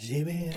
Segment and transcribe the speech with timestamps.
[0.00, 0.54] Lleve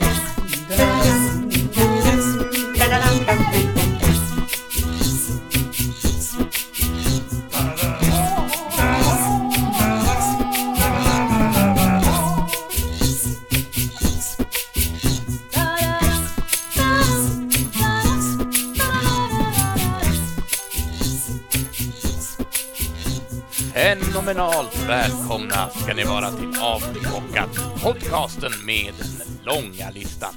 [24.91, 30.33] välkomna ska ni vara till Avklockat, podcasten med den långa listan.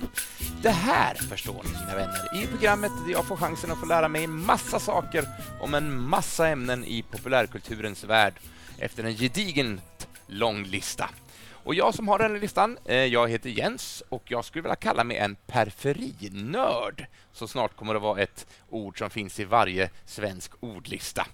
[0.63, 4.09] Det här, förstår ni mina vänner, i programmet där jag får chansen att få lära
[4.09, 5.25] mig massa saker
[5.61, 8.35] om en massa ämnen i populärkulturens värld
[8.79, 11.11] efter en gedigent lång lista.
[11.53, 14.77] Och jag som har den här listan, eh, jag heter Jens och jag skulle vilja
[14.77, 17.07] kalla mig en periferinörd.
[17.33, 21.27] Så snart kommer det vara ett ord som finns i varje svensk ordlista.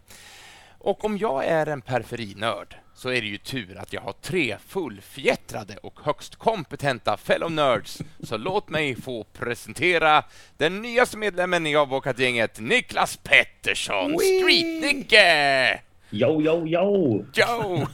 [0.83, 4.57] Och om jag är en periferinörd så är det ju tur att jag har tre
[4.67, 8.03] fullfjättrade och högst kompetenta fellow nerds.
[8.23, 10.25] Så låt mig få presentera
[10.57, 15.81] den nyaste medlemmen i avbockat-gänget, Niklas Pettersson, Street-Nicke!
[16.11, 17.25] Jo, jo, jo!
[17.35, 17.87] Jo!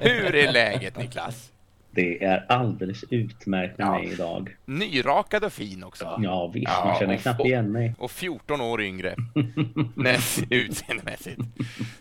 [0.00, 1.50] Hur är läget, Niklas?
[1.92, 3.92] Det är alldeles utmärkt med Ja.
[3.92, 4.56] mig idag.
[4.64, 6.18] Nyrakad och fin också.
[6.22, 6.68] Ja, visst.
[6.68, 7.94] Ja, man känner och- knappt och- igen mig.
[7.98, 9.16] Och 14 år yngre.
[10.50, 11.40] Utseendemässigt.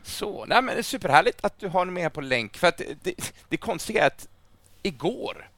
[0.04, 2.58] Så, nej men det är superhärligt att du har med på länk.
[2.58, 4.28] För att det, det, det konstiga är att
[4.84, 5.50] igår,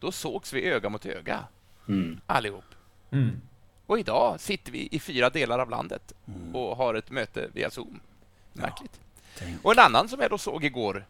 [0.00, 1.44] då sågs vi öga mot öga,
[1.88, 2.20] Mm.
[2.26, 2.64] allihop.
[3.12, 3.40] Mm.
[3.86, 6.12] Och idag sitter vi i fyra delar av landet
[6.52, 8.00] och har ett möte via Zoom.
[8.52, 9.00] Märkligt.
[9.62, 11.04] Och en annan som jag då såg igår,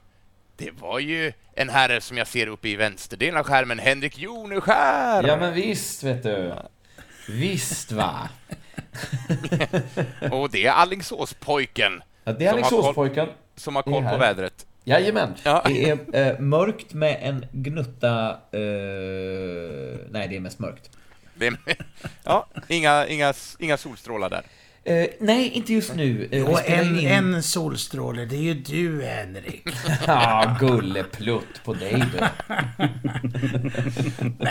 [0.57, 5.25] det var ju en herre som jag ser uppe i vänsterdelen av skärmen, Henrik Joneskär!
[5.29, 6.55] Ja men visst vet du.
[7.29, 8.29] Visst va.
[10.31, 13.29] Och det är Alingsåspojken Ja, det är Som har koll- Alingsåspojken.
[13.57, 14.67] som har koll på vädret.
[14.85, 15.35] Jajamän.
[15.43, 15.63] Ja.
[15.67, 15.99] Det är
[16.33, 18.31] eh, mörkt med en gnutta...
[18.31, 18.61] Eh,
[20.11, 20.91] nej, det är mest mörkt.
[21.41, 21.57] Är,
[22.25, 24.43] ja, inga, inga, inga solstrålar där.
[24.87, 26.23] Eh, nej, inte just nu.
[26.25, 29.69] Eh, vi Och en, in- en solstråle, det är ju du Henrik.
[30.07, 32.19] Ja, gulleplutt på dig du.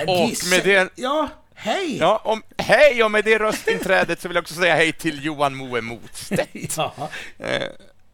[0.07, 1.97] Och med det- Ja, hej!
[1.97, 5.55] Ja, om, hej, och med det röstinträdet så vill jag också säga hej till Johan
[5.55, 6.93] Moe Motstedt, Ja,
[7.39, 7.63] eh,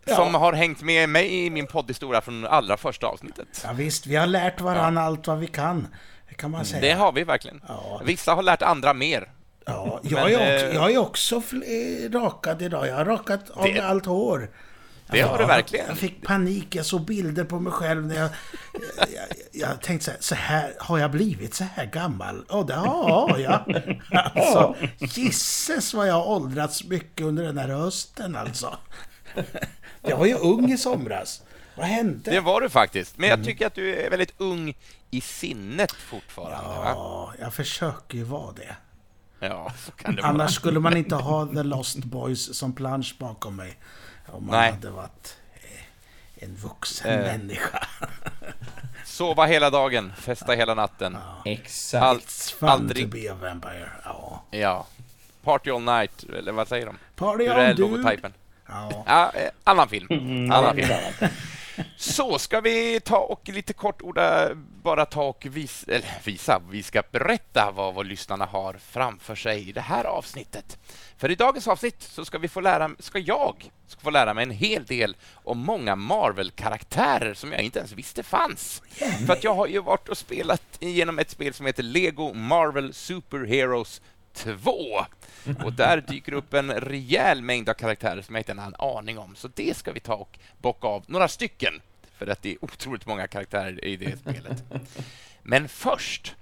[0.05, 0.15] Ja.
[0.15, 3.61] som har hängt med mig i min poddhistoria från allra första avsnittet.
[3.65, 5.87] ja, visst, vi har lärt varandra allt vad vi kan.
[6.29, 6.81] Det kan man säga.
[6.81, 7.61] Det har vi verkligen.
[7.67, 8.01] Ja.
[8.05, 9.29] Vissa har lärt andra mer.
[9.65, 12.87] Ja, Men, jag, är också, eh, jag är också eh, rakad idag.
[12.87, 14.49] Jag har rakat av Det- allt hår.
[15.11, 15.87] Det har du verkligen.
[15.87, 16.75] Jag fick panik.
[16.75, 18.29] Jag såg bilder på mig själv när jag...
[18.97, 19.07] Jag,
[19.53, 22.45] jag, jag tänkte så här, så här, har jag blivit så här gammal?
[22.49, 23.83] Ja, det har jag.
[24.35, 28.77] Alltså, gisses vad jag har åldrats mycket under den här hösten alltså.
[30.01, 31.41] Jag var ju ung i somras.
[31.75, 32.31] Vad hände?
[32.31, 33.17] Det var du faktiskt.
[33.17, 33.39] Men Mm.
[33.39, 34.77] jag tycker att du är väldigt ung
[35.11, 36.67] i sinnet fortfarande.
[36.69, 36.83] Va?
[36.85, 38.75] Ja, jag försöker ju vara det.
[39.41, 40.31] Ja, så kan det vara.
[40.31, 43.77] Annars skulle man inte ha The Lost Boys som plansch bakom mig.
[44.27, 44.71] Om man Nej.
[44.71, 47.19] hade varit eh, en vuxen Eh.
[47.19, 47.87] människa.
[49.05, 51.17] Sova hela dagen, festa hela natten.
[51.45, 52.03] Exakt.
[52.03, 53.11] Allt, It's fun aldrig...
[53.11, 53.89] to be a vampire.
[54.03, 54.43] Ja.
[54.51, 54.85] Ja.
[55.43, 56.97] Party all night, eller vad säger de?
[57.15, 57.81] Party Hur är on, du.
[57.81, 58.33] logotypen?
[58.67, 59.03] Ja.
[59.05, 60.07] Ja, eh, annan film.
[60.09, 61.31] Mm, Annan är film.
[61.97, 66.83] Så ska vi ta och lite kort orda, bara ta och vis, eller visa, vi
[66.83, 70.77] ska berätta vad vad lyssnarna har framför sig i det här avsnittet.
[71.17, 74.43] För i dagens avsnitt så ska vi få lära, ska jag ska få lära mig
[74.43, 78.81] en hel del om många Marvel-karaktärer som jag inte ens visste fanns.
[79.25, 82.93] För att jag har ju varit och spelat igenom ett spel som heter Lego Marvel
[82.93, 84.01] Superheroes
[84.33, 85.05] 2.
[85.63, 89.17] Och där dyker upp en rejäl mängd av karaktärer som jag inte har en aning
[89.17, 89.35] om.
[89.35, 91.73] Så det ska vi ta och bocka av några stycken.
[92.17, 94.63] För att det är otroligt många karaktärer i det spelet.
[95.43, 96.35] Men först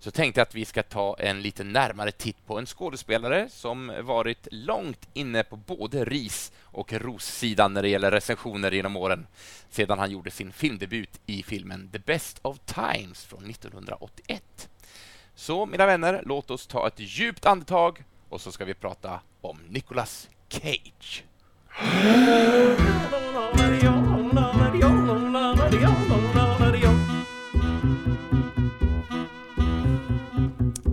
[0.00, 3.92] så tänkte jag att vi ska ta en lite närmare titt på en skådespelare som
[4.02, 9.26] varit långt inne på både ris och rossidan när det gäller recensioner genom åren
[9.70, 14.68] sedan han gjorde sin filmdebut i filmen The Best of Times från 1981.
[15.40, 19.58] Så mina vänner, låt oss ta ett djupt andetag och så ska vi prata om
[19.68, 21.24] Nicolas Cage.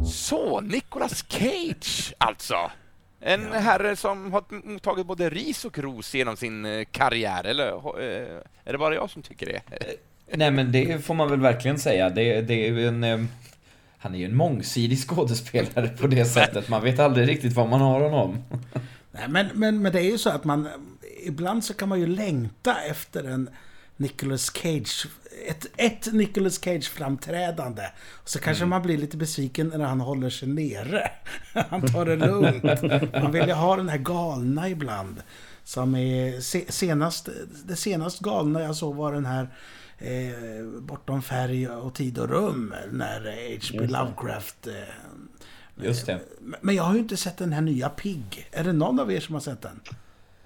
[0.05, 2.71] Så, Nicolas Cage alltså.
[3.19, 7.67] En herre som har mottagit både ris och ros genom sin eh, karriär, eller
[8.01, 9.61] eh, är det bara jag som tycker det?
[10.31, 12.09] Nej men det får man väl verkligen säga.
[12.09, 13.27] Det, det är en...
[14.07, 16.69] Han är ju en mångsidig skådespelare på det sättet.
[16.69, 18.44] Man vet aldrig riktigt vad man har honom.
[19.12, 20.68] Nej, men, men, men det är ju så att man...
[21.24, 23.50] Ibland så kan man ju längta efter en
[23.98, 25.07] Nicolas Cage
[25.48, 27.83] ett, ett Nicolas Cage-framträdande.
[28.25, 31.12] Så kanske man blir lite besviken när han håller sig nere.
[31.69, 33.13] Han tar det lugnt.
[33.13, 35.24] Man vill ju ha den här galna ibland.
[35.63, 37.30] Som är se, senast,
[37.65, 39.48] det senast galna jag såg var den här
[39.99, 42.73] eh, Bortom färg och tid och rum.
[42.91, 43.19] När
[43.71, 43.88] H.P.
[43.88, 44.67] Lovecraft...
[44.67, 44.73] Eh,
[45.85, 46.19] Just det.
[46.61, 48.47] men jag har ju inte sett den här nya Pig.
[48.51, 49.79] Är det någon av er som har sett den?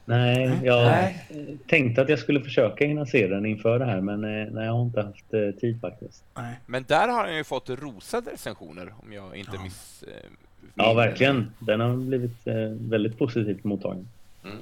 [0.05, 1.27] Nej, jag Nej.
[1.67, 4.73] tänkte att jag skulle försöka hinna se den inför det här, men eh, nej, jag
[4.73, 6.23] har inte haft eh, tid faktiskt.
[6.35, 6.59] Nej.
[6.65, 9.63] Men där har han ju fått rosade recensioner, om jag inte Ja.
[9.63, 10.03] miss...
[10.07, 10.29] eh,
[10.75, 11.53] Ja, verkligen.
[11.59, 14.07] Den har blivit eh, väldigt positivt mottagen.
[14.43, 14.57] Mm.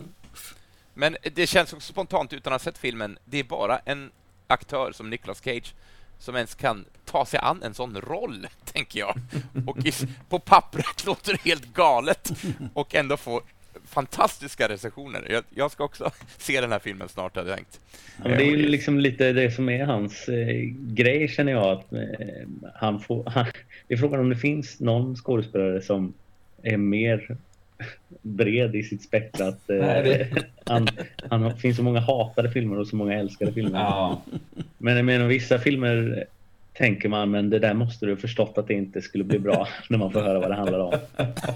[0.94, 4.12] Men det känns också spontant, utan att ha sett filmen, det är bara en
[4.50, 5.74] aktör som Nicolas Cage
[6.19, 9.19] som ens kan ta sig an en sån roll, tänker jag.
[9.68, 9.92] Och i,
[10.30, 12.31] på pappret låter det helt galet
[12.74, 13.42] och ändå få
[13.86, 15.28] fantastiska recensioner.
[15.30, 17.80] Jag, jag ska också se den här filmen snart, hade jag tänkt.
[18.18, 21.72] Ja, men det är ju liksom lite det som är hans eh, grej känner jag.
[21.72, 22.00] Att, eh,
[22.75, 23.46] han får, han,
[23.88, 26.13] det är frågan om det finns någon skådespelare som
[26.63, 27.38] är mer
[28.22, 29.48] bred i sitt spektra.
[29.48, 30.88] Att, eh, Nej, det- han,
[31.30, 33.80] han har- finns så många hatade filmer och så många älskade filmer.
[33.80, 34.22] Ja.
[34.78, 36.26] Men jag menar, vissa filmer
[36.74, 39.68] tänker man, men det där måste du ha förstått att det inte skulle bli bra
[39.90, 40.94] när man får höra vad det handlar om.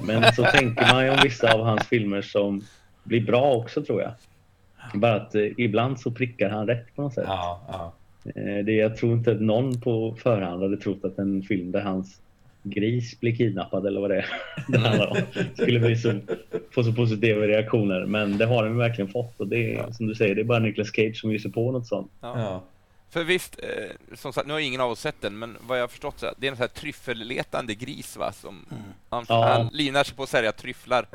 [0.07, 2.61] Men så tänker man ju om vissa av hans filmer som
[3.03, 4.11] blir bra också tror jag.
[4.93, 7.23] Bara att eh, ibland så prickar han rätt på något sätt.
[7.27, 7.93] Ja, ja.
[8.35, 11.81] Eh, det, jag tror inte att någon på förhand hade trott att en film där
[11.81, 12.19] hans
[12.63, 14.25] gris blir kidnappad eller vad det är
[14.67, 15.17] det handlar om
[15.53, 16.19] skulle bli så,
[16.71, 18.05] få så positiva reaktioner.
[18.05, 20.59] Men det har den verkligen fått och det är som du säger, det är bara
[20.59, 22.11] Nicolas Cage som sig på något sånt.
[22.21, 22.39] Ja.
[22.39, 22.63] ja.
[23.09, 25.83] För visst, eh, som sagt, nu har ingen av oss sett den, men vad jag
[25.83, 28.31] har förstått så är det en sån här tryffelletande gris, va?
[28.31, 28.65] Som
[29.09, 29.45] han, Ja.
[29.47, 31.05] han linar sig på att sälja tryfflar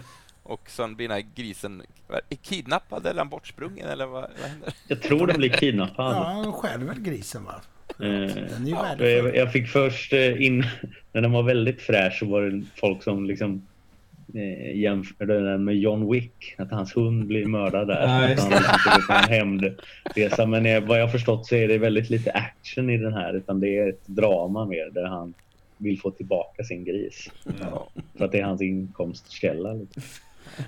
[0.43, 1.83] och sen blir den här grisen
[2.29, 4.73] är kidnappad eller är han bortsprungen eller vad, vad händer?
[4.89, 6.17] Jag tror den blir kidnappad.
[6.17, 7.55] Ja, han stjäl väl grisen va?
[8.01, 8.77] Eh, ju
[9.09, 10.65] Jag, jag fick först eh, in,
[11.13, 13.67] när den var väldigt fräsch så var det folk som liksom
[14.35, 16.55] eh, jämförde den med John Wick.
[16.59, 17.95] Att hans hund blir mördad där.
[17.95, 20.47] Ja, att han liksom skulle få en hämndresa.
[20.47, 23.35] Men eh, vad jag har förstått så är det väldigt lite action i den här.
[23.35, 25.35] Utan det är ett drama mer där han
[25.77, 27.31] vill få tillbaka sin gris.
[27.61, 27.89] Ja.
[28.19, 29.73] För att det är hans inkomstkälla.
[29.73, 30.03] Liksom.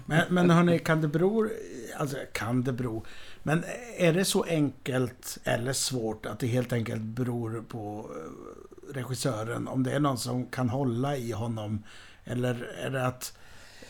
[0.06, 1.48] Men, men hörni, kan det bero...
[1.96, 3.04] Alltså, kan det bero...
[3.42, 3.64] Men
[3.96, 9.68] är det så enkelt eller svårt att det helt enkelt beror på eh, regissören?
[9.68, 11.82] Om det är någon som kan hålla i honom?
[12.24, 13.36] Eller är det att...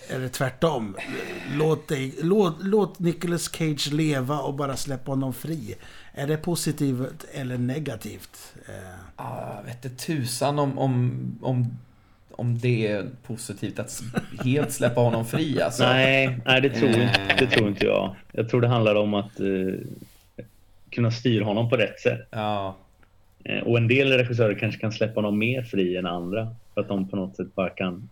[0.08, 0.96] Är det tvärtom?
[1.52, 5.74] Låt, dig, låt, låt Nicolas Cage leva och bara släppa honom fri.
[6.12, 8.54] Är det positivt eller negativt?
[8.68, 8.74] Eh.
[9.16, 11.78] Ah, jag vet inte tusan om, om, om,
[12.40, 14.02] om det är positivt att
[14.44, 15.82] helt släppa honom fri alltså.
[15.84, 18.14] Nej, nej det, tror, inte- det tror inte jag.
[18.32, 20.46] Jag tror det handlar om att eh,
[20.90, 22.28] kunna styra honom på rätt sätt.
[22.30, 22.76] Ja,
[23.44, 26.54] Eh, Och en del regissörer kanske kan släppa honom mer fri än andra.
[26.74, 28.08] För att de på något sätt bara kan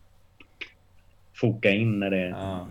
[1.34, 2.66] foka in när, det, ja.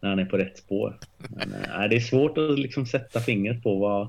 [0.00, 0.94] när han är på rätt spår.
[1.18, 4.08] Men, eh, det är svårt att liksom sätta fingret på vad,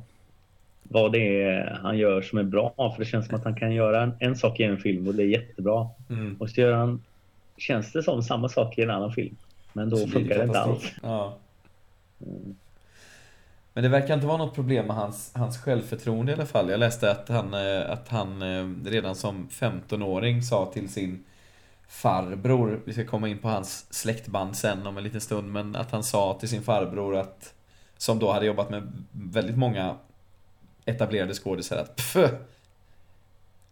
[0.84, 2.74] vad det är han gör som är bra.
[2.78, 5.16] För det känns som att han kan göra en, en sak i en film och
[5.16, 5.90] det är jättebra.
[6.10, 6.36] Mm.
[6.40, 7.04] Och så gör han,
[7.58, 9.36] känns det som samma sak i en annan film.
[9.74, 10.94] Men då Så funkar det inte alls.
[11.04, 11.38] Ja.
[13.74, 16.70] Men det verkar inte vara något problem med hans, hans självförtroende i alla fall.
[16.70, 21.24] Jag läste att han, eh, att han eh, redan som 15-åring sa till sin
[21.88, 25.92] farbror, vi ska komma in på hans släktband sen om en liten stund, men att
[25.92, 27.54] han sa till sin farbror att,
[27.98, 29.96] som då hade jobbat med väldigt många
[30.86, 32.18] etablerade skådisar att Pff,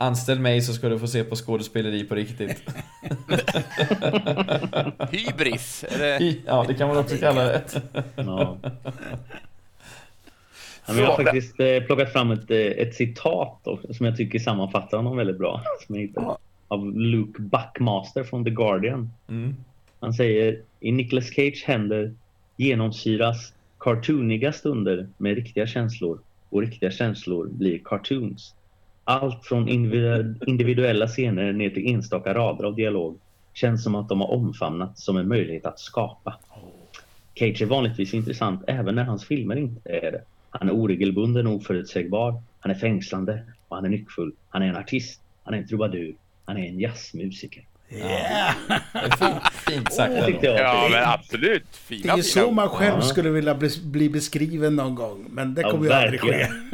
[0.01, 2.63] Anställ mig så ska du få se på skådespeleri på riktigt.
[5.11, 5.85] Hybris!
[5.97, 6.35] Det...
[6.45, 7.81] Ja, det kan man också kalla det.
[8.15, 8.57] Ja.
[10.87, 15.17] Jag har faktiskt eh, plockat fram ett, eh, ett citat som jag tycker sammanfattar honom
[15.17, 15.61] väldigt bra.
[15.85, 16.37] Som jag hittade,
[16.67, 19.11] av Luke Buckmaster från The Guardian.
[19.29, 19.55] Mm.
[19.99, 22.13] Han säger i Nicolas Cage händer
[22.57, 26.19] genomsyras cartooniga stunder med riktiga känslor
[26.51, 28.55] och riktiga känslor blir cartoons.
[29.03, 29.67] Allt från
[30.47, 33.17] individuella scener ner till enstaka rader av dialog
[33.53, 36.39] känns som att de har omfamnats som en möjlighet att skapa.
[37.35, 40.21] Cage är vanligtvis intressant även när hans filmer inte är det.
[40.49, 42.41] Han är oregelbunden och oförutsägbar.
[42.59, 44.31] Han är fängslande och han är nyckfull.
[44.49, 45.21] Han är en artist.
[45.43, 46.15] Han är en trubadur.
[46.45, 47.63] Han är en jazzmusiker
[47.97, 48.53] yeah.
[48.93, 50.13] Det är fint, fint sagt.
[50.13, 50.59] Det jag.
[50.59, 51.63] Ja, men absolut.
[51.71, 53.01] Det Fina, är ju fina så man själv Ja.
[53.01, 55.25] skulle vilja bli, bli beskriven någon gång.
[55.29, 56.27] Men det Ja, kommer ju aldrig ske.
[56.31, 56.71] verkligen.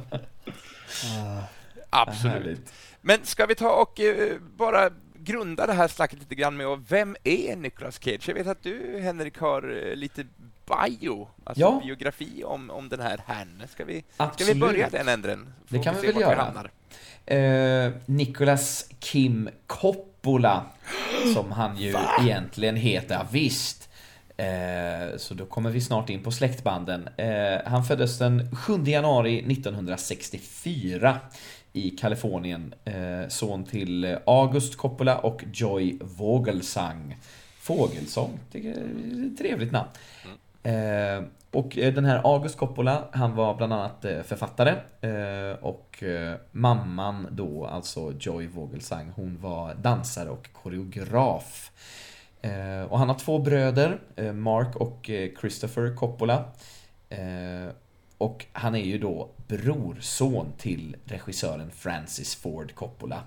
[1.90, 2.72] Absolut.
[3.00, 6.78] Men ska vi ta och eh, bara grunda det här snacket lite grann med och
[6.92, 8.28] vem är Nicolas Cage?
[8.28, 10.24] Jag vet att du, Henrik, har eh, lite
[10.66, 11.80] bio, alltså Ja.
[11.84, 13.62] biografi om, om den här herrn.
[13.72, 14.04] Ska vi,
[14.36, 15.52] ska vi börja den änden?
[15.66, 16.68] Får Det kan vi se väl göra.
[17.26, 20.64] Eh, Nicolas Kim Coppola,
[21.34, 23.14] som han ju egentligen heter.
[23.14, 23.88] Ja, visst.
[24.36, 27.08] Eh, så då kommer vi snart in på släktbanden.
[27.16, 31.16] Eh, han föddes den 7 januari 1964
[31.72, 32.74] i Kalifornien.
[33.28, 37.16] Son till August Coppola och Joy Vogelsang.
[37.58, 39.88] Fågelsång, tycker jag är ett trevligt namn.
[41.52, 46.04] Och eh, den här August Coppola, han var bland annat eh, författare eh, och
[46.52, 51.72] mamman då, alltså Joy Vogelsang, hon var dansare och koreograf.
[52.88, 54.00] Och han har två bröder,
[54.32, 56.44] Mark och Christopher Coppola.
[58.18, 63.22] Och han är ju då brorson till regissören Francis Ford Coppola.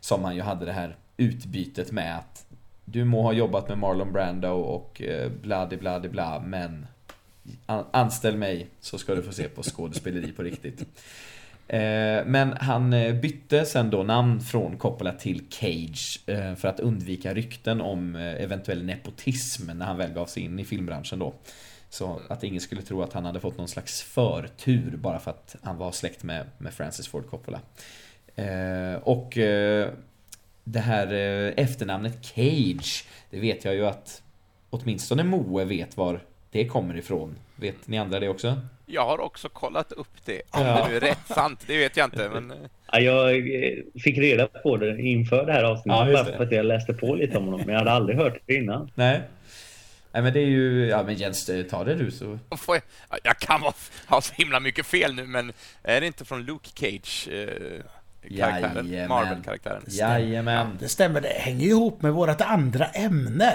[0.00, 2.46] Som han ju hade det här utbytet med att
[2.84, 5.02] du må ha jobbat med Marlon Brando och
[5.42, 6.86] bladi-bladi-bla, bla men
[7.90, 10.86] anställ mig så ska du få se på skådespeleri på riktigt.
[11.68, 16.80] Eh, men han eh, bytte sen då namn från Coppola till Cage eh, för att
[16.80, 21.34] undvika rykten om eventuell nepotism när han väl gav sig in i filmbranschen då.
[21.90, 25.56] Så att ingen skulle tro att han hade fått någon slags förtur bara för att
[25.62, 27.60] han var släkt med, med Francis Ford Coppola.
[29.02, 29.32] Och
[30.64, 31.12] det här
[31.56, 34.22] efternamnet Cage, det vet jag ju att
[34.70, 37.36] åtminstone Moe vet var det kommer ifrån.
[37.56, 38.60] Vet ni andra det också?
[38.86, 40.42] Jag har också kollat upp det.
[40.50, 40.82] Om Ja.
[40.84, 42.28] det nu är rätt sant, det vet jag inte.
[42.34, 42.56] Men eh,
[42.92, 43.30] Ja, jag
[43.64, 43.72] eh,
[44.02, 47.14] fick reda på det inför det här avsnittet Ja, bara för att jag läste på
[47.14, 47.60] lite om honom.
[47.60, 48.90] Men jag hade aldrig hört det innan.
[48.94, 49.20] Nej.
[50.12, 52.38] Nej men det är ju, ja men Jens, eh, ta det du så.
[52.56, 52.74] får
[53.10, 53.74] jag, jag kan vara,
[54.08, 57.28] ha så himla mycket fel nu, men är det inte från Luke Cage?
[57.32, 57.46] Eh,
[58.38, 59.08] karaktären, Jajamän.
[59.08, 59.82] Marvel-karaktären.
[59.86, 60.76] Jajamän.
[60.80, 63.52] Det stämmer, det hänger ihop med vårt andra ämne.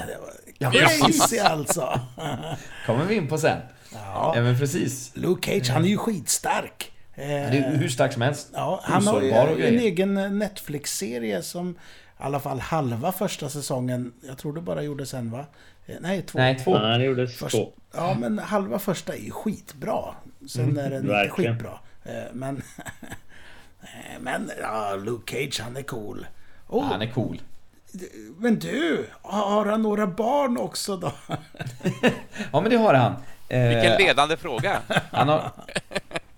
[0.63, 1.99] Ja, Crazy alltså!
[2.85, 3.59] Kommer vi in på sen.
[3.93, 5.11] Ja, Ja men precis.
[5.15, 6.91] Luke Cage, han är ju skitstark.
[7.13, 8.49] Eh, Det är hur stark som helst.
[8.53, 9.71] Ja, han har ju en grejer.
[9.81, 11.75] egen Netflix-serie som i
[12.23, 15.45] alla fall halva första säsongen, jag tror det bara gjordes en va?
[15.85, 16.39] Eh, Nej, två.
[16.39, 16.75] Nej, två.
[16.75, 17.69] Ja, det gjordes Först, två.
[17.93, 20.03] ja, men halva första är ju skitbra.
[20.49, 21.79] Sen Mm, är den inte skitbra.
[22.03, 22.55] Eh, Men...
[23.81, 26.25] eh, men, ja, Luke Cage, han är cool.
[26.67, 27.41] Oh, Han är cool.
[28.37, 31.11] Men du, har han några barn också då?
[32.51, 33.15] Ja men det har han.
[33.49, 34.81] Eh, Vilken ledande fråga.
[35.11, 35.51] Han har,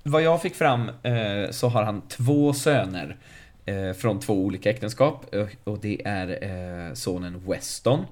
[0.03, 3.17] vad jag fick fram eh, så har han två söner
[3.65, 5.25] eh, från två olika äktenskap
[5.63, 8.05] och det är sonen Weston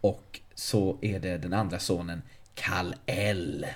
[0.00, 2.22] och så är det den andra sonen
[2.54, 3.66] Kal-El.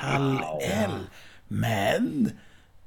[0.00, 0.90] Kal-El.
[1.48, 2.30] Men,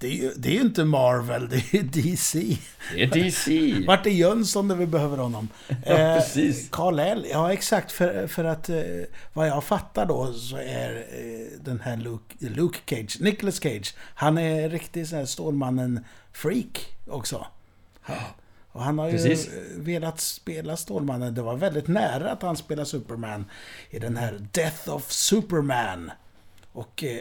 [0.05, 2.57] det är, ju, det är ju inte Marvel, det är DC.
[2.93, 3.74] Det är DC.
[3.88, 5.47] Vart är Jönsson när vi behöver honom?
[5.85, 6.69] Ja, Eh, precis.
[6.69, 7.91] Karl-L, ja exakt.
[7.91, 8.77] För, för att eh,
[9.33, 14.38] vad jag fattar då så är eh, den här Luke, Luke Cage, Nicolas Cage, han
[14.38, 17.45] är riktigt sån här Stålmannen-freak också.
[18.71, 19.47] Och han har Precis.
[19.47, 21.35] ju eh, velat spela Stålmannen.
[21.35, 23.45] Det var väldigt nära att han spelade Superman
[23.89, 26.12] i den här Death of Superman.
[26.75, 27.20] Och eh,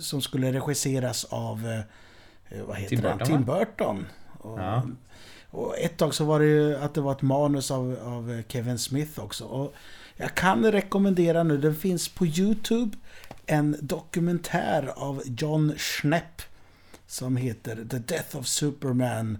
[0.00, 1.84] som skulle regisseras av,
[2.48, 3.18] eh, vad heter Tim han?
[3.18, 3.58] Burton, Tim va?
[3.58, 4.06] Burton.
[4.38, 4.82] Och, Ja.
[5.50, 8.78] och ett tag så var det ju att det var ett manus av, av Kevin
[8.78, 9.44] Smith också.
[9.44, 9.74] Och
[10.16, 12.96] jag kan rekommendera nu, den finns på YouTube,
[13.46, 16.42] en dokumentär av John Schnepp
[17.06, 19.38] som heter The Death of Superman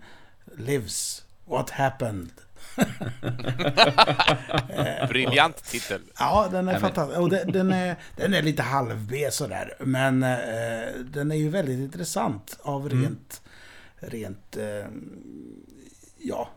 [0.56, 1.24] Lives.
[1.44, 2.30] What Happened?
[5.08, 6.00] Briljant titel.
[6.18, 7.20] Ja, den är fantastisk.
[7.20, 9.74] Och den, den, är, den är lite halv-B sådär.
[9.80, 10.38] Men eh,
[11.04, 13.02] den är ju väldigt intressant av Mm.
[13.02, 13.42] rent,
[13.96, 14.86] rent eh,
[16.18, 16.48] ja,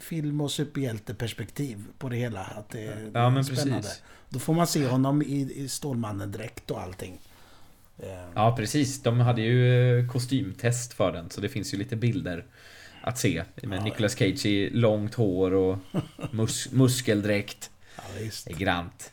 [0.00, 2.40] film och superhjälteperspektiv på det hela.
[2.44, 3.82] Att det är Ja, men spännande.
[3.82, 4.02] precis.
[4.28, 7.18] Då får man se honom i, i Stålmannen-dräkt och allting.
[8.34, 9.02] Ja, precis.
[9.02, 12.44] De hade ju eh, kostymtest för den, så det finns ju lite bilder
[13.06, 13.44] att se.
[13.62, 15.78] Med Nicolas Cage i långt hår och
[16.30, 17.70] mus muskeldräkt.
[17.96, 18.46] ja, visst.
[18.46, 19.12] Det är grant.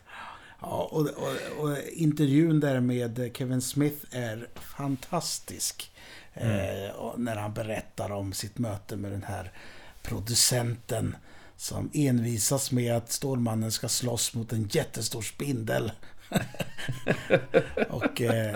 [0.62, 5.92] Ja, och, och, och intervjun där med Kevin Smith är fantastisk.
[6.34, 9.52] Eh, och när han berättar om sitt möte med den här
[10.02, 11.16] producenten
[11.56, 15.92] som envisas med att Stålmannen ska slåss mot en jättestor spindel.
[17.90, 18.56] och eh,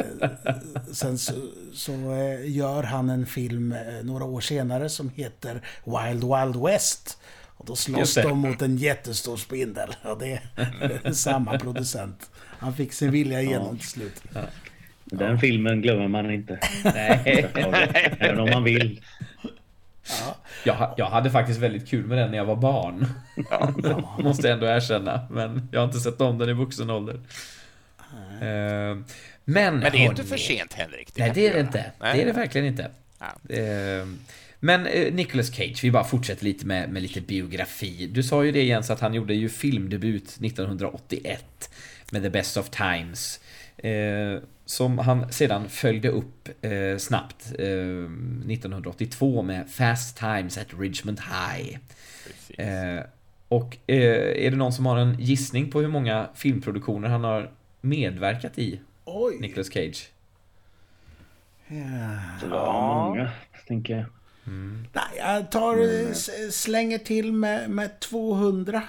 [0.93, 1.33] sen så,
[1.73, 7.17] så eh, gör han en film eh, några år senare som heter Wild Wild West.
[7.57, 9.95] Och då slåss de mot en jättestor spindel.
[10.03, 10.41] Och det
[11.03, 12.29] är samma producent.
[12.59, 14.21] Han fick sin vilja igenom till slut.
[15.05, 16.59] Den filmen glömmer man inte.
[16.83, 17.47] Nej.
[18.19, 19.01] Även om man vill.
[20.65, 23.05] Jag, ha- jag hade faktiskt väldigt kul med den när jag var barn.
[24.23, 25.27] Måste jag ändå erkänna.
[25.31, 27.19] Men jag har inte sett om den i vuxen ålder.
[28.41, 29.03] Eh, Men,
[29.45, 31.09] Men det är inte för sent, Henrik.
[31.15, 31.91] Nej, kan det är det inte.
[31.99, 32.15] Nej.
[32.15, 32.91] Det är det verkligen inte.
[33.19, 33.55] Ja.
[33.55, 34.07] Eh,
[34.59, 38.07] Men eh, Nicolas Cage, vi bara fortsätter lite med, med lite biografi.
[38.07, 41.69] Du sa ju det Jens att han gjorde ju filmdebut 1981
[42.11, 43.39] med The Best of Times.
[43.77, 51.19] Eh, som han sedan följde upp eh, snabbt eh, 1982 med Fast Times at Richmond
[51.19, 51.77] High.
[53.47, 57.51] Och är det någon som har en gissning på hur många filmproduktioner han har
[57.87, 59.37] medverkat i, Oj!
[59.39, 60.09] Nicolas Cage?
[61.67, 63.31] Ja, många,
[63.67, 64.05] tänker jag.
[64.93, 66.13] Nej, jag tar,
[66.51, 68.83] slänger till med, med 200.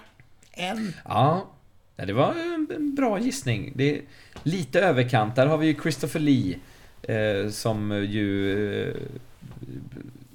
[0.52, 0.92] En.
[1.04, 1.50] Ja,
[1.96, 3.72] det var en en bra gissning.
[3.74, 4.02] Det är
[4.42, 5.36] lite överkant.
[5.36, 6.58] Där har vi ju Christopher Lee.
[7.02, 8.52] Eh, som ju
[8.82, 8.94] eh,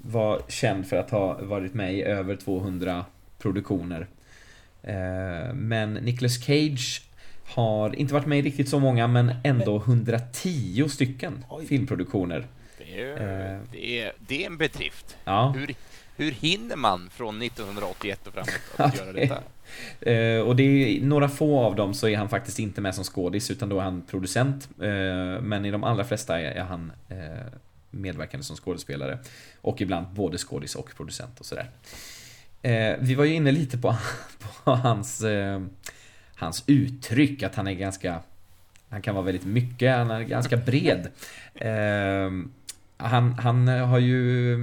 [0.01, 3.05] var känd för att ha varit med i över 200
[3.39, 4.08] produktioner.
[4.84, 7.01] Eh, men Nicolas Cage
[7.45, 11.65] har inte varit med i riktigt så många, men ändå 110 stycken Oj.
[11.65, 12.47] filmproduktioner.
[12.77, 13.59] Det är, Eh.
[13.71, 15.17] det, är, det är en bedrift.
[15.25, 15.53] Ja.
[15.57, 15.75] Hur,
[16.17, 19.41] hur hinner man från 1981 och framåt att göra det- detta?
[20.12, 23.03] Eh, och det är några få av dem så är han faktiskt inte med som
[23.03, 24.69] skådis utan då är han producent.
[24.81, 27.17] Eh, men i de allra flesta är, är han eh,
[27.91, 29.19] medverkande som skådespelare.
[29.62, 31.69] Och ibland både skådis och producent och sådär.
[33.00, 33.95] Vi var ju inne lite på,
[34.63, 35.23] på hans,
[36.36, 38.22] hans uttryck, att han är ganska
[38.90, 41.08] han kan vara väldigt mycket, han är ganska bred.
[41.56, 42.32] Eh,
[42.98, 44.58] han, han har ju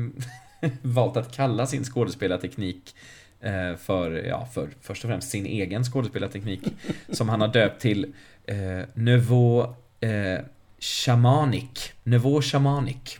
[0.82, 2.94] valt att kalla sin skådespelarteknik
[3.40, 6.60] eh, för, ja, för först och främst sin egen skådespelarteknik
[7.08, 8.14] som han har döpt till
[8.46, 8.56] eh,
[8.94, 10.40] Nouveau eh,
[10.78, 11.92] Shamanic.
[12.02, 13.18] Nouveau Shamanic.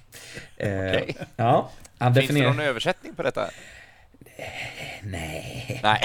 [0.57, 1.17] Eh, Okej.
[1.37, 2.53] Ja, han Finns det definierar...
[2.55, 3.51] någon översättning på detta?
[5.03, 5.81] Nej.
[5.83, 6.03] Nej.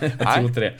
[0.18, 0.74] Jag tror inte det.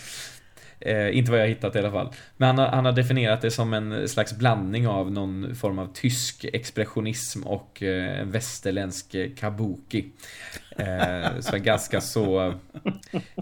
[0.85, 2.15] Eh, inte vad jag hittat i alla fall.
[2.37, 5.93] Men han har, han har definierat det som en slags blandning av någon form av
[5.95, 10.07] tysk expressionism och eh, en västerländsk kabuki.
[10.77, 12.55] Eh, så en ganska så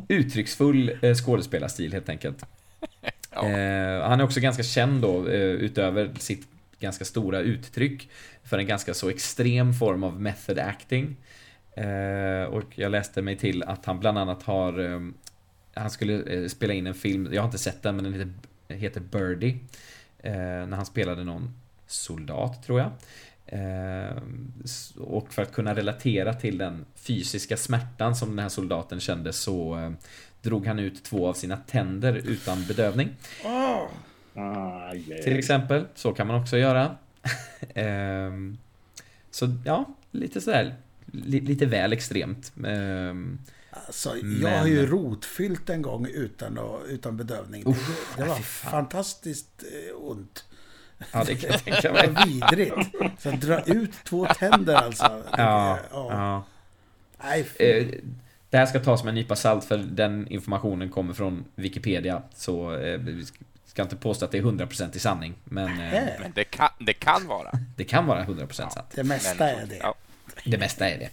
[0.08, 2.44] uttrycksfull eh, skådespelarstil helt enkelt.
[3.34, 3.48] Ja.
[3.48, 6.48] Eh, han är också ganska känd då, eh, utöver sitt
[6.80, 8.08] ganska stora uttryck,
[8.44, 11.16] för en ganska så extrem form av method acting.
[11.76, 15.02] Eh, och jag läste mig till att han bland annat har
[15.74, 18.74] Han skulle eh, spela in en film, jag har inte sett den men den heter,
[18.74, 19.58] heter Birdie.
[20.18, 21.54] Eh, när han spelade någon
[21.86, 22.90] soldat tror jag.
[23.46, 24.16] Eh,
[24.98, 29.92] och för att kunna relatera till den fysiska smärtan som den här soldaten kände så
[30.42, 33.08] drog han ut två av sina tänder utan bedövning.
[34.34, 36.96] Aj, Till exempel, så kan man också göra.
[37.74, 38.58] Ehm,
[39.30, 40.74] så ja, lite sådär,
[41.06, 42.52] li, lite väl extremt.
[43.70, 47.62] Alltså, jag Men- har ju rotfyllt en gång utan, utan bedövning.
[47.66, 50.44] Uff, det, det var fantastiskt eh, ont.
[51.12, 52.08] ja, det kan jag tänka Det mig.
[52.10, 52.74] var vidrigt.
[53.22, 55.22] Så att dra ut två tänder alltså.
[55.36, 56.06] Ja, ja.
[56.10, 56.44] ja.
[57.24, 57.46] Nej.
[57.58, 57.86] Eh,
[58.50, 62.22] Det här ska tas med en nypa salt för den informationen kommer från Wikipedia.
[62.34, 63.26] Så eh, vi
[63.66, 65.34] ska inte påstå att det är 100% i sanning.
[65.44, 65.78] Men
[66.34, 67.50] det kan, det kan vara.
[67.76, 68.76] det kan vara 100% sant.
[68.94, 69.76] Det mesta är det.
[69.76, 69.94] Ja.
[70.44, 71.10] Det mesta är det.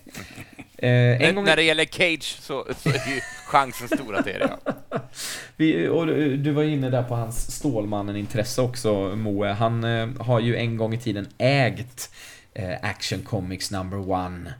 [0.77, 4.25] Eh, en Men gång när det gäller Cage så, så är ju chansen stor att
[4.25, 4.57] det är det.
[4.65, 4.99] Ja.
[5.55, 9.47] Vi, och du var inne där på hans Stålmannen-intresse också, Moe.
[9.47, 12.11] Han eh, har ju en gång i tiden ägt
[12.53, 14.53] eh, Action Comics number one.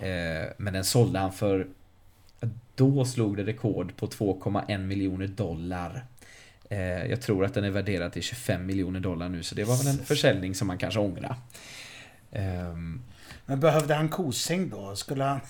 [0.00, 1.66] Eh, men den sålde han för...
[2.74, 6.04] Då slog det rekord på 2,1 miljoner dollar.
[6.70, 9.76] Eh, jag tror att den är värderad till 25 miljoner dollar nu, så det var
[9.76, 11.36] väl en försäljning som man kanske ångrar.
[13.46, 14.96] Men behövde han kosäng då?
[14.96, 15.40] Skulle han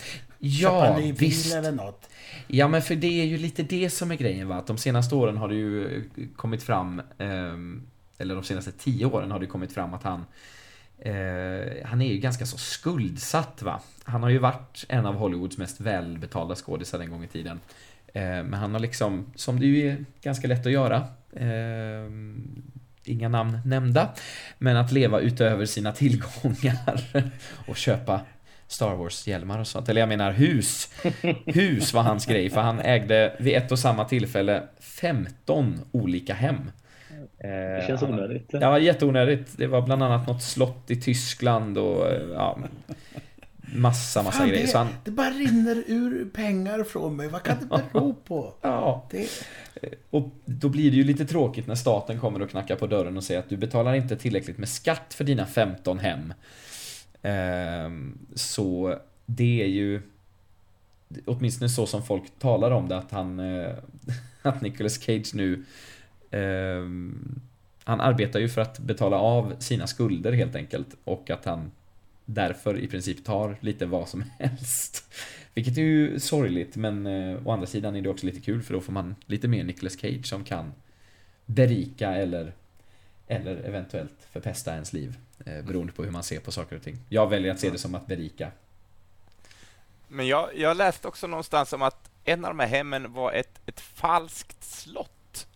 [0.41, 1.55] köpa ja, en ny bil visst.
[1.55, 2.09] eller något?
[2.47, 5.15] Ja men för det är ju lite det som är grejen va, att de senaste
[5.15, 6.03] åren har det ju eh,
[6.37, 7.83] kommit fram ehm,
[8.19, 10.25] Eller de senaste tio åren har det kommit fram att han
[10.99, 15.59] eh, Han är ju ganska så skuldsatt va Han har ju varit en av Hollywoods
[15.59, 17.61] mest välbetalda skådisar en gång i tiden
[18.07, 22.63] eh, Men han har liksom, som det ju är ganska lätt att göra ehm,
[23.05, 24.09] Inga namn nämnda
[24.59, 27.01] Men att leva utöver sina tillgångar
[27.69, 28.21] och köpa
[28.67, 29.89] Star Wars-hjälmar och sånt.
[29.89, 30.89] Eller jag menar hus.
[31.47, 36.57] Hus var hans grej, för han ägde vid ett och samma tillfälle 15 olika hem.
[37.39, 38.49] Eh, Det känns han- onödigt.
[38.53, 39.51] Ja, jätteonödigt.
[39.57, 42.59] Det var bland annat något slott i Tyskland och eh, ja,
[43.73, 44.67] massa, massa Fan, grejer.
[44.67, 47.29] Det, han, det bara rinner ur pengar från mig.
[47.29, 48.55] Vad kan det bero på?
[48.61, 49.29] ja, Det,
[50.11, 53.25] och då blir det ju lite tråkigt när staten kommer och knackar på dörren och
[53.25, 56.35] säger att du betalar inte tillräckligt med skatt för dina 15 hem.
[57.23, 60.03] Ehm, Så det är ju
[61.25, 63.71] åtminstone så som folk talar om det att han eh,
[64.43, 65.65] att Nicolas Cage nu
[66.31, 66.83] eh,
[67.85, 71.71] han arbetar ju för att betala av sina skulder helt enkelt och att han
[72.25, 75.05] därför i princip tar lite vad som helst.
[75.55, 78.75] Vilket är ju sorgligt men eh, å andra sidan är det också lite kul för
[78.75, 80.73] då får man lite mer Nicolas Cage som kan
[81.47, 82.53] berika eller
[83.27, 85.17] eller eventuellt förpesta ens liv.
[85.47, 86.99] Eh, beroende på hur man ser på saker och ting.
[87.09, 88.51] Jag väljer att se det som att berika.
[90.09, 93.61] Men jag, jag läste också någonstans om att en av de här hemmen var ett,
[93.67, 95.47] ett falskt slott.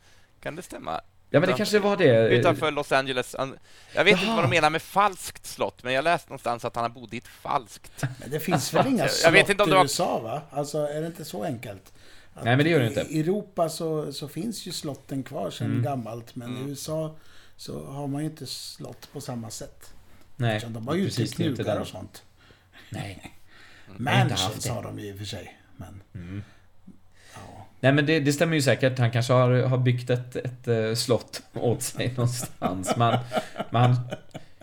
[0.40, 1.00] Kan det stämma?
[1.30, 2.28] Ja men det kanske var det.
[2.28, 3.36] Utanför Los Angeles.
[3.38, 3.56] Jag vet
[3.94, 4.20] Jaha.
[4.20, 7.18] inte vad de menar med falskt slott, men jag läste någonstans att han bodde i
[7.18, 8.02] ett falskt.
[8.20, 10.42] Men det finns väl inga Jag slott vet inte om i det var- USA, va?
[10.50, 11.92] Alltså, är det inte så enkelt?
[12.34, 13.00] Att Nej, men det gör det inte.
[13.00, 15.82] I Europa så, så finns ju slotten kvar sedan Mm.
[15.82, 16.66] gammalt, men Mm.
[16.66, 17.16] i USA
[17.56, 19.92] så har man ju inte slott på samma sätt.
[20.36, 21.82] Nej, Utan de har ju inte precis, är inte knugar den.
[21.82, 22.22] och sånt.
[22.90, 23.32] Nej.
[23.88, 24.70] Jag Mansions det.
[24.70, 25.60] har de ju i och för sig.
[25.76, 26.42] Men, Mm.
[27.80, 27.88] Ja.
[27.88, 28.98] Nej men det, det stämmer ju säkert.
[28.98, 32.96] Han kanske har, har byggt ett, ett eh, slott åt sig någonstans.
[32.96, 33.18] Men,
[33.70, 33.96] men han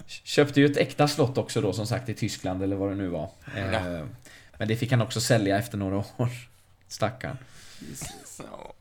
[0.05, 3.07] köpte ju ett äkta slott också då som sagt i Tyskland eller vad det nu
[3.07, 3.29] var.
[3.57, 4.05] Eh, Ja.
[4.57, 6.29] Men det fick han också sälja efter några år.
[6.87, 7.37] Stackarn.
[8.39, 8.73] Ja.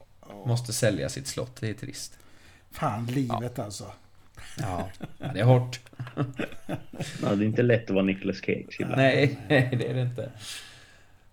[0.47, 2.19] Måste sälja sitt slott, det är trist.
[2.71, 3.93] Fan, livet alltså.
[4.59, 5.81] Ja, ja det är hårt.
[7.23, 8.97] Ja, det är inte lätt att vara Nicolas Cage ibland.
[8.97, 10.31] Nej, nej, det är det inte.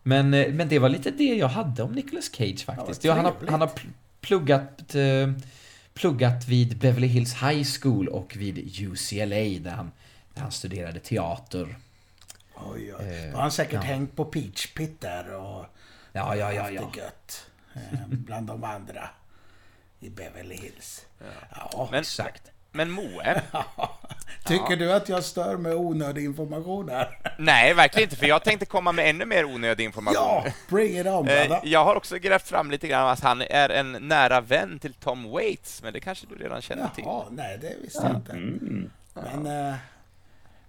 [0.03, 3.03] Men, eh, men det var lite det jag hade om Nicolas Cage faktiskt.
[3.03, 5.31] Ja, Ja, han, har, han har pl- pluggat, eh,
[5.93, 9.91] pluggat vid Beverly Hills High School och vid UCLA där han,
[10.33, 11.75] där han studerade teater.
[12.55, 13.05] Oj, oj.
[13.05, 13.79] Eh, Då har han säkert ja.
[13.81, 15.65] hängt på Peach Pit där och
[16.11, 16.89] Ja, ja, ja, haft ja.
[16.93, 17.45] det gött.
[18.07, 19.09] Bland de andra
[19.99, 21.05] i Beverly Hills.
[21.51, 21.87] Ja.
[21.91, 22.51] Men, Exakt.
[22.71, 23.41] Men Moe?
[24.45, 27.19] Tycker du att jag stör med onödig information här?
[27.37, 30.15] Nej, verkligen inte, för jag tänkte komma med ännu mer onödig information.
[30.15, 31.61] Ja, bring it on Eh, brother.
[31.63, 35.31] Jag har också grävt fram lite grann att han är en nära vän till Tom
[35.31, 37.03] Waits, men det kanske du redan känner till?
[37.07, 38.31] Jaha, nej det visste jag inte.
[38.31, 38.89] Mm.
[39.13, 39.75] Men, eh,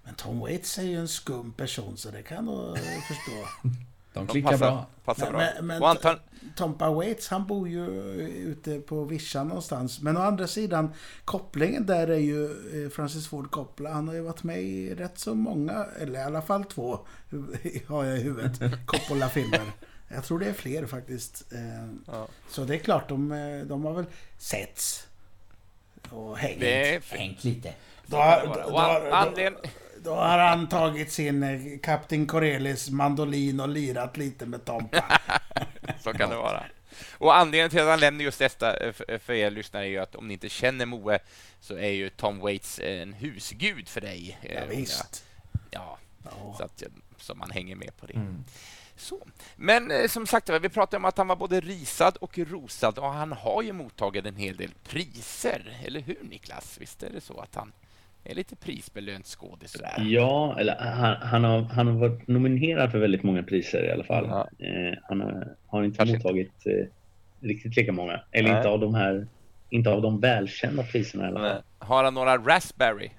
[0.03, 2.75] men Tom Waits är ju en skum person så det kan du
[3.07, 3.69] förstå.
[4.13, 4.85] De De klickar passar, bra.
[5.05, 5.39] passar Men- bra.
[5.57, 6.19] men- men- antar,
[6.55, 7.85] Tompa Waits han bor ju
[8.25, 10.01] ute på vischan någonstans.
[10.01, 10.93] Men å andra sidan,
[11.25, 12.45] kopplingen där är ju
[12.85, 13.89] eh, Francis Ford Coppola.
[13.93, 16.99] Han har ju varit med i rätt så många, eller i alla fall två,
[17.87, 19.61] har jag i huvudet, Coppola-filmer.
[20.13, 21.53] Jag tror det är fler faktiskt.
[21.53, 21.59] Eh,
[22.07, 22.27] Ja.
[22.49, 24.05] Så det är klart, de, eh, de har väl
[24.37, 25.07] setts.
[26.09, 26.59] Och hängt.
[26.59, 27.73] det är Hängt lite.
[28.05, 28.77] Då, då, då, då,
[29.11, 29.71] anledning-
[30.03, 35.19] då har han tagit sin eh, Kapten Corellis mandolin och lirat lite med Tompa.
[35.99, 36.63] Så kan det vara.
[37.17, 39.97] Och anledningen till att han nämner just detta eh, för- för er lyssnare är ju
[39.97, 41.19] att om ni inte känner Moe
[41.59, 44.37] så är ju Tom Waits en husgud för dig.
[44.41, 45.23] eh, Ja, visst.
[45.71, 46.55] jag- Ja, Ja.
[46.57, 46.83] så, att,
[47.17, 48.13] så man hänger med på det.
[48.13, 48.43] Mm.
[48.95, 49.27] Så.
[49.55, 53.09] Men eh, som sagt vi pratade om att han var både risad och rosad och
[53.13, 55.79] han har ju mottagit en hel del priser.
[55.85, 56.77] Eller hur Niklas?
[56.79, 57.71] Visst är det så att han
[58.23, 59.77] är lite prisbelönt skådis?
[59.97, 64.03] Ja, eller han, han, har, han har varit nominerad för väldigt många priser i alla
[64.03, 64.25] fall.
[64.29, 64.47] Ja.
[64.65, 66.27] Eh, han har, har inte Kanske inte.
[66.27, 66.85] mottagit eh,
[67.47, 68.21] riktigt lika många.
[68.31, 68.57] Eller Nej.
[68.57, 69.27] inte av de här
[69.69, 71.61] inte av de välkända priserna i alla fall.
[71.79, 73.09] Har han några Raspberry?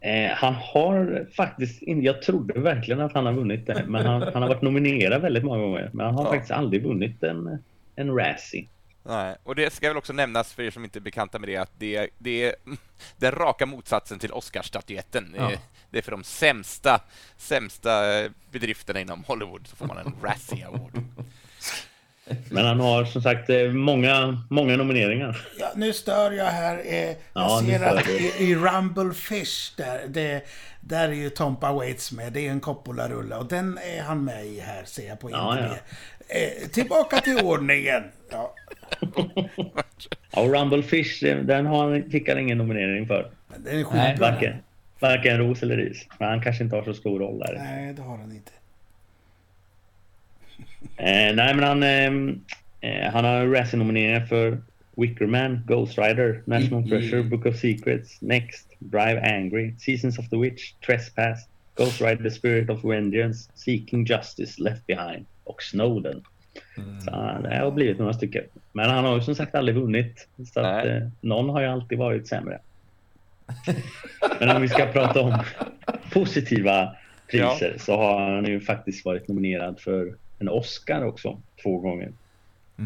[0.00, 4.22] Eh, han har faktiskt, in- jag trodde verkligen att han har vunnit det, men han,
[4.22, 5.90] han har varit nominerad väldigt många gånger.
[5.92, 6.30] Men han har Ja.
[6.30, 7.58] faktiskt aldrig vunnit en,
[7.96, 8.66] en Razzie.
[9.08, 11.56] Nej, och det ska väl också nämnas för er som inte är bekanta med det
[11.56, 12.54] att det, det är
[13.16, 15.32] den raka motsatsen till Oscarsstatyetten.
[15.32, 15.58] Det är- Ja.
[15.90, 17.00] Det är för de sämsta,
[17.36, 20.92] sämsta eh, bedrifterna inom Hollywood så får man en Razzie Award.
[22.50, 25.46] Men han har som sagt eh, många, många nomineringar.
[25.58, 26.82] Ja, nu stör jag här.
[26.86, 30.42] Eh, jag Ja, ser att i, i Rumble Fish, där, det,
[30.80, 32.32] där är ju Tompa Waits med.
[32.32, 35.58] Det är en Coppola-rulle och den är han med i här, ser jag på Ja,
[35.58, 35.72] IMDb.
[36.28, 38.02] Eh, tillbaka till ordningen.
[38.30, 38.54] Ja,
[40.30, 43.30] Ja, och Rumble Fish, eh, den har han, fick han ingen nominering för.
[43.56, 44.30] den är Nej, skitbra.
[44.30, 44.54] Varken,
[45.00, 46.06] varken ros eller ris.
[46.18, 47.54] Men han kanske inte har så stor roll där.
[47.58, 48.50] Nej, det har han inte.
[50.96, 52.40] Eh, nej, men han, ehm,
[52.80, 54.58] eh, han har Razzie-nomineringar för
[54.96, 60.36] Wickerman, Ghost Rider, National i- Treasure, Book of Secrets, Next, Drive Angry, Seasons of the
[60.36, 66.22] Witch, Trespass, Ghost Rider, Spirit of Vengeance, Seeking Justice, Left Behind och Snowden.
[67.04, 68.44] Så ah, det har blivit några stycken.
[68.72, 70.28] Men han har ju som sagt aldrig vunnit.
[70.54, 72.58] Så att, eh, någon har ju alltid varit sämre.
[74.40, 75.38] Men om vi ska prata om
[76.12, 76.96] positiva
[77.30, 82.12] priser så har han ju faktiskt varit nominerad för en Oscar också två gånger.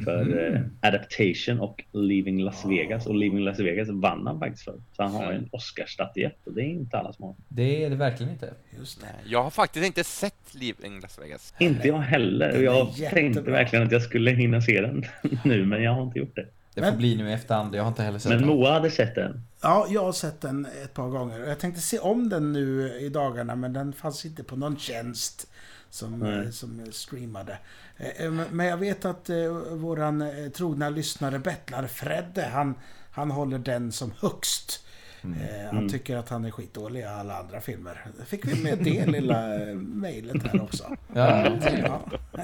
[0.05, 3.07] För eh, Adaptation och Leaving Las Vegas.
[3.07, 4.75] Och Leaving Las Vegas vann han faktiskt för.
[4.97, 7.35] Så han har en Oscarsstatyett och det är inte alla som har.
[7.49, 8.55] Det är det verkligen inte.
[8.79, 9.07] Just det.
[9.25, 11.55] Jag har faktiskt inte sett Leaving Las Vegas.
[11.59, 12.57] Inte jag heller.
[12.57, 13.11] Och jag jättebra.
[13.11, 15.05] tänkte verkligen att jag skulle hinna se den
[15.45, 16.47] nu, men jag har inte gjort det.
[16.75, 17.75] Det Men- får bli nu i efterhand.
[17.75, 18.49] Jag har inte heller sett Men den.
[18.49, 19.41] Moa hade sett den.
[19.63, 21.39] Ja, jag har sett den ett par gånger.
[21.39, 25.51] Jag tänkte se om den nu i dagarna, men den fanns inte på någon tjänst
[25.91, 26.45] som, Nej.
[26.45, 27.59] eh, som streamade.
[27.97, 32.75] Eh, eh, Men jag vet att eh, våran eh, trogna lyssnare Bettlar Fredde, han,
[33.11, 34.87] han håller den som högst.
[35.23, 35.29] Eh,
[35.67, 35.89] Han Mm.
[35.89, 38.07] tycker att han är skitdålig i alla andra filmer.
[38.27, 40.97] Fick vi med det lilla eh, mejlet här också.
[41.15, 41.47] Ja,
[41.83, 42.01] Ja.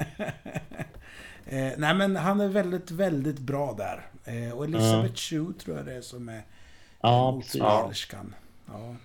[1.45, 4.07] eh, nej men han är väldigt, väldigt bra där.
[4.25, 6.41] Eh, och Elizabeth Shue tror jag det är som är
[7.01, 8.35] Ja, motspelerskan.
[8.67, 8.95] Ja.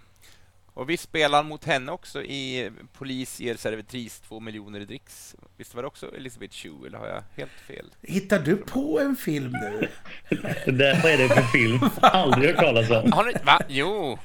[0.74, 5.37] Och vi spelar mot henne också i Polis ger servitris två miljoner i dricks.
[5.56, 7.87] Visst var det också Elisabeth Shue, eller har jag helt fel?
[8.02, 9.88] Hittar du på en film nu?
[10.72, 11.80] Det, vad är det för film?
[12.00, 13.12] Aldrig hört talas om.
[13.12, 13.61] Har ni, va?
[13.68, 14.18] Jo.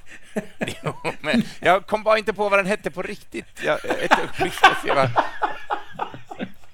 [0.84, 3.64] jo men jag kom bara inte på vad den hette på riktigt.
[3.64, 5.10] Jag, ett ögonblick ska se vad...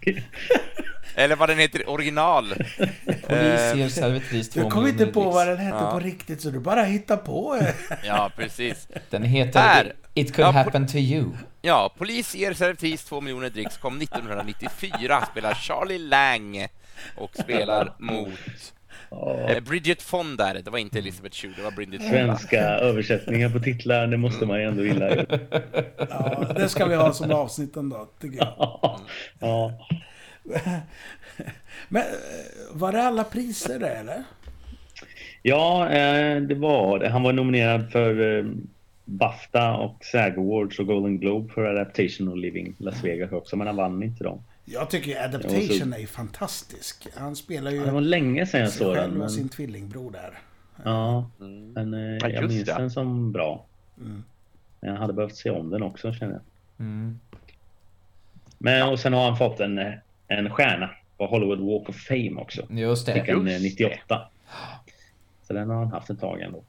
[1.16, 2.46] Eller vad den heter original.
[3.28, 5.92] Polis ger servitris två Du kom inte på vad den hette Ja.
[5.92, 7.58] på riktigt så du bara hittar på.
[7.62, 7.68] eh.
[8.04, 8.88] Ja, precis.
[9.10, 9.94] Den heter Här.
[10.14, 11.26] It could Ja, happen to you.
[11.62, 15.26] Ja, Polis ger servitris två miljoner dricks kom 1994.
[15.32, 16.68] Spelar Charlie Lang
[17.18, 18.30] och spelar mot
[19.50, 20.54] eh, Bridget Fonda.
[20.54, 22.18] Det var inte Elisabeth Shue, det var Bridget Fonda.
[22.18, 25.10] Svenska översättningar på titlar, det måste man ju ändå gilla.
[25.16, 25.26] ju.
[26.10, 28.54] Ja, det ska vi ha som avsnitt ändå, tycker jag.
[29.40, 29.88] Ja,
[31.90, 32.08] Men eh,
[32.72, 34.24] var det alla priser det eller?
[35.42, 37.10] ja eh, det var det.
[37.10, 38.46] Han var nominerad för eh,
[39.06, 43.68] Bafta och SAG Awards och Golden Globe för Adaptation och Living Las Vegas också, men
[43.68, 44.44] han vann inte dem.
[44.66, 47.08] Jag tycker Adaptation är ju fantastisk.
[47.16, 49.12] Han spelar ju Det var länge sedan jag såg den.
[49.12, 50.40] Men, sin tvillingbror där.
[50.84, 51.72] ja, Mm.
[51.72, 52.74] men eh, Ja, jag minns det.
[52.74, 53.66] den som bra.
[54.00, 54.24] Mm.
[54.80, 56.42] Men jag hade behövt se om den också känner jag.
[56.86, 57.20] Mm.
[58.58, 59.80] Men och sen har han fått en,
[60.28, 62.68] en stjärna på Hollywood Walk of Fame också.
[62.70, 63.32] Just Fick det.
[63.32, 64.30] en eh, Just 98.
[65.48, 66.64] Så den har han haft ett tag ändå.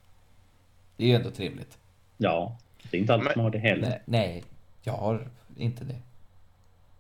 [0.97, 1.79] Det är ju ändå trevligt.
[2.17, 2.59] Ja,
[2.91, 3.89] det är inte alla som har det heller.
[3.89, 4.45] Nej, nej,
[4.83, 5.97] jag har inte det.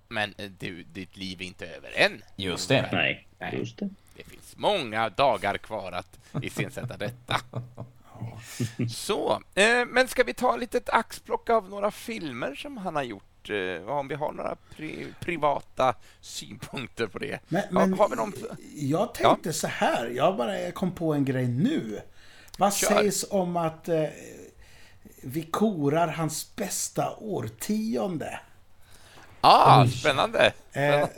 [0.09, 2.23] Men eh, du, ditt liv är inte över än.
[2.37, 2.89] Just det.
[2.93, 3.57] Nej, Nej.
[3.59, 3.89] just det.
[4.17, 7.37] Det finns många dagar kvar att iscensätta detta.
[8.91, 13.03] Så, eh, men ska vi ta ett litet axplock av några filmer som han har
[13.03, 13.25] gjort?
[13.51, 17.41] Eh, om vi har några pri privata synpunkter på det.
[17.49, 18.33] Men, Ja, men har vi någon...
[18.75, 22.01] jag tänkte så här, jag bara kom på en grej nu.
[22.59, 22.89] Vad Kör.
[22.89, 24.05] sägs om att eh,
[25.23, 28.41] vi korar hans bästa årtionde?
[29.41, 30.53] Ah, spännande!
[30.73, 31.09] Eh, och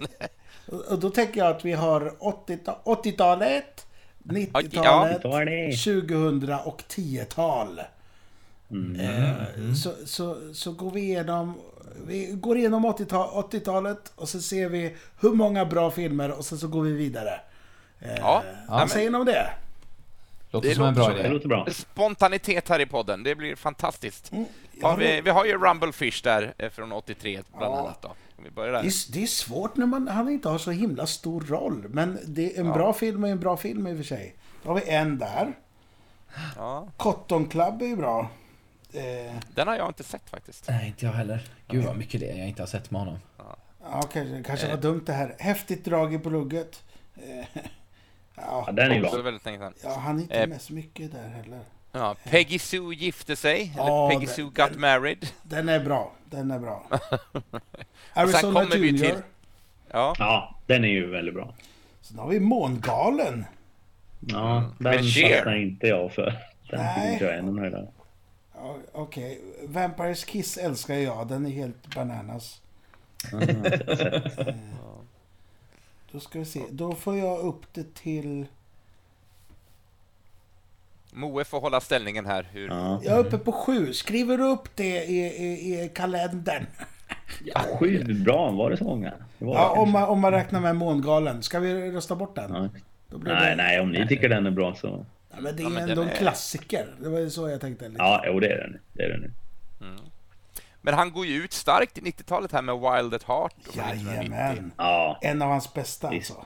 [0.89, 3.87] och då tänker jag att vi har 80-ta- 80-talet,
[4.19, 5.77] Då 90-talet, är det.
[5.77, 7.81] 2000 och 10-tal.
[8.71, 9.01] Mm.
[9.01, 11.55] Eh, så, så, så går vi igenom
[12.07, 16.59] vi går igenom 80-ta- 80-talet och så ser vi hur många bra filmer och sen
[16.59, 17.41] så går vi vidare.
[18.01, 19.51] Eh, Ja, vad men- säger ni om det?
[20.51, 21.29] Låter Det som en bra Det idé.
[21.29, 21.67] låter bra.
[21.71, 24.33] Spontanitet här i podden, det blir fantastiskt.
[24.33, 24.45] Mm,
[24.83, 27.79] Har ja, vi, vi har ju Rumblefish där eh, från 83 bland Ja.
[27.81, 28.03] annat.
[28.03, 28.11] Då.
[28.45, 28.85] Vi börjar det, där.
[28.85, 31.85] är, det är svårt när man, han inte har så himla stor roll.
[31.89, 32.73] Men det är en Ja.
[32.75, 34.35] bra film är en bra film i och för sig.
[34.63, 35.53] Då har vi en där.
[36.57, 38.29] Ja, Cotton Club är ju bra.
[38.97, 40.69] Eh, den har jag inte sett faktiskt.
[40.69, 41.41] Nej, inte jag heller.
[41.69, 43.19] Gud vad mycket det är jag inte har sett med honom.
[43.83, 44.75] ja, kanske, kanske Eh.
[44.75, 45.35] var dumt det här.
[45.39, 46.83] Häftigt drag i plugget.
[47.17, 47.45] Eh,
[48.39, 49.73] Ja, ja, den är bra.
[49.83, 50.49] ja, han är inte Eh.
[50.49, 51.61] med så mycket där heller.
[51.93, 55.27] Ja, Peggy Sue gifte sig, eller Ja, Peggy den- Sue got den- married.
[55.43, 56.13] Den är bra.
[56.31, 56.87] Den är bra.
[56.91, 57.61] sen
[58.13, 59.05] Arizona kommer vi Junior.
[59.07, 59.23] till-
[59.93, 61.55] Ja, Ja, den är ju väldigt bra.
[62.01, 63.45] Sen har vi Mångalen.
[64.21, 64.63] Ja, Mm.
[64.79, 66.39] den Men fastnar inte jag för.
[66.71, 67.13] Den Nej.
[67.13, 67.63] inte jag är någon
[68.93, 69.41] Okej.
[69.65, 71.29] Vampires Kiss älskar jag.
[71.29, 72.61] Den är helt bananas.
[73.33, 74.55] Inte sett.
[76.13, 76.63] Då ska vi se.
[76.71, 78.47] Då får jag upp det till...
[81.13, 82.49] Moe får hålla ställningen här.
[82.53, 82.69] Hur...
[82.69, 83.01] Ja.
[83.05, 83.93] Jag är uppe på sju.
[83.93, 86.67] Skriver du upp det i, i, i kalendern?
[87.45, 89.13] Ja, sju bra, var det så många?
[89.39, 91.43] Det var Ja, det om man, om man räknar med Mångalen.
[91.43, 92.55] Ska vi rösta bort den?
[92.55, 92.69] Ja.
[93.09, 93.57] Då blir Nej, det...
[93.57, 95.05] nej, om ni tycker den är bra så...
[95.37, 96.94] Ja, men det är Ja, men ändå en är- klassiker.
[97.01, 97.88] Det var ju så jag tänkte.
[97.88, 98.03] Lite.
[98.03, 98.79] Ja, jo, det är den.
[98.92, 99.33] Det är den nu.
[100.81, 103.55] Men han går ju ut starkt i 90-talet här med Wild at Heart.
[103.68, 104.33] och från 1990.
[104.37, 104.72] Jajamän.
[104.77, 106.31] Ja, En av hans bästa Visst.
[106.31, 106.44] alltså.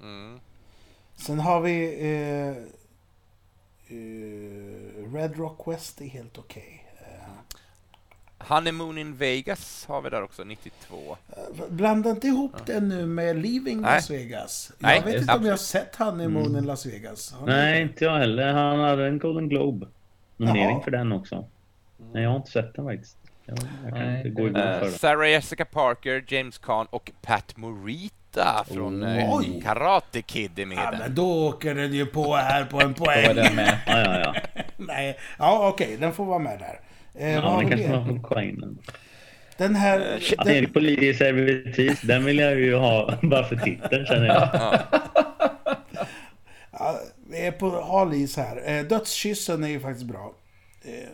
[0.00, 0.40] Mm.
[1.16, 2.00] Sen har vi...
[2.00, 2.48] Eh,
[3.96, 6.81] eh, Red Rock West är helt okej.
[8.48, 11.16] Honeymoon in Vegas har vi där också, 92.
[11.68, 13.94] Blanda inte ihop den nu med Leaving Nej.
[13.94, 14.72] Las Vegas.
[14.78, 15.84] Nej, jag vet just inte om jag har absolut.
[15.84, 17.32] sett Honeymoon in Las Vegas.
[17.32, 17.52] Har ni?
[17.52, 18.52] Nej, inte jag heller.
[18.52, 19.86] Han hade en Golden Globe.
[20.36, 20.82] Nominering Jaha.
[20.82, 21.48] för den också.
[22.12, 23.16] Nej, jag har inte sett den faktiskt.
[23.46, 24.16] Jag, jag kan Nej.
[24.16, 24.90] inte gå i god för Eh, det.
[24.98, 29.62] Sarah Jessica Parker, James Caan och Pat Morita från eh, Oj.
[29.64, 33.04] Karate Kid är med Ja, men då åker den ju på här på en Då
[33.04, 33.36] var poäng.
[33.36, 33.78] den med.
[33.86, 34.18] Ja, ja,
[34.54, 34.62] ja.
[34.76, 36.80] Nej, ja okej, den får vara med där.
[37.14, 37.96] Eh, ja den vi kanske mer?
[37.96, 38.78] man får kolla in den.
[39.56, 39.98] Den här...
[40.44, 44.48] Den, Erik Polier servitris, den vill jag ju ha bara för titeln känner jag.
[46.70, 48.62] ja, vi är på hal is här.
[48.70, 50.34] Eh, Dödskyssen är ju faktiskt bra.
[50.84, 51.08] Eh,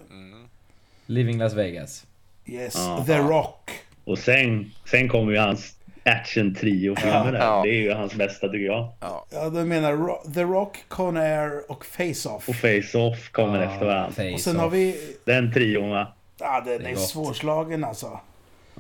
[1.07, 2.07] Living Las Vegas.
[2.47, 3.05] yes, Ja.
[3.07, 3.71] The Rock.
[4.05, 5.75] Och sen, sen kommer ju hans
[6.09, 7.38] action-trio-filmer.
[7.40, 7.61] Ja.
[7.64, 8.92] Det är ju hans bästa tycker jag.
[9.01, 12.49] Ja, du menar Ro- The Rock, Con Air och Face-Off.
[12.49, 14.12] Och Face-Off kommer efter varandra.
[14.12, 14.62] Face Och sen Off.
[14.62, 15.16] har vi...
[15.25, 16.12] Den trion va?
[16.40, 18.21] Ja, den Det är är svårslagen alltså.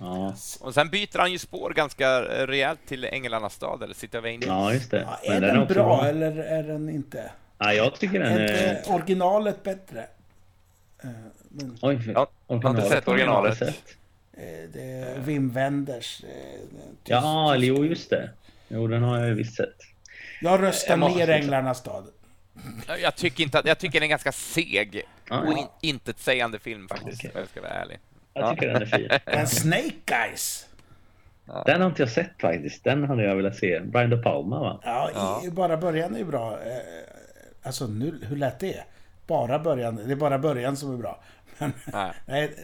[0.00, 0.34] Ja.
[0.60, 4.24] Och sen byter han ju spår ganska eh, rejält till Änglarnas stad, eller City of
[4.24, 4.46] Angels.
[4.46, 5.06] ja, just det.
[5.22, 7.30] Ja, är Men den, också bra, eller är den inte?
[7.58, 8.82] Ja, jag tycker den Är är...
[8.94, 10.00] originalet bättre?
[11.02, 11.08] Eh,
[11.48, 13.62] Men, Oj, Ja, jag har inte sett har jag originalet.
[14.38, 16.24] Eh, det är Wim Wenders.
[16.24, 16.60] eh,
[17.04, 18.30] Ja, jo just det.
[18.68, 19.76] Jo, den har jag visst sett.
[20.40, 22.06] Jag röstar Jag ner Änglarnas stad.
[23.02, 25.58] Jag tycker, inte att, jag tycker den är ganska seg Ja, och ja.
[25.58, 27.30] in, intetsägande film faktiskt, Okej.
[27.34, 27.98] om jag ska vara ärlig.
[28.34, 29.08] Jag tycker den är fin.
[29.26, 30.66] Men Snake Eyes.
[31.66, 32.84] Den har inte jag sett faktiskt.
[32.84, 33.80] Den hade jag velat se.
[33.80, 34.80] Brian De Palma va?
[34.84, 35.42] Ja, Ja.
[35.46, 36.52] I, bara början är ju bra.
[36.52, 36.76] Eh,
[37.62, 38.84] Alltså, nu, hur lät det?
[39.26, 39.96] Bara början.
[40.06, 41.20] Det är bara början som är bra.
[41.92, 42.12] Nej.
[42.26, 42.56] nej,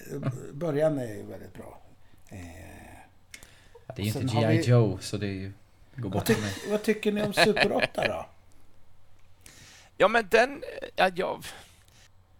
[0.53, 1.81] början är ju väldigt bra.
[2.29, 2.39] Eh,
[3.97, 4.47] Det är ju inte G.I.
[4.59, 5.53] vi- Joe, så det är ju...
[5.95, 6.53] det går vad, bort ty för mig.
[6.71, 8.27] vad tycker ni om Super 8 då?
[9.97, 10.63] Ja, men den...
[10.97, 11.41] Ja, jag,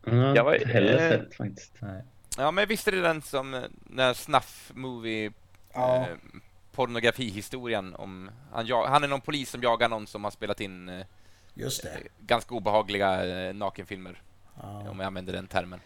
[0.07, 1.73] har Jag var- inte heller eh, sett faktiskt.
[1.79, 2.03] Nej.
[2.39, 5.33] ja, men visst är det den som eh, när Snuff-movie
[5.75, 6.07] Ja, eh,
[6.73, 8.31] pornografihistorien om...
[8.53, 11.07] Han, jag, han är någon polis som jagar någon som har spelat in eh,
[11.55, 11.99] just det.
[12.21, 14.23] ganska obehagliga eh, nakenfilmer,
[14.63, 14.89] Ja.
[14.91, 15.81] om jag använder den termen.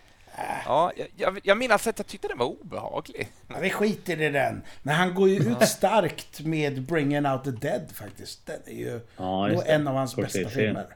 [0.67, 3.29] Ja, jag, jag, jag minns att jag tyckte den var obehaglig.
[3.49, 4.63] Ja, vi skiter i den.
[4.83, 8.47] Men han går ju ut starkt med Bringing Out the Dead faktiskt.
[8.47, 10.55] Den är ju Ja, en av hans bästa Scorsese.
[10.61, 10.87] filmer.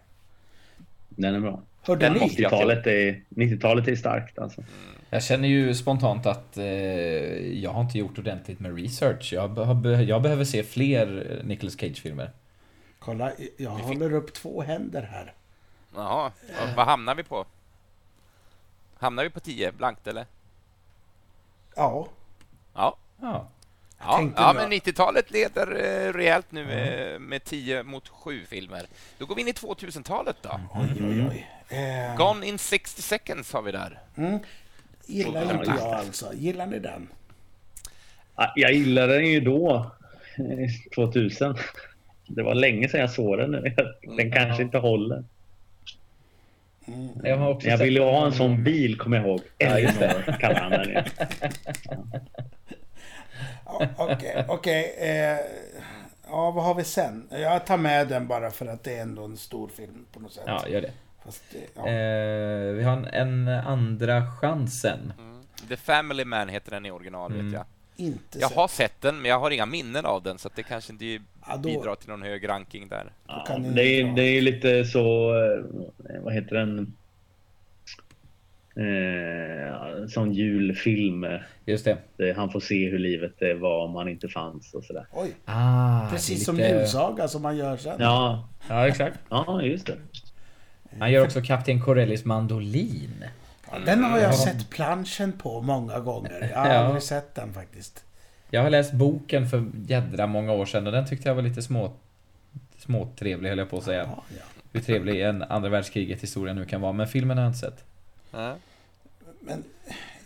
[1.09, 1.61] Den är bra.
[1.83, 2.21] Hörde Den ni?
[2.21, 2.57] måste jag se.
[2.57, 4.63] 90-talet är, 90-talet är starkt alltså.
[5.11, 6.65] Jag känner ju spontant att eh,
[7.63, 9.33] jag har inte gjort ordentligt med research.
[9.33, 9.51] Jag,
[9.83, 12.31] be- jag behöver se fler eh, Nicolas Cage-filmer.
[12.99, 15.33] Kolla, jag håller upp två händer här.
[15.95, 16.33] Jaha,
[16.77, 17.45] vad hamnar vi på?
[19.03, 20.27] Hamnar vi på 10 blankt eller?
[21.77, 22.09] Ja,
[22.75, 23.49] Ja, Ja.
[24.37, 28.87] ja, men 90-talet leder eh, rejält nu eh, med 10 mot 7 filmer.
[29.19, 30.61] Då går vi in i 2000-talet då.
[30.75, 31.47] oj, oj, oj.
[31.79, 33.99] Eh, Gone in 60 seconds har vi där.
[34.17, 34.39] mm,
[35.07, 36.33] gillar inte jag alltså.
[36.35, 37.09] Gillar ni den?
[38.37, 39.91] Ja, Jag gillade den ju då,
[40.39, 41.57] eh, 2000.
[42.27, 43.75] Det var länge sedan jag såg den nu.
[44.17, 45.25] Den kanske inte håller.
[47.23, 49.41] Jag har också Jag ville ha en sån bil, kommer jag ihåg.
[49.59, 50.07] Ja, just det.
[50.07, 51.05] Eleanor kallar han den.
[53.65, 54.95] Ja, Okej, okej.
[54.99, 55.39] eh,
[56.29, 57.29] ja, vad har vi sen?
[57.31, 60.33] Jag tar med den bara för att det är ändå en stor film på något
[60.33, 60.45] sätt.
[60.47, 60.91] Ja, gör det.
[61.25, 61.81] Fast det, ja.
[61.89, 65.13] Eh, vi har en, en andra chansen.
[65.69, 67.45] The Family Man heter den i original, Mm.
[67.47, 67.65] vet jag.
[68.07, 68.57] Inte Jag sett.
[68.59, 71.05] har sett den, men jag har inga minnen av den, så att det kanske inte
[71.05, 71.21] Ja,
[71.57, 73.13] då- bidrar till någon hög ranking där.
[73.29, 76.93] Ja, det, är, det är ju lite så, eh, vad heter den?
[78.77, 81.25] Eh, sån julfilm.
[81.25, 82.33] eh, Just det.
[82.37, 85.07] Han får se hur livet eh, var om han inte fanns och sådär.
[85.13, 87.97] Oj, Ah, precis är som lite- julsaga som man gör sen.
[87.99, 89.19] Ja, Ja, exakt.
[89.31, 89.97] ja just det.
[90.99, 93.25] Han gör också Kapten Corellis mandolin.
[93.73, 94.37] Ja, den har jag Ja.
[94.37, 96.51] sett planschen på många gånger.
[96.55, 96.79] Jag har Ja.
[96.79, 98.05] aldrig sett den faktiskt.
[98.51, 101.63] Jag har läst boken för jädra många år sedan och den tyckte jag var lite
[101.63, 101.93] små
[102.79, 104.03] småtrevlig höll jag på att säga.
[104.03, 104.43] Ja, ja.
[104.73, 106.93] Hur trevlig en andra världskriget historia nu kan vara.
[106.93, 107.85] Men filmen har jag inte sett.
[108.31, 108.55] Ja.
[109.41, 109.65] Men,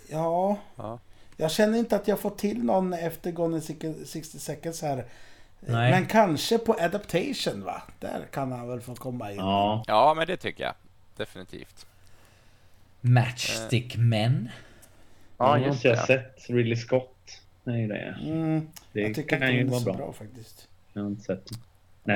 [0.08, 0.56] ja...
[0.76, 0.98] Ja.
[1.36, 5.04] Jag känner inte att jag får till någon efter Gone in 60 seconds här.
[5.60, 5.90] Nej.
[5.90, 7.82] Men kanske på Adaptation va?
[8.00, 9.36] Där kan han väl få komma in.
[9.38, 10.74] Ja, ja, men det tycker jag.
[11.16, 11.86] Definitivt.
[13.08, 14.48] Matchstick Men.
[15.38, 15.88] ja just det.
[15.88, 17.40] Jag har sett Ridley Scott.
[17.64, 19.96] Nej, det, Mm, det jag tycker kan inte ju den är vara så bra.
[19.96, 20.68] bra, faktiskt.
[20.92, 21.58] Jag har inte sett den.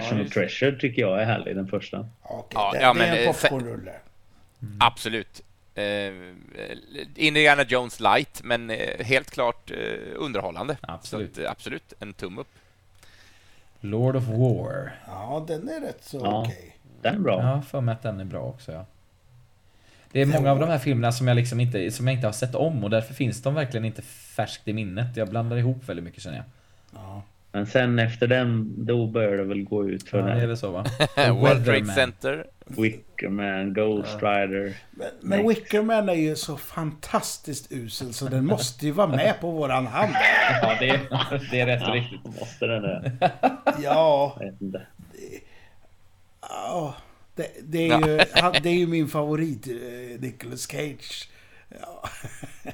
[0.00, 0.30] National det.
[0.30, 1.96] Treasure tycker jag är härlig, den första.
[1.96, 2.48] Ja, okej.
[2.54, 3.92] Ja, det, ja, det men, är en eh, popcornrulle.
[4.80, 5.42] Absolut.
[5.74, 6.12] Eh,
[7.16, 9.76] Indiana Jones light, men eh, helt klart eh,
[10.16, 10.76] underhållande.
[10.80, 11.34] Absolut.
[11.34, 12.48] Så att, eh, absolut, en tumme upp.
[13.80, 14.92] Lord of War.
[15.06, 16.42] Ja, den är rätt så Ja.
[16.46, 16.76] okej.
[17.02, 17.40] Den är bra.
[17.42, 18.86] Ja, för mig att den är bra också ja.
[20.12, 22.32] Det är många av de här filmerna som jag liksom inte, som jag inte har
[22.32, 25.16] sett om och därför finns de verkligen inte färskt i minnet.
[25.16, 26.44] Jag blandar ihop väldigt mycket känner jag.
[26.94, 27.22] Ja.
[27.52, 30.56] Men sen efter den, då börjar det väl gå ut för Ja, det är väl
[30.56, 30.84] så va?
[31.32, 31.86] World Trade.
[31.86, 32.46] Center.
[32.66, 34.76] Wickerman, Ghost Rider.
[34.90, 39.50] Men, men Wickerman är ju så fantastiskt usel så den måste ju vara med på
[39.50, 40.12] våran hand.
[40.62, 41.00] Ja, det,
[41.50, 42.40] det är rätt Ja, riktigt.
[42.40, 43.12] måste den det?
[43.82, 44.82] Ja, Jag vet inte.
[46.40, 46.94] ja
[47.40, 51.28] det, det, är ju, han, det är ju min favorit, eh, Nicolas Cage.
[51.80, 52.08] Ja.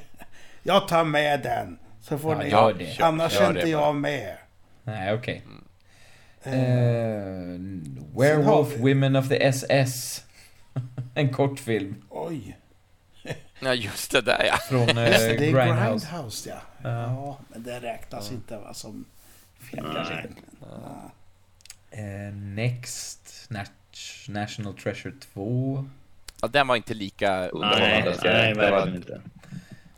[0.62, 1.79] Jag tar med den.
[2.01, 2.49] Så får Ja, ni...
[2.49, 2.99] gör det.
[3.01, 4.37] Annars Gör är det inte jag med.
[4.83, 5.43] Nej, okej.
[6.43, 6.59] Eh, Eh,
[8.17, 10.25] Werewolf Sen har vi- Women of the SS.
[11.14, 12.57] en kortfilm oj.
[13.61, 14.57] Ja, just det där ja.
[14.69, 16.07] från eh, Just det, det är Grindhouse.
[16.11, 16.57] Grindhouse, ja.
[16.83, 16.91] Ja.
[17.03, 19.05] Ja, men det räknas inte va, som
[19.61, 19.87] film.
[20.61, 21.11] Ja.
[21.91, 23.71] Eh, Next Nat-
[24.28, 25.86] National Treasure 2.
[26.42, 26.49] ja.
[26.49, 28.16] Den var inte lika Nej, underhållande.
[28.24, 28.55] nej.
[28.55, 29.20] Det var- inte.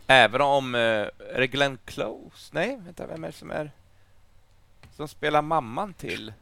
[0.07, 0.75] Även om...
[0.75, 2.51] eh, Är det Glenn Close?
[2.55, 3.71] Nej, vänta, vem är det som är...
[4.97, 6.33] Som spelar mamman till...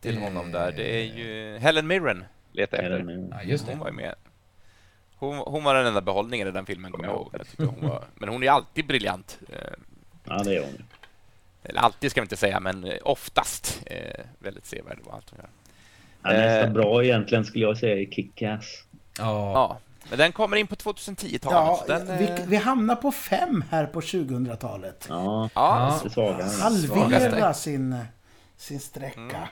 [0.00, 0.72] Till Eh, honom där.
[0.72, 2.24] Det är ju Helen Mirren.
[2.54, 3.28] Är efter.
[3.30, 3.80] Ja, just Hon det.
[3.80, 4.14] var ju med.
[5.16, 7.34] Hon, hon var den enda behållningen i den filmen, kommer jag ihåg.
[7.56, 9.38] Jag hon var, men hon är alltid briljant.
[9.48, 9.58] Eh,
[10.24, 10.82] Ja, det är hon.
[11.62, 15.38] Eller alltid ska vi inte säga, men eh, oftast eh, väldigt sevärd och allt hon
[15.38, 15.48] gör.
[16.22, 16.72] Ja, nästa Eh.
[16.72, 18.64] bra egentligen skulle jag säga är Kick-Ass.
[19.18, 19.52] Ja.
[19.52, 21.84] Ja, men den kommer in på 2010-talet.
[21.88, 25.06] Ja, den, vi, eh, vi hamnar på fem här på 2000-talet.
[25.08, 26.42] Ja, ja, det är svagare.
[26.62, 27.54] Halvera Svagaste.
[27.60, 27.96] sin,
[28.56, 29.20] sin sträcka.
[29.20, 29.46] Mm.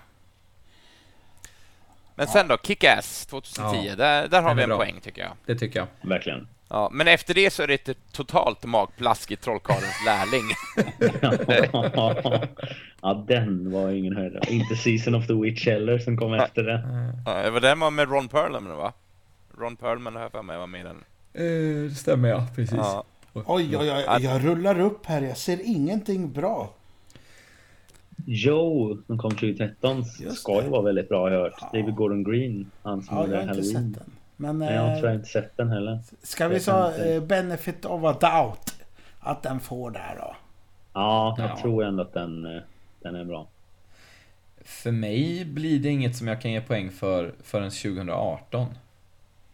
[2.15, 3.63] Men sen då, Kick-Ass 2010.
[3.89, 3.97] Ja.
[3.97, 4.77] Där, där har vi en bra.
[4.79, 5.33] poäng, tycker jag.
[5.47, 6.09] Det tycker jag.
[6.09, 6.49] Verkligen.
[6.71, 10.45] Ja, men efter det så är det ett totalt magplask i Trollkarlens lärling.
[13.03, 14.43] ja, den var ingen höjdare.
[14.49, 16.83] Inte Season of the Witch heller som kom efter det.
[17.27, 18.93] Ja, det var den var med Ron Perlman, va?
[19.59, 20.97] Ron Perlman har jag för mig var med i den.
[21.33, 22.77] Eh, det stämmer ja, precis.
[22.77, 23.05] Ja.
[23.33, 25.23] Oj, oj, oj, jag rullar upp här.
[25.23, 26.75] Jag ser ingenting bra.
[28.27, 31.55] Joe som kom 2013 Just ska ju vara väldigt bra har jag hört.
[31.61, 31.71] Ja.
[31.73, 33.97] David Gordon Green, han som Ja, gjorde Halloween.
[34.41, 35.99] Men Nej, jag har tyvärr eh, inte sett den heller.
[36.23, 38.75] ska vi säga eh, benefit of a doubt?
[39.21, 40.37] Att den får där då.
[40.93, 41.59] Ja, jag Ja.
[41.63, 42.63] tror ändå att den, eh,
[43.03, 43.47] den är bra.
[44.65, 48.67] För mig blir det inget som jag kan ge poäng för förrän 2018.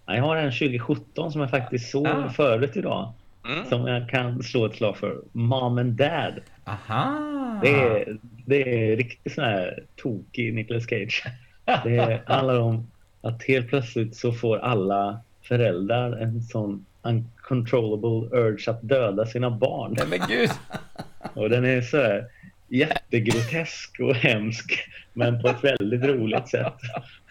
[0.07, 2.29] Ja, Jag har en 2017 som jag faktiskt såg Ah.
[2.29, 3.13] förut idag.
[3.49, 3.65] Mm.
[3.69, 5.17] Som jag kan slå ett slag för.
[5.33, 6.35] Mom and Dad.
[6.65, 7.59] Aha!
[7.63, 11.25] Det är, det är riktigt sån här tokig Nicolas Cage.
[11.85, 12.87] Det handlar om
[13.27, 19.95] att helt plötsligt så får alla föräldrar en sån uncontrollable urge att döda sina barn.
[19.99, 20.51] Nej men gud!
[21.35, 22.25] Och den är så här
[22.69, 26.75] jättegrotesk och hemsk men på ett väldigt roligt sätt.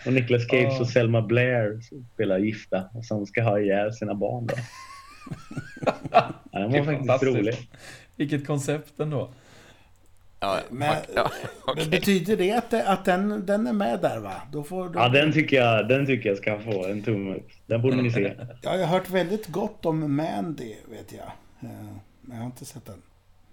[0.05, 0.79] Och Nicolas Cage Ja.
[0.79, 1.79] och Selma Blair
[2.13, 4.45] spelar gifta som ska ha ihjäl sina barn.
[4.47, 4.55] Då.
[6.11, 7.55] Ja, den Det var faktiskt rolig.
[8.15, 9.29] Vilket koncept ändå.
[10.39, 11.31] Ja, Men, ja,
[11.65, 11.89] Men okej.
[11.89, 14.41] betyder det att, det, att den, den är med där va?
[14.51, 17.47] Då får, då, Ja, den tycker, jag, den tycker jag ska få en tumme upp.
[17.65, 18.33] Den borde ni se.
[18.37, 18.45] Ja,
[18.77, 21.25] jag har hört väldigt gott om Mandy, vet jag.
[21.69, 21.85] Eh,
[22.21, 23.01] Men jag har inte sett den.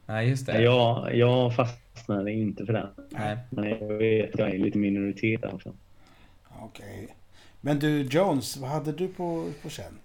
[0.07, 0.62] Nej, just det.
[0.62, 2.87] Jag, jag fastnade inte för den.
[3.11, 3.39] Nej.
[3.51, 5.74] Men jag vet att jag är lite minoritet också.
[6.61, 7.09] Okej.
[7.61, 9.99] Men du Jones, vad hade du på, på känn?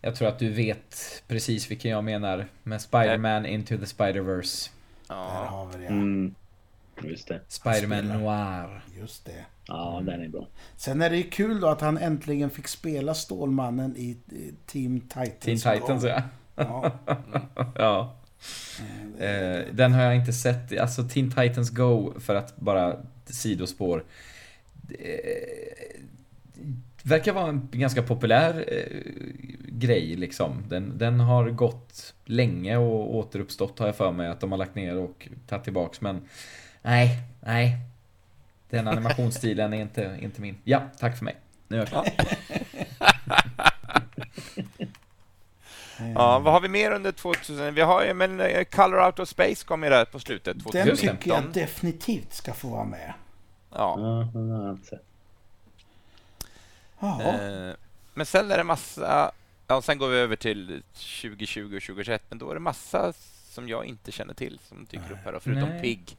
[0.00, 4.70] Jag tror att du vet precis vilken jag menar med Spider-Man Into the Spider-Verse.
[5.10, 5.46] Där Ja.
[5.50, 5.86] har vi det.
[5.86, 6.34] Mm,
[7.02, 7.40] just det.
[7.48, 8.08] Spider-Man.
[8.08, 8.82] Noir.
[9.00, 9.44] Just det.
[9.66, 10.46] Ja, den är bra.
[10.76, 14.16] Sen är det ju kul då att han äntligen fick spela Stålmannen i,
[14.66, 15.38] Team Titans.
[15.40, 16.22] Teen Titans ja.
[16.54, 16.92] Ja,
[17.74, 18.14] ja.
[19.18, 20.78] Eh, den har jag inte sett.
[20.78, 24.04] Alltså Teen Titans Go, för att bara sidospår.
[27.02, 29.00] Verkar vara en ganska populär eh,
[29.68, 30.64] grej liksom.
[30.68, 34.74] Den, den har gått länge och återuppstått har jag för mig att de har lagt
[34.74, 36.00] ner och tagit tillbaks.
[36.00, 36.28] Men
[36.82, 37.76] nej, nej.
[38.70, 40.58] Den animationsstilen är inte, inte min.
[40.64, 41.36] Ja, tack för mig.
[41.68, 42.06] Nu är jag klar.
[46.14, 47.74] ja, vad har vi mer under 2000?
[47.74, 50.86] Vi har ju, men eh, Color Out of Space kom ju där på slutet, Den
[50.86, 51.16] 2015.
[51.16, 53.12] tycker jag definitivt ska få vara med.
[53.70, 53.94] Ja.
[53.98, 55.04] Ja, den har jag inte sett.
[56.38, 56.44] Ja,
[57.00, 57.74] Eh,
[58.14, 59.32] Men sen är det massa...
[59.66, 60.82] Ja, sen går vi över till
[61.22, 63.12] 2020 och 2021, men då är det massa
[63.50, 65.82] som jag inte känner till som dyker upp här, förutom Nej.
[65.82, 66.16] Pig.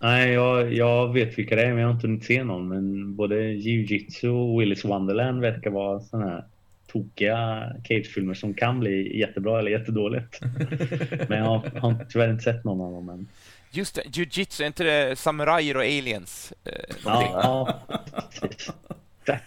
[0.00, 2.68] Nej, jag, jag vet vilka det är, men jag har inte hunnit se någon.
[2.68, 6.44] Men både Jiu-Jitsu och Willis Wonderland verkar vara såna här
[6.92, 10.40] tokiga Cage-filmer som kan bli jättebra eller jättedåligt.
[11.28, 13.28] men jag har, har tyvärr inte sett någon av dem än.
[13.70, 16.52] Just det, Jiu-Jitsu, är inte det samurajer och aliens?
[16.64, 16.72] Eh?
[17.04, 17.98] Ja, ja
[18.40, 18.70] precis.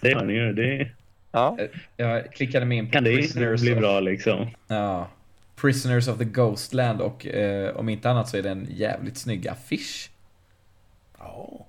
[0.02, 0.54] Det ni ju.
[0.54, 0.90] Det,
[1.34, 1.58] Ja.
[1.98, 4.48] Jag klickade mig in på Kan det Prisoners bli of- bra liksom?
[4.68, 5.08] Ja.
[5.56, 9.48] Prisoners of the Ghostland och eh, om inte annat så är det en jävligt snygg
[9.48, 10.10] affisch.
[11.20, 11.66] Ja.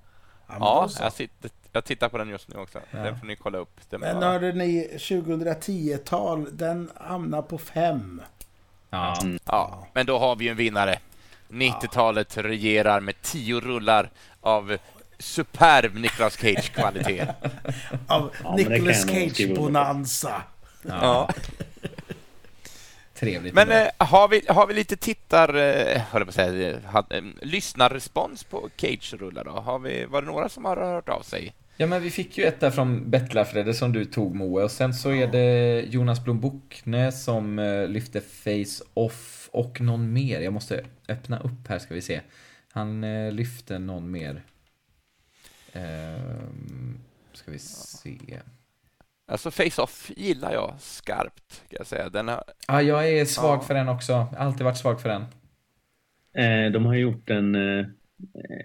[0.49, 2.79] Ja, jag, sitter, jag tittar på den just nu också.
[2.91, 2.99] Ja.
[2.99, 3.81] Den får ni kolla upp.
[3.91, 8.23] Den Men hörde ni, 2010-tal, den hamnar på fem.
[8.91, 9.17] Ja.
[9.47, 10.99] Ja, men då har vi ju en vinnare.
[11.49, 14.11] 90-talet regerar med tio rullar
[14.41, 14.77] av
[15.19, 17.27] superb Nicolas Cage-kvalitet.
[18.07, 19.63] Av Ja, Nicolas jag nog Cage skriva under på.
[19.63, 20.43] Bonanza.
[20.83, 21.31] Ja.
[23.15, 23.55] Trevligt.
[23.55, 25.55] Men eh, har, vi, har vi lite tittar...
[25.55, 29.51] Eh, höll jag på att säga, eh, ha, eh, lyssnarrespons på Cage-rullar då?
[29.51, 31.55] Har vi, var det några som har hört av sig?
[31.77, 34.95] Ja men vi fick ju ett där från Bettlafredde som du tog Moe och sen
[34.95, 40.41] så är det Jonas Blom Bockne som eh, lyfte Face Off och någon mer.
[40.41, 42.21] Jag måste öppna upp här ska vi se.
[42.73, 44.43] Han eh, lyfte någon mer.
[45.73, 46.99] Ehm,
[47.33, 48.19] ska vi se.
[49.27, 52.09] Alltså Face-Off gillar jag skarpt, kan jag säga.
[52.09, 53.61] Den har, Ja, ah, jag är svag Ja.
[53.63, 54.27] för den också.
[54.37, 55.23] Alltid varit svag för den.
[56.35, 57.87] Eh, de har gjort en, eh,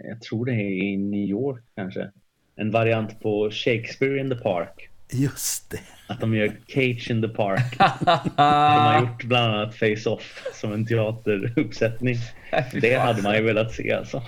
[0.03, 2.11] jag tror det är i New York kanske,
[2.55, 4.89] en variant på Shakespeare in the Park.
[5.11, 5.79] Just det.
[6.07, 7.77] Att de gör Cage in the Park.
[8.35, 12.15] De har gjort bland annat Face Off som en teateruppsättning.
[12.81, 14.23] Det hade man ju velat se alltså.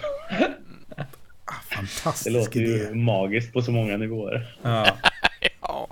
[1.79, 2.93] Ah, Det fantastisk låter ju idé.
[2.95, 4.55] magiskt på så många nivåer.
[4.61, 4.97] Ja.
[5.61, 5.87] ja,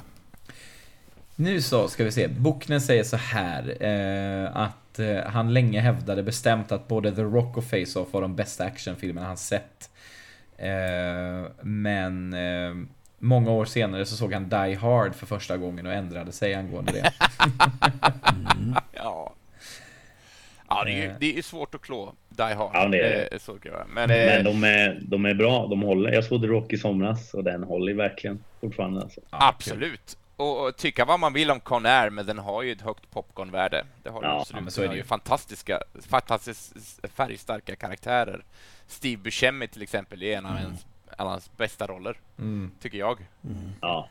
[1.36, 2.28] Nu så ska vi se.
[2.28, 3.84] Bocknen säger så här.
[3.84, 8.36] Eh, att eh, han länge hävdade bestämt att både The Rock och Face-Off var de
[8.36, 9.90] bästa actionfilmerna han sett.
[10.58, 12.76] Eh, men eh,
[13.20, 16.92] många år senare så såg han Die Hard för första gången och ändrade sig angående
[16.92, 17.14] det.
[18.94, 19.34] ja.
[20.70, 21.16] Ja, det är ju Eh.
[21.20, 22.72] det är svårt att klå Die Hard.
[22.74, 23.26] Ja, det är det.
[23.36, 23.58] Eh, Så
[23.88, 26.12] men eh, Men de är, de är bra, de håller.
[26.12, 29.22] Jag såg The Rock i somras och den håller verkligen fortfarande alltså.
[29.30, 30.18] absolut.
[30.36, 33.12] Och, och tycka vad man vill om Con Air, men den har ju ett högt
[33.12, 33.86] popcornvärde.
[34.04, 34.64] Det har den Ja, absolut.
[34.64, 35.04] men så är Den det ju.
[35.04, 38.44] fantastiska, fantastiskt färgstarka karaktärer.
[38.88, 40.86] Steve Buscemi till exempel är en av hans,
[41.18, 42.72] en av hans bästa roller, Mm.
[42.82, 43.18] tycker jag.
[43.82, 44.10] Ja,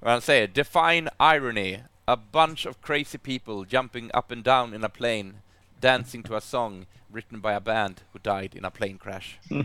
[0.00, 1.78] Och han säger Define irony.
[2.04, 5.32] A bunch of crazy people jumping up and down in a plane,
[5.80, 9.38] dancing to a song written by a band who died in a plane crash.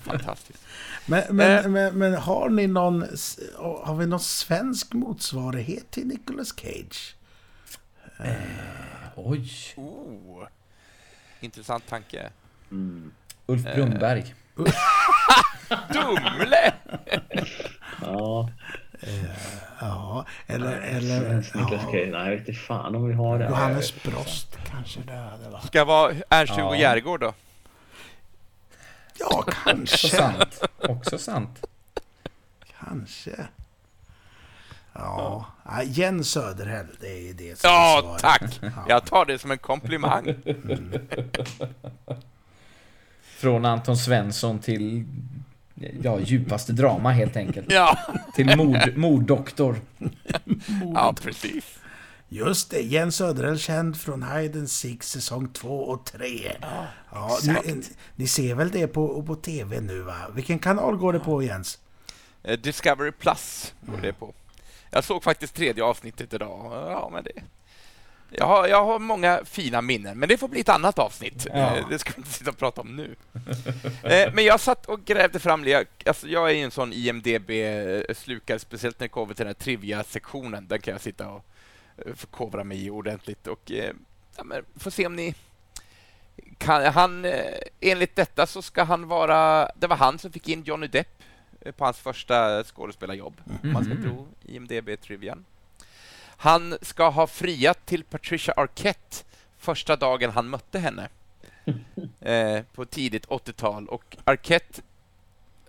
[0.00, 0.62] Fantastiskt.
[1.06, 1.68] Men, men, Eh.
[1.70, 3.00] men, men har ni någon...
[3.84, 7.14] Har vi någon svensk motsvarighet till Nicolas Cage?
[9.16, 9.48] Oj.
[9.76, 10.46] Oh.
[11.40, 12.30] Intressant tanke.
[12.70, 13.12] mm.
[13.46, 14.34] Ulf Brunnberg.
[15.92, 16.72] Dumle!
[18.00, 18.48] ja.
[19.80, 20.76] Ja, eller...
[20.80, 22.08] eller Nicolas ja, Cage.
[22.12, 23.48] Nej, jag vet inte fan om vi har det.
[23.48, 25.64] Johannes Brost kanske det hade varit.
[25.66, 26.76] Ska vara Ernst-Hugo Ja.
[26.76, 27.32] Järegård då?
[29.18, 30.08] Ja, Också kanske.
[30.08, 30.62] sant.
[30.78, 31.66] Också sant.
[32.80, 33.46] Kanske.
[34.92, 38.20] Ja, ja Jens Söderhäll, det är det som är Ja, svaret.
[38.22, 38.60] tack!
[38.62, 38.84] Ja.
[38.88, 40.34] Jag tar det som en komplimang.
[43.22, 45.04] Från Anton Svensson till
[46.02, 47.66] ja, djupaste drama helt enkelt.
[47.72, 47.98] Ja,
[48.34, 49.76] Till mord, morddoktor.
[50.94, 51.64] ja precis.
[52.28, 56.52] Just det, Jens Söderhäll känd från Hide and Seek säsong 2 och 3.
[57.10, 57.82] Ja, ni,
[58.16, 60.14] ni ser väl det på, på TV nu va?
[60.34, 61.78] Vilken kanal går det på Jens?
[62.42, 64.34] Eh, Discovery Plus går det på.
[64.90, 66.72] Jag såg faktiskt tredje avsnittet idag.
[66.72, 67.32] Ja, men det...
[68.38, 71.46] Jag har, jag har många fina minnen, men det får bli ett annat avsnitt.
[71.50, 71.76] Ja.
[71.76, 73.14] Eh, Det ska vi inte sitta och prata om nu.
[74.02, 75.86] Eh, Men jag satt och grävde fram det.
[76.06, 80.66] Alltså, jag är ju en sån IMDB-slukare, speciellt när det kommer till den här trivia-sektionen.
[80.68, 81.44] Där kan jag sitta och
[82.06, 83.46] eh, förkovra mig ordentligt.
[83.46, 83.92] Och, eh,
[84.36, 84.44] ja,
[84.76, 85.34] får se om ni...
[86.58, 87.40] Kan, han, eh,
[87.80, 89.68] enligt detta så ska han vara...
[89.76, 91.22] Det var han som fick in Johnny Depp
[91.60, 94.02] eh, på hans första skådespelarjobb, om man ska Mhm.
[94.02, 95.44] tro IMDB-trivian.
[96.42, 99.16] Han ska ha friat till Patricia Arquette
[99.58, 101.08] första dagen han mötte henne
[102.20, 103.88] eh, på tidigt 80-tal.
[103.88, 104.82] Och Arquette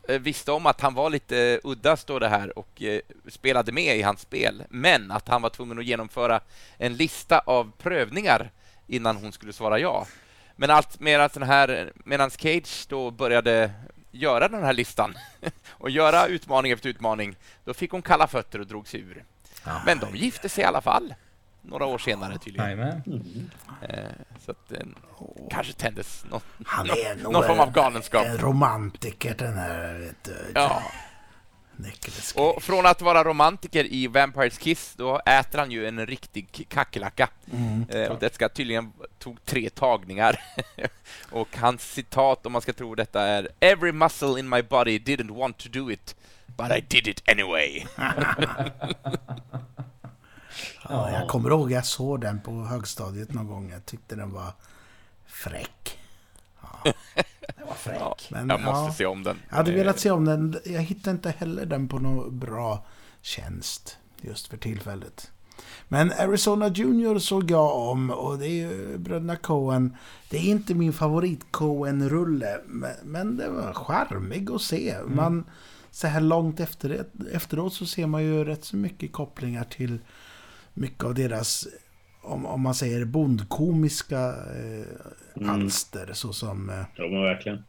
[0.07, 3.71] eh, visste om att han var lite eh, udda, står det här, och eh, spelade
[3.71, 4.63] med i hans spel.
[4.69, 6.39] Men att han var tvungen att genomföra
[6.77, 8.51] en lista av prövningar
[8.87, 10.07] innan hon skulle svara ja.
[10.55, 13.71] Men allt medan den här, medan Cage då började
[14.11, 15.17] göra den här listan
[15.67, 19.23] och göra utmaning efter utmaning, då fick hon kalla fötter och drog sig ur.
[19.85, 21.13] Men de gifte sig i alla fall.
[21.61, 22.79] Några år senare tydligen.
[23.81, 24.03] Eh,
[24.45, 24.79] så att eh,
[25.49, 28.25] kanske tändes någon, Han är nog någon form av en- galenskap.
[28.25, 30.51] En romantiker den här, vet du.
[30.55, 30.81] Ja.
[32.35, 37.29] Och från att vara romantiker i Vampires Kiss, då äter han ju en riktig kackerlacka.
[37.53, 37.85] Mm.
[37.89, 40.39] Eh, och det ska tydligen tog tre tagningar.
[41.31, 45.37] och hans citat, om man ska tro detta, är “Every muscle in my body didn't
[45.37, 46.15] want to do it,
[46.57, 47.85] But I did it anyway.
[50.89, 53.69] Ja, jag kommer ihåg jag såg den på högstadiet någon gång.
[53.71, 54.53] Jag tyckte den var
[55.25, 55.99] fräck.
[56.61, 56.93] Ja,
[57.57, 58.27] den var fräck.
[58.29, 58.93] Men, jag måste ja.
[58.93, 59.37] se om den.
[59.49, 60.59] Jag hade velat se om den.
[60.65, 62.85] Jag hittade inte heller den på någon bra
[63.21, 65.31] tjänst just för tillfället.
[65.87, 69.97] Men Arizona Junior såg jag om och det är ju bröderna Coen.
[70.29, 74.95] Det är inte min favorit Coen-rulle, men, men det var charmig att se.
[75.05, 75.45] Man,
[75.93, 79.99] så här långt efter, efteråt så ser man ju rätt så mycket kopplingar till
[80.73, 81.67] mycket av deras,
[82.21, 87.63] om, om man säger bondkomiska eh, alster, såsom eh, Ja, men verkligen.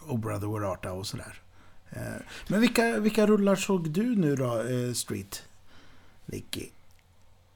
[0.00, 1.40] och Brother Where Art och sådär.
[1.90, 5.42] Eh, Men vilka, vilka rullar såg du nu då, eh, Street?
[6.26, 6.66] Nicky?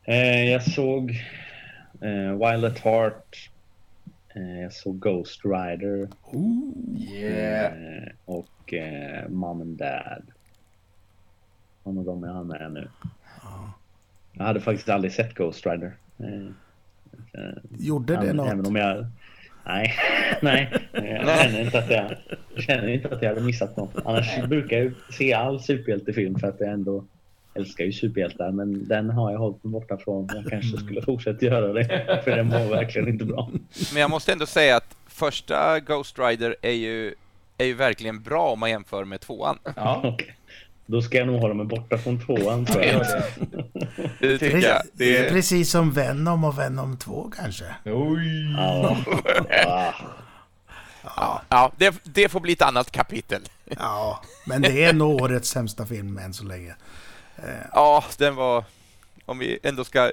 [0.05, 1.11] Eh, jag såg
[2.01, 3.50] eh, Wild at Heart.
[4.35, 6.09] Eh, jag såg Ghost Rider.
[6.97, 7.73] Yeah.
[7.73, 10.23] Eh, och eh, Mom and Dad.
[11.85, 12.89] Någon av dem jag har med nu.
[14.33, 15.97] Jag hade faktiskt aldrig sett Ghost Rider.
[17.79, 18.53] Gjorde det även, något?
[18.53, 19.07] även om jag...
[19.65, 19.95] Nej,
[20.43, 20.73] nej.
[20.93, 22.17] Jag känner inte att jag,
[22.63, 23.95] känner inte att jag hade missat något.
[24.05, 27.05] Annars brukar jag se all superhjältefilm för att jag ändå
[27.55, 28.51] älskar ju superhjältar.
[28.51, 30.29] Men den har jag hållit mig borta från.
[30.35, 31.85] Jag kanske skulle fortsätta göra det.
[32.25, 33.51] För den var verkligen inte bra.
[33.93, 37.15] Men jag måste ändå säga att första Ghost Rider är ju,
[37.59, 39.59] är ju verkligen bra om man jämför med tvåan.
[39.77, 40.37] Ja, Okej.
[40.87, 43.01] Då ska jag nog hålla mig borta från tvåan tror jag.
[43.01, 44.29] det.
[44.29, 44.83] Det tycker jag.
[44.93, 47.65] Det är, Precis som Venom och Venom 2 kanske?
[47.85, 48.55] Oj!
[48.57, 48.97] Ja.
[49.67, 49.93] Ah.
[51.17, 53.43] ja, ja, det, det får bli ett annat kapitel.
[53.65, 56.75] Ja, men det är nog årets sämsta film än så länge.
[57.73, 58.65] Ja, den var...
[59.27, 60.11] Om vi ändå ska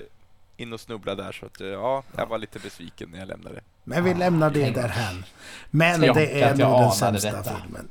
[0.58, 3.60] in och snubbla där så att ja, jag var lite besviken när jag lämnade.
[3.84, 5.26] Men vi lämnar det därhän.
[5.70, 7.56] Men tänk det är nog den sämsta detta.
[7.62, 7.90] filmen.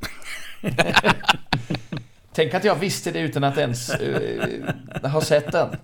[2.32, 5.76] Tänk att jag visste det utan att ens eh, ha sett den.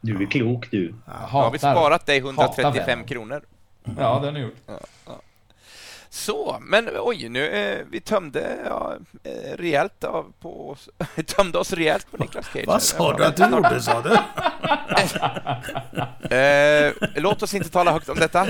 [0.00, 0.78] Du är klok du.
[0.78, 3.04] Nu har vi sparat dig 135 Venom.
[3.04, 3.42] kronor.
[3.98, 4.56] Ja, den har gjort.
[6.14, 10.76] Så, men oj, nu eh, vi tömde ja, eh, rejält av på
[11.26, 12.64] tömde oss rejält på Niklas Cage.
[12.66, 14.16] Vad sa du att du gjorde, sa du?
[16.36, 18.46] Eh, låt oss inte tala högt om detta.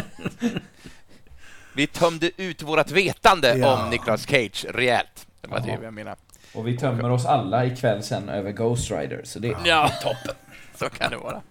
[1.74, 3.82] Vi tömde ut vårt vetande Ja.
[3.84, 5.26] om Nicolas Cage rejält.
[5.40, 5.78] Det var Jaha.
[5.78, 6.16] det jag menade.
[6.54, 9.56] Och vi tömmer oss alla ikväll sen över Ghost Rider, så det...
[9.64, 10.34] Ja, toppen.
[10.78, 11.42] Så kan det vara.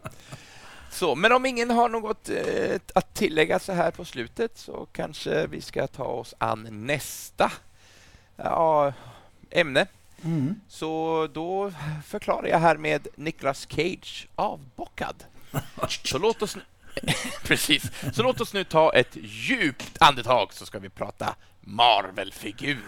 [0.91, 5.47] Så, men om ingen har något eh, att tillägga så här på slutet så kanske
[5.47, 7.51] vi ska ta oss an nästa
[8.35, 8.93] ja,
[9.49, 9.87] ämne.
[10.23, 10.61] Mm.
[10.67, 11.73] Så då
[12.05, 15.23] förklarar jag här med Nicolas Cage avbockad.
[16.03, 16.61] Så låt oss nu...
[17.43, 17.83] Precis.
[18.13, 22.81] Så låt oss nu ta ett djupt andetag så ska vi prata Marvel-figurer.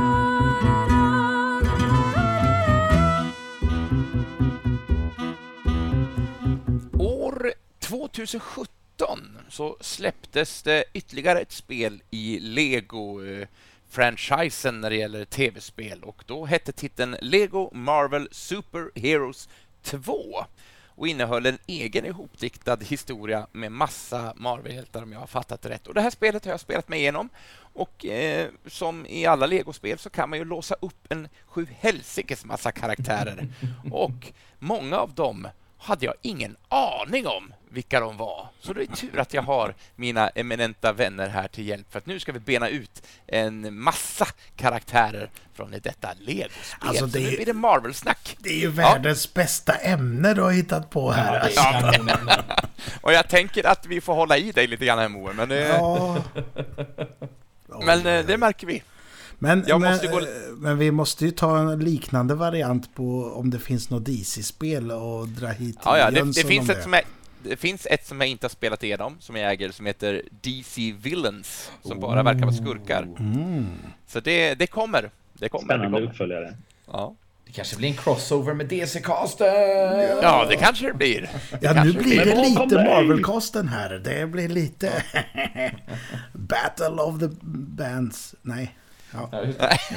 [7.85, 16.03] 2017 så släpptes det ytterligare ett spel i Lego-franchisen när det gäller tv-spel.
[16.03, 19.49] Och då hette titeln Lego Marvel Super Heroes
[19.81, 20.45] 2
[20.87, 25.87] och innehöll en egen ihopdiktad historia med massa Marvel-hjältar om jag har fattat det rätt.
[25.87, 27.29] Och Det här spelet har jag spelat mig igenom.
[27.57, 32.45] Och eh, som i alla Lego-spel så kan man ju låsa upp en sju helsikes
[32.45, 33.47] massa karaktärer.
[33.91, 38.47] Och många av dem hade jag ingen aning om vilka de var.
[38.59, 42.05] Så det är tur att jag har mina eminenta vänner här till hjälp för att
[42.05, 46.49] nu ska vi bena ut en massa karaktärer från detta Lego-spel.
[46.89, 48.37] Alltså, Så det nu är- blir det Marvel-snack.
[48.39, 51.39] Det är ju världens bästa ämne du har hittat på här.
[51.39, 51.59] alltså.
[51.59, 52.43] Ja, är.
[53.01, 55.59] Och jag tänker att vi får hålla i dig lite grann här Moe, men, det,
[55.67, 56.17] Ja.
[57.85, 58.83] men eh, det märker vi.
[59.39, 60.25] Men, men, gå- eh,
[60.57, 65.27] men vi måste ju ta en liknande variant på om det finns något DC-spel och
[65.27, 67.03] dra hit Ja, ja, det, det, finns ett som jag,
[67.49, 70.91] det finns ett som jag inte har spelat igenom, som jag äger, som heter DC
[70.91, 73.01] Villains, som bara verkar vara skurkar.
[73.03, 73.65] Mm.
[74.07, 75.09] Så det, det kommer.
[75.33, 75.63] Det kommer.
[75.63, 76.11] Det Spännande kommer.
[76.11, 76.57] uppföljare.
[76.91, 77.15] Ja.
[77.45, 79.47] Det kanske blir en crossover med DC-casten!
[80.21, 81.29] ja, det kanske det blir.
[81.61, 82.85] Ja, nu blir Men det lite dig!
[82.85, 83.89] Marvel-kosten här.
[83.89, 85.03] Det blir lite...
[86.33, 88.35] Battle of the Bands.
[88.41, 88.75] Nej.
[89.13, 89.29] Ja.
[89.31, 89.77] Det.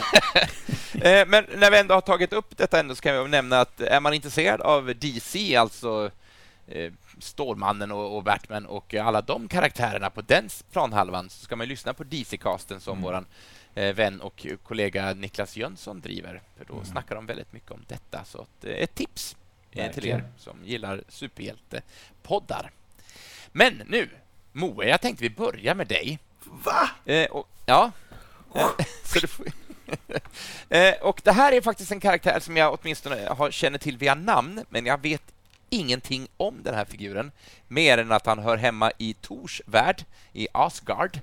[1.02, 3.80] Eh, Men när vi ändå har tagit upp detta ändå så kan vi nämna att
[3.80, 6.10] är man intresserad av DC, alltså
[6.68, 11.68] eh, Stålmannen och, och Batman och alla de karaktärerna på den planhalvan så ska man
[11.68, 13.26] lyssna på DC-casten som våran
[13.74, 16.42] eh, vän och kollega Niklas Jönsson driver.
[16.56, 18.24] För då snackar de väldigt mycket om detta.
[18.24, 19.36] Så att, eh, ett tips
[19.70, 20.32] eh, till er Verkligen.
[20.38, 22.70] som gillar superhjältepoddar.
[23.52, 24.08] Men nu,
[24.52, 26.18] Moe, jag tänkte vi börjar med dig.
[26.44, 26.90] Va?
[27.04, 27.92] Eh, och, ja,
[29.04, 29.22] får...
[30.68, 34.14] Eh, och det här är faktiskt en karaktär som jag åtminstone har, känner till via
[34.14, 35.22] namn, men jag vet
[35.70, 37.32] ingenting om den här figuren,
[37.68, 41.20] mer än att han hör hemma i Tors värld, i Asgard,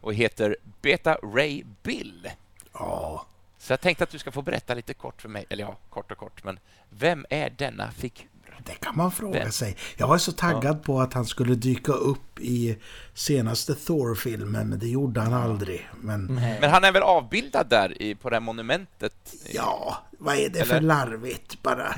[0.00, 2.30] och heter Beta Ray Bill.
[2.72, 3.26] Ja,
[3.58, 6.12] Så jag tänkte att du ska få berätta lite kort för mig, eller ja, kort
[6.12, 6.58] och kort, men
[6.90, 8.28] vem är denna figur?
[8.66, 9.52] det kan man fråga Vem?
[9.52, 9.76] sig.
[9.96, 12.78] Jag var så taggad på att han skulle dyka upp i
[13.16, 15.88] senaste Thor-filmen, men det gjorde han aldrig.
[16.00, 16.26] Men
[16.60, 19.14] Men han är väl avbildad där i, på det här monumentet?
[19.52, 20.86] ja, vad är det för Eller?
[20.88, 21.94] larvigt bara?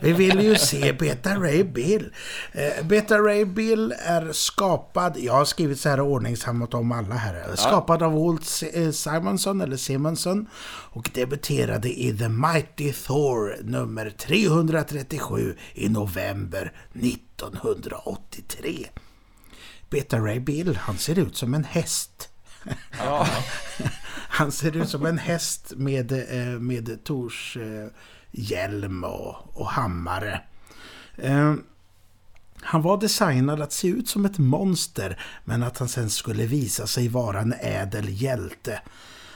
[0.00, 2.12] Vi vill ju se Beta Ray Bill.
[2.52, 7.56] Eh, Beta Ray Bill är skapad, jag har skrivit så här ordningsammat om alla här.
[7.56, 10.46] Skapad av Walt eh, Simonson, eller Simonson.
[10.90, 18.88] Och debuterade i The Mighty Thor nummer 337 i november 1983.
[19.92, 22.28] Beta Ray Bill, han ser ut som en häst.
[22.98, 23.26] Ja.
[24.34, 27.88] Han ser ut som en häst med, eh, med Tors eh,
[28.30, 30.40] hjälm och, och hammare.
[31.16, 31.54] Eh,
[32.62, 36.86] Han var designad att se ut som ett monster men att han sen skulle visa
[36.86, 38.80] sig vara en ädel hjälte.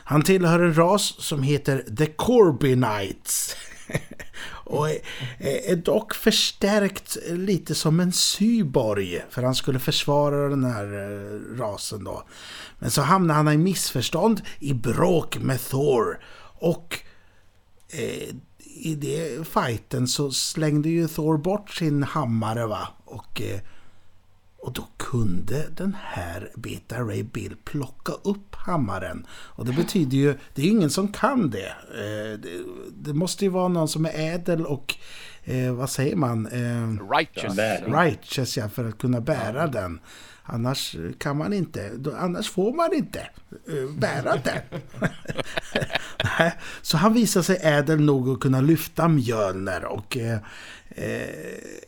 [0.04, 3.56] Han tillhör en ras som heter The Corbinites.
[4.66, 4.96] Och eh,
[5.38, 9.22] är, dock förstärkt lite som en syborg.
[9.30, 12.22] För han skulle försvara den här eh, rasen då.
[12.78, 16.20] Men så hamnar han i missförstånd i bråk med Thor.
[16.58, 17.00] Och
[17.88, 22.88] eh, i det fighten så slängde ju Thor bort sin hammare va.
[23.04, 23.60] Och, eh,
[24.58, 29.26] och då kunde den här Beta Ray Bill plocka upp hammaren.
[29.30, 31.68] Och det betyder ju, det är ingen som kan det.
[31.68, 32.48] Eh, det,
[32.94, 34.94] det måste ju vara någon som är ädel och,
[35.44, 36.46] eh, vad säger man?
[36.46, 37.58] Eh, Righteous.
[37.86, 40.00] Righteous ja, för att kunna bära den.
[40.42, 43.20] Annars kan man inte, annars får man inte
[43.68, 44.80] eh, bära den.
[46.82, 50.38] Så han visar sig ädel nog att kunna lyfta Mjölner och eh,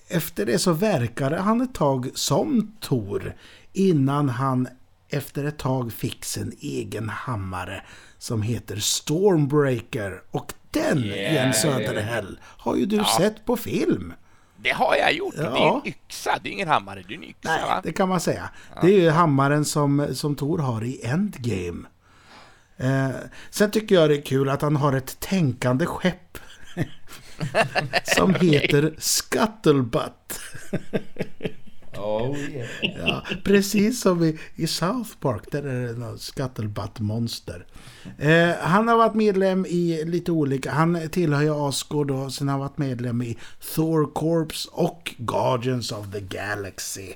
[0.09, 3.35] efter det så verkade han ett tag som Tor
[3.73, 4.69] innan han
[5.09, 7.83] efter ett tag fick sin egen hammare
[8.19, 11.35] som heter Stormbreaker och den, Yeah.
[11.35, 14.13] Jens Söderhäll, har ju du sett på film.
[14.63, 15.35] Det har jag gjort.
[15.37, 15.81] Det är Ja.
[15.85, 17.39] en yxa, det är ingen hammare, det är en yxa.
[17.45, 17.81] Nej, va?
[17.85, 18.51] det kan man säga.
[18.83, 21.89] Det är ju hammaren som, som Tor har i Endgame.
[22.77, 23.09] Eh,
[23.51, 26.39] sen tycker jag det är kul att han har ett tänkande skepp.
[28.17, 30.41] som heter Scuttlebutt.
[31.99, 32.69] Oh yeah.
[33.07, 37.67] Ja, precis som i, i South Park, där är det något Scuttlebutt-monster.
[38.19, 42.53] Eh, han har varit medlem i lite olika, han tillhör ju Asgård och sen har
[42.53, 43.39] han varit medlem i
[43.75, 47.13] Thor Corps och Guardians of the Galaxy.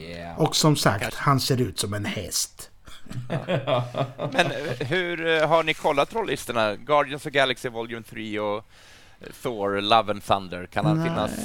[0.00, 0.40] Yeah.
[0.40, 2.70] Och som sagt, han ser ut som en häst.
[4.32, 6.76] Men eh, hur eh, har ni kollat rollistorna?
[6.76, 8.64] Guardians of the Galaxy Volume 3 och
[9.42, 10.66] Thor, Love and Thunder.
[10.66, 11.08] Kan han Nej.
[11.08, 11.38] finnas?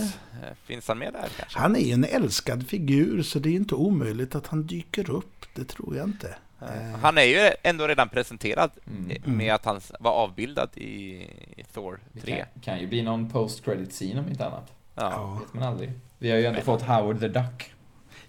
[0.44, 1.60] eh, Finns han med där kanske?
[1.60, 5.46] Han är ju en älskad figur så det är inte omöjligt att han dyker upp.
[5.56, 6.36] Det tror jag inte.
[6.62, 9.38] Eh, Han är ju ändå redan presenterad Mm.
[9.38, 11.28] med att han var avbildad i
[11.74, 12.36] Thor Det 3.
[12.36, 14.72] kan, kan ju bli någon post credit scene om inte annat.
[14.96, 15.12] Ja.
[15.12, 15.40] ja.
[15.46, 15.92] Vet man aldrig.
[16.18, 17.74] Vi har ju ändå fått Howard the Duck.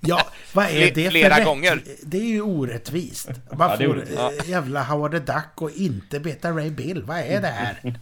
[0.00, 0.20] ja,
[0.54, 1.82] vad är det flera för rätt- gånger.
[2.02, 3.28] Det är ju orättvist.
[3.56, 7.02] Man Ja, det får eh, jävla Howard the Duck och inte Beta Ray Bill.
[7.02, 7.98] Vad är det här?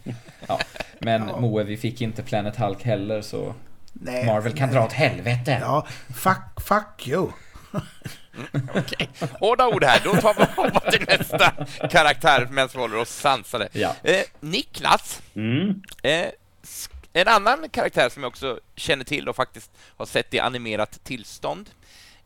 [0.47, 0.59] Ja.
[0.99, 1.39] Men Ja.
[1.39, 3.55] Moe, vi fick inte Planet Hulk heller så
[3.93, 4.75] Nej, Marvel kan nej.
[4.77, 5.57] dra åt helvete.
[5.61, 7.29] Ja, fuck, fuck you.
[8.75, 10.01] Okej, hårda ord här.
[10.03, 11.51] Då tar vi hoppa till nästa
[11.91, 13.69] karaktär medan vi håller oss sansade.
[13.71, 13.95] Ja.
[14.03, 15.81] Eh, Niklas, Mm.
[16.03, 16.25] eh,
[17.13, 21.69] en annan karaktär som jag också känner till och faktiskt har sett i animerat tillstånd.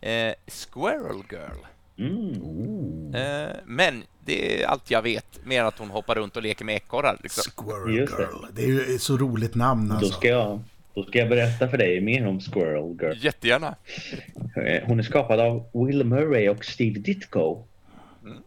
[0.02, 1.66] Eh, Squirrel Girl.
[2.00, 3.16] Mm.
[3.16, 6.66] Eh, men det är allt jag vet, mer än att hon hoppar runt och leker
[6.66, 7.18] med ekorrar.
[7.24, 7.52] Liksom.
[7.56, 8.24] Squirrel Just det.
[8.24, 8.46] Girl.
[8.56, 10.14] Det är ju ett så roligt namn Då, alltså.
[10.14, 10.60] ska jag,
[10.94, 13.26] då ska jag berätta för dig mer om Squirrel Girl.
[13.26, 13.76] Jättegärna.
[14.66, 17.64] Eh, Hon är skapad av Will Murray och Steve Ditko.
[18.24, 18.38] Mm.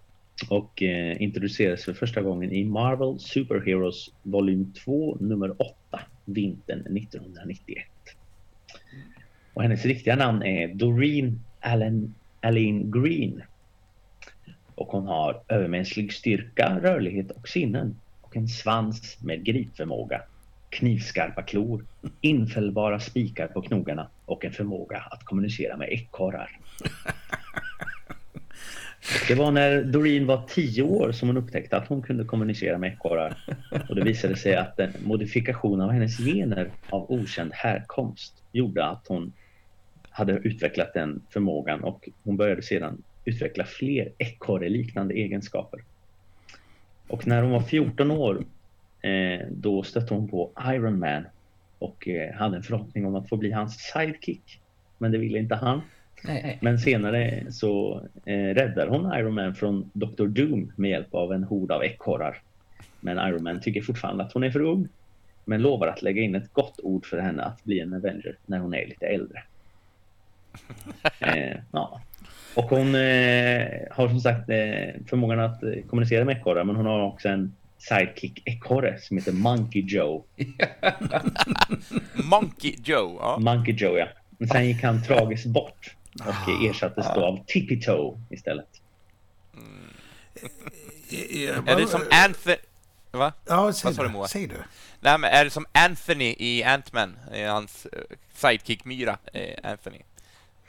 [0.48, 7.84] Och eh, introducerades för första gången i Marvel Superheroes volym 2 nummer 8 vintern 1991.
[9.54, 13.42] Och hennes riktiga namn är Doreen Allen, Aline Green.
[14.76, 18.00] Och hon har övermänsklig styrka, rörlighet och sinnen.
[18.20, 20.22] Och en svans med gripförmåga.
[20.70, 21.84] Knivskarpa klor,
[22.20, 26.50] infällbara spikar på knogarna och en förmåga att kommunicera med ekorrar.
[29.28, 32.92] Det var när Doreen var tio år som hon upptäckte att hon kunde kommunicera med
[32.92, 33.34] ekorrar.
[33.88, 39.06] Och det visade sig att en modifikation av hennes gener av okänd härkomst gjorde att
[39.08, 39.32] hon
[40.10, 45.80] hade utvecklat den förmågan och hon började sedan utveckla fler ekorreliknande egenskaper.
[47.08, 48.44] Och när hon var 14 år
[49.02, 51.24] eh, då stötte hon på Iron Man
[51.78, 54.60] och eh, hade en förhoppning om att få bli hans sidekick.
[54.98, 55.80] Men det ville inte han.
[56.24, 56.58] Nej.
[56.62, 60.26] Men senare så eh, räddar hon Iron Man från Dr.
[60.26, 62.42] Doom med hjälp av en hord av ekorrar.
[63.00, 64.88] Men Iron Man tycker fortfarande att hon är för ung.
[65.44, 68.58] Men lovar att lägga in ett gott ord för henne att bli en Avenger när
[68.58, 69.42] hon är lite äldre.
[71.20, 72.00] Eh, ja.
[72.56, 76.86] Och hon eh, har som sagt eh, förmågan att eh, kommunicera med ekorrar men hon
[76.86, 80.24] har också en sidekick ekorre som heter Monkey Joe.
[82.14, 83.16] Monkey Joe.
[83.20, 83.38] Ja.
[83.38, 84.06] Monkey Joe ja.
[84.38, 88.68] Men sen gick han tragiskt bort och ersattes då av Tippy Toe istället.
[91.66, 92.56] Är det som Anthony...
[93.10, 93.32] Va?
[93.46, 94.08] Ja, säg Vad sa du.
[94.08, 94.28] Moa?
[94.28, 94.54] Säg du.
[95.00, 97.16] Nej, men är det som Anthony i Ant-Man?
[97.32, 99.98] Eh, Hans eh, sidekick-myra, eh, Anthony.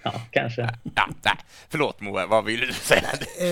[0.04, 0.62] Ja, kanske.
[0.96, 1.34] Ja, nej.
[1.70, 3.10] Förlåt Moa, vad ville du säga?
[3.40, 3.48] Eh,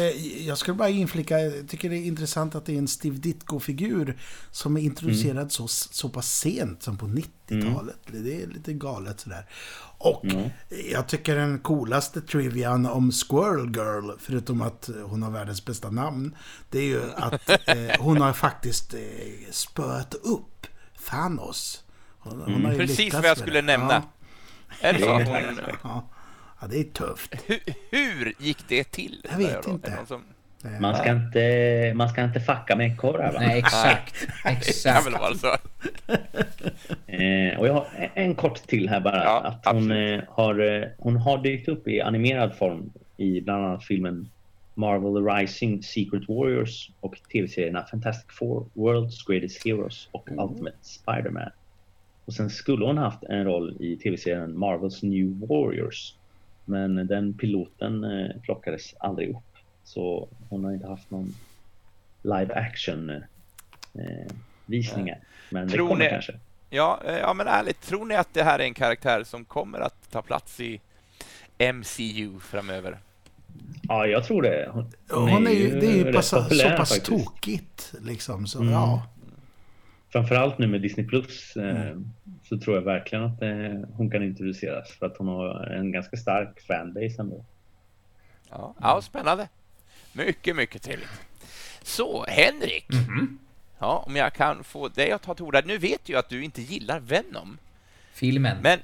[0.48, 4.18] jag skulle bara inflika, jag tycker det är intressant att det är en Steve Ditko-figur
[4.52, 5.50] som är introducerad Mm.
[5.50, 7.98] så, så pass sent som på 90-talet.
[8.08, 9.46] Det är lite galet sådär.
[9.98, 10.50] Och Mm.
[10.92, 16.36] jag tycker den coolaste trivian om Squirrel Girl, förutom att hon har världens bästa namn,
[16.70, 19.00] det är ju att eh, hon har faktiskt eh,
[19.52, 20.68] spöat upp
[21.10, 21.84] Thanos.
[22.20, 23.68] Hon, hon har ju Precis vad jag skulle det.
[23.68, 24.04] nämna.
[24.82, 25.06] Är det så?
[25.84, 26.10] Ja,
[26.66, 27.36] ja, det är tufft.
[27.48, 27.60] hur,
[27.92, 29.26] hur gick det till?
[29.32, 29.90] Jag vet inte.
[30.02, 30.24] Det som-
[30.82, 33.40] Man ska inte, man ska inte fucka med ekorrar va?
[33.40, 34.22] Nej, exakt.
[34.22, 35.06] Det kan Exakt.
[35.08, 35.48] väl vara så.
[37.08, 39.24] Eh, och jag har en- kort till här bara.
[39.24, 43.66] Ja, att hon, eh, har, eh, hon har dykt upp i animerad form i bland
[43.66, 44.30] annat filmen
[44.74, 51.50] Marvel The Rising, Secret Warriors och tv-serierna Fantastic Four, World's Greatest Heroes och Ultimate Spider-Man.
[52.26, 56.14] Och sen skulle hon haft en roll i tv-serien Marvels New Warriors.
[56.66, 59.38] Men den piloten eh, plockades aldrig upp.
[59.84, 61.34] Så hon har inte haft någon
[62.22, 63.10] live action
[63.94, 64.34] eh,
[64.66, 65.20] visningar.
[65.50, 66.34] Men Tror det kommer ni- kanske.
[66.70, 69.80] Ja, eh, ja, men ärligt, tror ni att det här är en karaktär som kommer
[69.80, 70.82] att ta plats i
[71.74, 72.98] MCU framöver?
[73.82, 74.70] Ja, jag tror det.
[74.72, 77.06] Hon, Hon är ju, det är ju pass, så populär pass faktiskt.
[77.26, 78.48] tokigt liksom.
[78.48, 78.74] Så, Mm.
[78.74, 79.08] ja.
[80.16, 82.12] Framförallt nu med Disney Plus eh, Mm.
[82.44, 86.18] så tror jag verkligen att eh, hon kan introduceras för att hon har en ganska
[86.18, 87.46] stark fanbase ändå.
[88.50, 89.48] Ja, ja spännande.
[90.14, 91.10] Mycket, mycket trevligt.
[91.82, 92.86] Så, Henrik.
[92.90, 93.40] Mhm.
[93.80, 95.62] Ja, om jag kan få dig att ta till orda.
[95.66, 97.58] Nu vet jag att du inte gillar Venom,
[98.14, 98.58] Filmen.
[98.64, 98.80] men...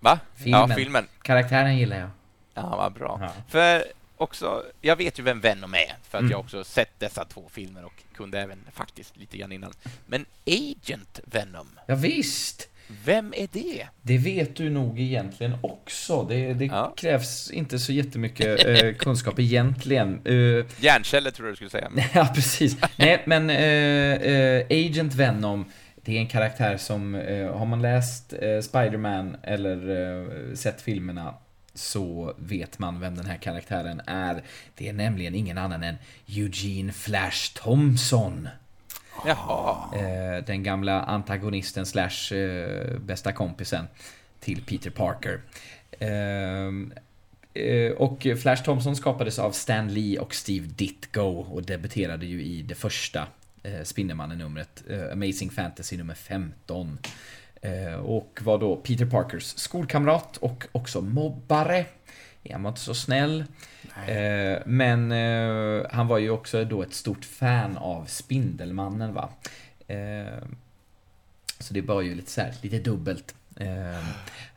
[0.00, 0.18] Va?
[0.34, 0.60] Filmen.
[0.70, 1.04] Ja, filmen.
[1.22, 2.10] Karaktären gillar jag.
[2.54, 3.18] Ja, vad bra.
[3.22, 3.32] Ja.
[3.48, 3.82] För
[4.22, 6.30] också, jag vet ju vem Venom är, för att Mm.
[6.30, 9.72] jag också sett dessa två filmer och kunde även faktiskt lite grann innan.
[10.06, 12.68] Men Agent Venom, Ja, visst.
[13.04, 13.86] vem är det?
[14.02, 16.22] Det vet du nog egentligen också.
[16.24, 16.94] Det, det Ja.
[16.96, 20.20] krävs inte så jättemycket eh, kunskap egentligen.
[20.24, 21.90] Eh, Hjärnceller tror jag du skulle säga.
[22.14, 22.76] ja, precis.
[22.96, 23.56] Nej, men eh,
[24.32, 25.64] eh, Agent Venom,
[26.04, 29.76] det är en karaktär som, eh, har man läst eh, Spider-Man eller
[30.50, 31.34] eh, sett filmerna
[31.74, 34.42] så vet man vem den här karaktären är.
[34.74, 35.96] Det är nämligen ingen annan än
[36.26, 38.48] Eugene Flash Thompson.
[39.26, 39.94] Jaha.
[39.94, 43.86] Eh, den gamla antagonisten slash eh, bästa kompisen
[44.40, 45.40] till Peter Parker.
[45.98, 46.92] Ehm,
[47.54, 52.62] eh, och Flash Thompson skapades av Stan Lee och Steve Ditko och debuterade ju i
[52.62, 53.26] det första
[53.84, 56.98] Spindelmannen-numret, Amazing Fantasy nummer 15.
[57.62, 61.84] Eh, och var då Peter Parkers skolkamrat och också mobbare.
[62.52, 63.44] Han var inte så snäll.
[64.08, 69.28] Eh, men eh, han var ju också då ett stort fan av Spindelmannen va.
[71.58, 73.34] Så det var ju lite så här, lite dubbelt.
[73.56, 74.04] Eh,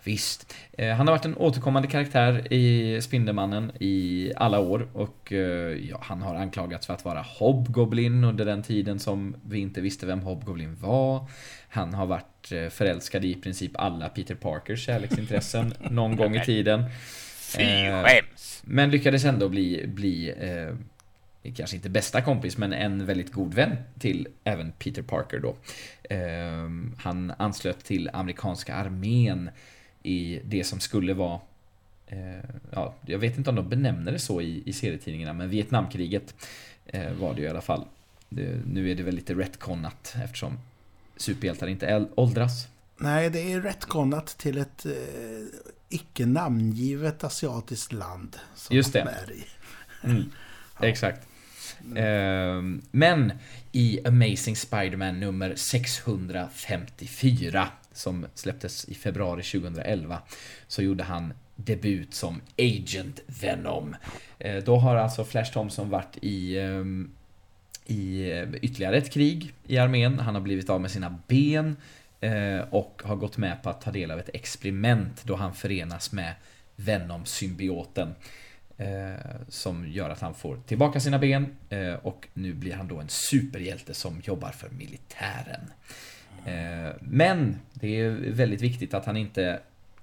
[0.03, 0.53] visst.
[0.73, 5.97] Eh, han har varit en återkommande karaktär i Spindelmannen i alla år och eh, ja,
[6.01, 10.21] han har anklagats för att vara Hobgoblin under den tiden som vi inte visste vem
[10.21, 11.25] Hobgoblin var.
[11.69, 16.45] Han har varit eh, förälskad i i princip alla Peter Parkers kärleksintressen någon gång i
[16.45, 16.83] tiden.
[17.37, 18.63] Fy Eh, skäms!
[18.65, 23.77] Men lyckades ändå bli, bli eh, kanske inte bästa kompis, men en väldigt god vän
[23.99, 25.55] till även Peter Parker då.
[26.15, 29.49] Eh, han anslöt till amerikanska armén
[30.03, 31.39] i det som skulle vara
[32.07, 36.35] eh, ja, jag vet inte om de benämner det så i, i serietidningarna, men Vietnamkriget
[37.19, 37.85] var det ju i alla fall.
[38.29, 40.57] Det, nu är det väl lite retconat eftersom
[41.17, 42.67] superhjältar inte åldras.
[42.97, 44.91] Nej, det är retconat till ett eh,
[45.89, 48.37] icke namngivet asiatiskt land.
[48.55, 48.99] Som Just det.
[48.99, 49.45] de är i.
[50.03, 50.31] Mm,
[50.81, 51.27] Exakt.
[51.95, 53.33] Ehm, men
[53.71, 60.19] i Amazing Spider-Man nummer 654 som släpptes i februari 2011
[60.67, 63.95] så gjorde han debut som Agent Venom.
[64.39, 67.11] Eh, då har alltså Flash Thompson varit i ehm,
[67.85, 70.19] i eh, ytterligare ett krig i armén.
[70.19, 71.77] Han har blivit av med sina ben
[72.19, 76.11] eh, och har gått med på att ta del av ett experiment då han förenas
[76.11, 76.33] med
[76.75, 78.15] Venom-symbioten.
[78.77, 79.13] Eh,
[79.47, 81.57] som gör att han får tillbaka sina ben
[82.01, 85.61] och nu blir han då en superhjälte som jobbar för militären.
[86.99, 89.59] Men det är väldigt viktigt att han inte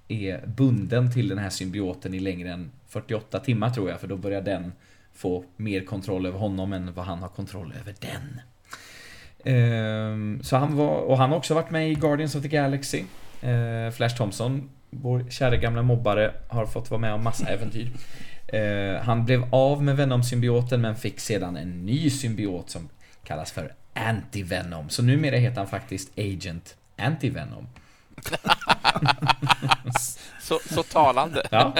[0.07, 4.17] är bunden till den här symbioten i längre än 48 timmar tror jag, för då
[4.17, 4.71] börjar den
[5.15, 8.41] få mer kontroll över honom än vad han har kontroll över den.
[9.45, 13.03] Ehm, Så han var, och han har också varit med i Guardians of the Galaxy.
[13.41, 17.91] Eh, Flash Thompson, vår kära gamla mobbare, har fått vara med om massa äventyr.
[18.47, 22.89] Eh, Han blev av med Venom-symbioten men fick sedan en ny symbiot som
[23.23, 24.89] kallas för Anti-Venom.
[24.89, 27.65] Så numera heter han faktiskt Agent Anti-Venom.
[30.41, 31.47] Så, så talande.
[31.51, 31.73] Ja.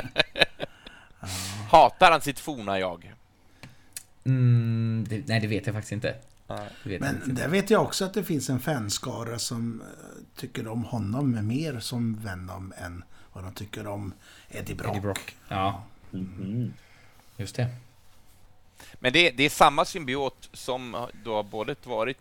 [1.70, 3.14] Hatar han sitt forna jag?
[4.26, 6.16] Mm, det, nej, det vet jag faktiskt inte.
[6.48, 6.60] Nej.
[6.84, 7.26] Det vet jag inte.
[7.28, 9.88] Men där vet jag också att det finns en fanskara som eh,
[10.36, 13.04] tycker om honom mer som Venom än
[13.34, 14.14] vad de tycker om
[14.50, 14.92] Eddie Brock.
[14.92, 15.36] Eddie Brock.
[15.50, 16.74] Ja, Mhm.
[17.38, 17.68] just det.
[19.00, 22.18] Men det, det är samma symbiot som då har både varit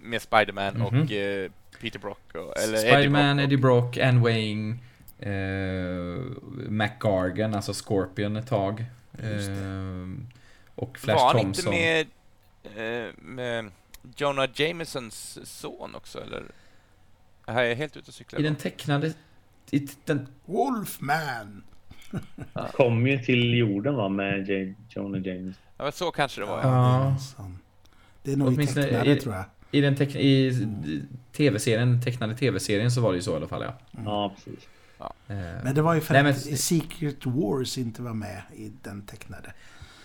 [0.00, 0.82] med Spiderman Mhm.
[1.02, 1.50] och eh,
[1.80, 2.34] Peter Brock.
[2.34, 4.76] Och, eller Spiderman, Brock Eddie Brock, Anne Wayne,
[5.18, 6.22] eh,
[6.68, 8.84] McGargan, alltså Scorpion ett tag.
[9.22, 9.52] Just det.
[9.52, 10.08] Eh,
[10.74, 11.74] och Flash Var han inte Thompson.
[11.74, 12.06] med,
[13.06, 13.70] eh, med
[14.16, 16.42] Jonah Jamesons son också, eller?
[17.46, 18.40] Här är jag helt ute och cyklar.
[18.40, 19.12] I den tecknade...
[19.70, 21.64] I den, Wolfman!
[22.72, 25.56] Kom ju till jorden va, med J- Jonah James.
[25.78, 26.62] Ja, så kanske det var, ja.
[26.68, 27.50] Ja, Ja.
[28.22, 29.44] det är nog i Åtminstone tecknade, i- tror jag.
[29.70, 30.66] I den teck, i
[31.32, 33.78] tv-serien, tecknade tv-serien så var det ju så i alla fall ja.
[34.04, 34.68] Ja, precis.
[35.00, 38.72] Eh, Men det var ju för Nej, men- att Secret Wars inte var med i
[38.82, 39.52] den tecknade.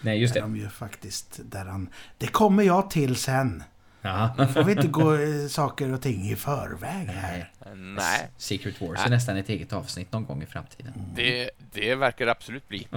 [0.02, 0.48] Nej just Där det.
[0.48, 1.90] de ju faktiskt, där han...
[2.18, 3.64] Det kommer jag till sen.
[4.02, 4.48] Ja.
[4.54, 7.52] Får vi inte gå eh, saker och ting i förväg här?
[7.66, 7.76] Nej.
[7.76, 10.94] Nej, Secret Wars är nästan ett eget avsnitt någon gång i framtiden.
[11.16, 12.88] det, det verkar absolut bli.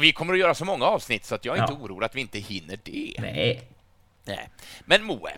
[0.00, 1.78] Vi kommer att göra så många avsnitt så att jag är inte Ja.
[1.84, 3.14] orolig att vi inte hinner det.
[3.18, 3.62] Nej.
[4.24, 4.48] Nej.
[4.84, 5.30] Men Moe,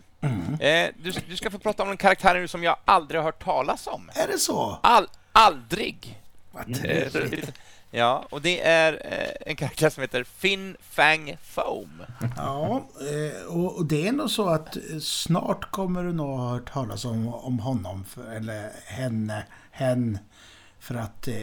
[0.61, 3.45] eh, du, du ska få prata om en karaktär nu som jag aldrig har hört
[3.45, 4.11] talas om.
[4.15, 4.79] Är det så?
[4.83, 6.21] All, aldrig!
[6.53, 7.53] Vad Eh, trevligt.
[7.97, 12.03] Ja, och det är eh, en karaktär som heter Finn Fang Foam.
[12.37, 16.49] Ja, eh, och och det är nog så att eh, snart kommer du nog ha
[16.51, 20.19] hört talas om, om honom, för, eller henne, hen.
[20.79, 21.35] För att eh,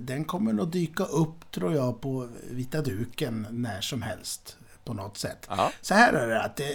[0.00, 4.56] den kommer nog dyka upp, tror jag, på vita duken när som helst.
[4.86, 5.46] På något sätt.
[5.48, 5.72] Ja.
[5.80, 6.66] Så här är det att eh,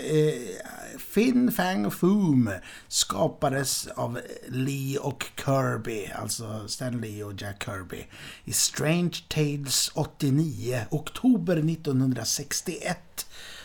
[0.99, 2.49] Fin Fang Foom
[2.87, 8.05] skapades av Lee och Kirby, alltså Stan Lee och Jack Kirby,
[8.45, 12.97] i Strange Tales 89, oktober 1961.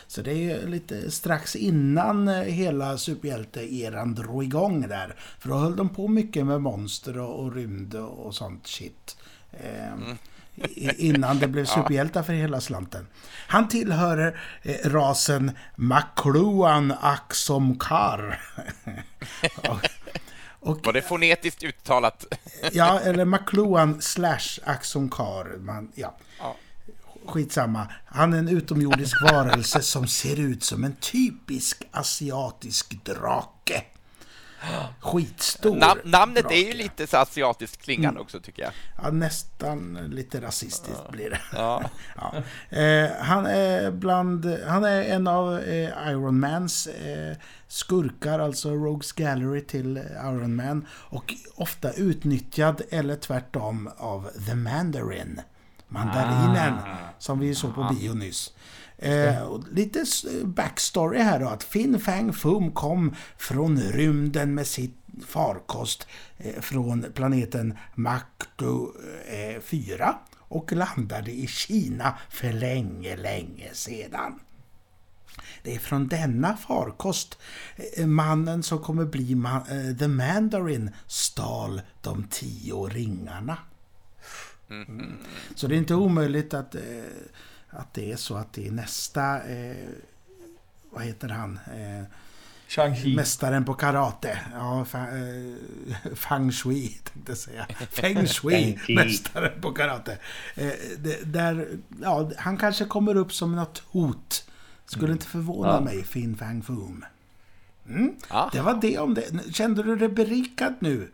[0.07, 5.15] Så det är ju lite strax innan eh, hela superhjälte-eran drog igång där.
[5.39, 9.17] För då höll de på mycket med monster och, och rymd och, och sånt shit.
[9.51, 10.15] Eh, i-
[10.97, 13.07] innan det blev superhjältar för hela slanten.
[13.47, 18.41] Han tillhör eh, rasen Makluan Aksomkar.
[19.57, 19.89] och,
[20.59, 22.25] och, Var det fonetiskt uttalat?
[22.71, 25.57] ja, eller Makluan slash Aksomkar.
[25.59, 26.17] Man, ja.
[26.39, 26.55] Ja.
[27.25, 27.87] Skitsamma.
[28.05, 33.83] Han är en utomjordisk varelse som ser ut som en typisk asiatisk drake.
[34.99, 36.77] Skitstor Nam namnet är ju drake.
[36.77, 38.71] lite så asiatiskt klingande också, tycker jag.
[39.03, 41.39] Ja, nästan lite rasistiskt blir det.
[41.53, 41.83] Ja.
[42.15, 42.33] Ja.
[42.77, 47.37] Eh, han, är bland, han är en av eh, Iron Mans eh,
[47.67, 50.87] skurkar, alltså Rogues Gallery till Iron Man.
[50.91, 55.41] Och ofta utnyttjad, eller tvärtom, av The Mandarin.
[55.87, 56.73] Mandarinen,
[57.19, 58.53] som vi såg på bio nyss.
[58.97, 64.67] Eh, och lite s- backstory här då, att Fin Fang Foom kom från rymden med
[64.67, 64.95] sitt
[65.27, 68.93] farkost eh, från planeten Makto
[69.27, 74.39] eh, 4 och landade i Kina för länge, länge sedan.
[75.63, 77.37] Det är från denna farkost
[77.97, 83.57] eh, mannen som kommer bli ma- eh, The Mandarin stal de tio ringarna.
[84.67, 85.17] Mhm.
[85.55, 86.81] Så det är inte omöjligt att, eh,
[87.77, 89.75] att det är så att det är nästa, eh,
[90.89, 92.05] vad heter han, eh,
[92.67, 93.15] Shang-Chi.
[93.15, 94.39] mästaren på karate.
[94.53, 97.67] Ja, fa, eh, Fang Shui tänkte jag säga.
[97.91, 100.17] Feng Shui, mästaren på karate.
[100.55, 101.67] Eh, det, där,
[102.01, 104.43] ja, han kanske kommer upp som något hot.
[104.85, 105.81] Skulle inte förvåna Ja.
[105.81, 107.05] mig, Fin Fang Foom.
[107.89, 108.15] Mm.
[108.51, 109.53] Det var det om det.
[109.53, 111.11] Kände du dig berikad nu?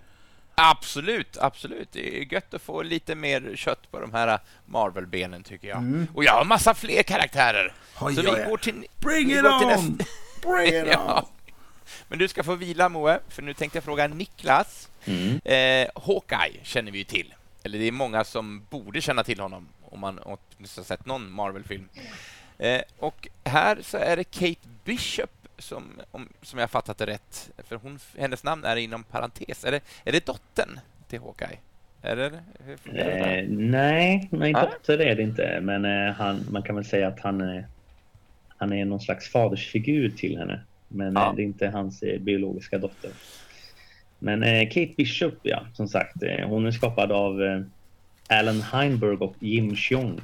[0.55, 1.91] Absolut, absolut.
[1.91, 5.77] Det är gött att få lite mer kött på de här Marvel-benen, tycker jag.
[5.77, 6.07] Mm.
[6.15, 7.73] Och jag har massa fler karaktärer.
[8.01, 8.85] Oj, Så oj, vi går till...
[8.99, 9.97] Bring vi it går till on!
[9.97, 10.05] nästa-
[10.41, 10.89] Bring it on!
[10.91, 11.29] Ja.
[12.07, 14.89] Men du ska få vila, Moe, för nu tänkte jag fråga Niklas.
[15.05, 15.39] Mm.
[15.45, 17.33] Eh, Hawkeye känner vi ju till.
[17.63, 21.31] Eller det är många som borde känna till honom om man åtminstone har sett någon
[21.31, 21.89] Marvel-film.
[22.57, 25.31] Eh, och här så är det Kate Bishop
[25.63, 27.51] som, om, som jag fattat det rätt.
[27.57, 29.65] För hon, hennes namn är inom parentes.
[29.65, 31.57] Är det, är det dottern till Hawkeye?
[32.01, 32.25] Är det?
[32.25, 32.33] Eh,
[32.85, 34.53] nej, nej, Nej.
[34.53, 35.59] dotter är det inte.
[35.61, 37.63] Men eh, han, man kan väl säga att han, eh,
[38.57, 40.61] han är någon slags fadersfigur till henne.
[40.87, 41.29] Men Ja.
[41.29, 43.11] eh, det är inte hans eh, biologiska dotter.
[44.19, 46.15] Men eh, Kate Bishop, ja, som sagt.
[46.45, 47.63] Hon är skapad av
[48.29, 50.21] Alan Heinberg och Jim Cheong.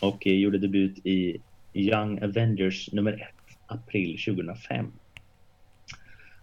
[0.00, 1.36] Och gjorde debut i
[1.74, 3.20] Young Avengers nummer 1,
[3.68, 4.92] april 2005.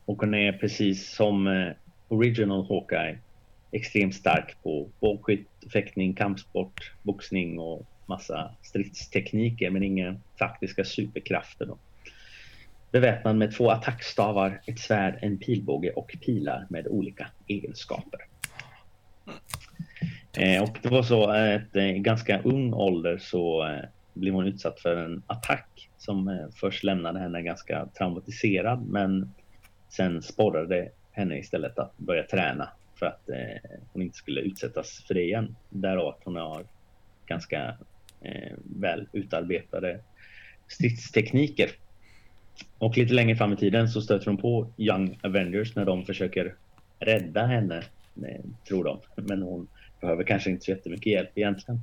[0.05, 1.71] Och hon är precis som eh,
[2.07, 3.17] Original Hawkeye
[3.71, 11.65] extremt stark på bågskytt, fäktning, kampsport, boxning och massa stridstekniker men inga faktiska superkrafter.
[11.65, 11.77] Då.
[12.91, 18.19] Beväpnad med två attackstavar, ett svärd, en pilbåge och pilar med olika egenskaper.
[20.37, 24.33] Eh, och det var så att eh, i eh, ganska ung ålder så eh, blev
[24.33, 25.67] hon utsatt för en attack
[26.05, 29.33] som eh, först lämnade henne ganska traumatiserad men
[29.89, 35.13] sen sporrade henne istället att börja träna för att eh, hon inte skulle utsättas för
[35.13, 35.55] det igen.
[35.69, 36.63] Därav att hon har
[37.25, 37.77] ganska
[38.21, 39.99] eh, väl utarbetade
[40.67, 41.69] stridstekniker.
[42.77, 46.55] Och lite längre fram i tiden så stöter hon på Young Avengers när de försöker
[46.99, 47.83] rädda henne,
[48.27, 48.99] eh, tror de.
[49.15, 49.67] Men hon
[50.01, 51.81] behöver kanske inte så jättemycket hjälp egentligen.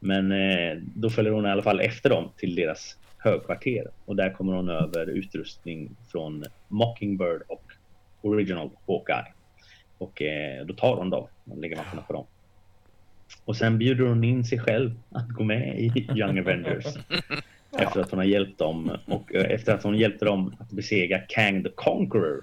[0.00, 4.30] Men eh, då följer hon i alla fall efter dem till deras högkvarter och där
[4.30, 7.64] kommer hon över utrustning från Mockingbird och
[8.22, 9.32] Original Hawkeye.
[9.98, 12.26] Och eh, då tar hon dem och lägger matcherna på dem.
[13.44, 16.86] Och sen bjuder hon in sig själv att gå med i Young Avengers.
[17.78, 21.18] Efter att hon har hjälpt dem och eh, efter att hon hjälpte dem att besegra
[21.18, 22.42] Kang the Conqueror.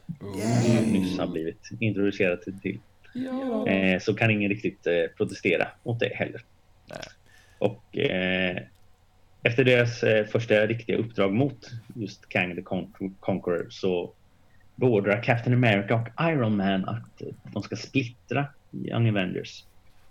[0.62, 2.60] Som nyss har blivit introducerad till.
[2.60, 2.80] till.
[3.68, 6.42] Eh, så kan ingen riktigt eh, protestera mot det heller.
[7.58, 8.58] Och eh,
[9.46, 14.12] efter deras eh, första riktiga uppdrag mot just Kang the Con- Conqueror så
[14.76, 19.64] beordrar Captain America och Iron Man att eh, de ska splittra Young Avengers.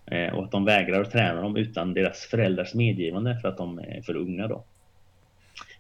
[0.07, 3.79] Eh, och att de vägrar att träna dem utan deras föräldrars medgivande för att de
[3.79, 4.65] är för unga då.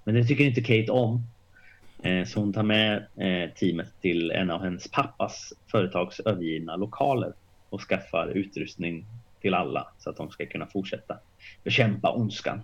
[0.04, 1.22] Men det tycker inte Kate om.
[2.02, 7.32] Eh, så hon tar med eh, teamet till en av hennes pappas företags övergivna lokaler
[7.68, 9.06] och skaffar utrustning
[9.40, 11.18] till alla så att de ska kunna fortsätta
[11.64, 12.60] bekämpa ondskan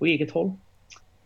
[0.00, 0.52] på eget håll.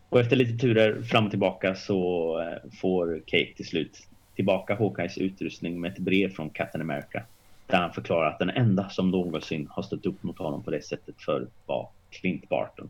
[0.09, 5.17] Och efter lite turer fram och tillbaka så eh, får Kate till slut tillbaka Hawkeyes
[5.17, 7.23] utrustning med ett brev från Captain America
[7.67, 10.81] där han förklarar att den enda som någonsin har stått upp mot honom på det
[10.81, 12.89] sättet för var Clint Barton.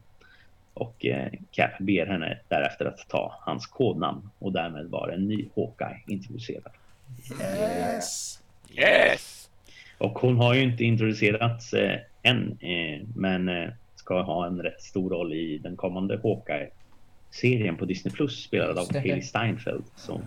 [0.73, 5.45] Och eh, Cap ber henne därefter att ta hans kodnamn och därmed var en ny
[5.55, 6.71] Hawkeye introducerad.
[7.41, 8.39] Yes!
[8.77, 9.49] Yes!
[9.97, 13.71] Och hon har ju inte introducerats eh, än, eh, men
[14.06, 18.95] ska ha en rätt stor roll i den kommande Hawkeye-serien på Disney Plus spelad av.
[18.95, 19.84] Haley Steinfeld.
[19.95, 20.22] Så,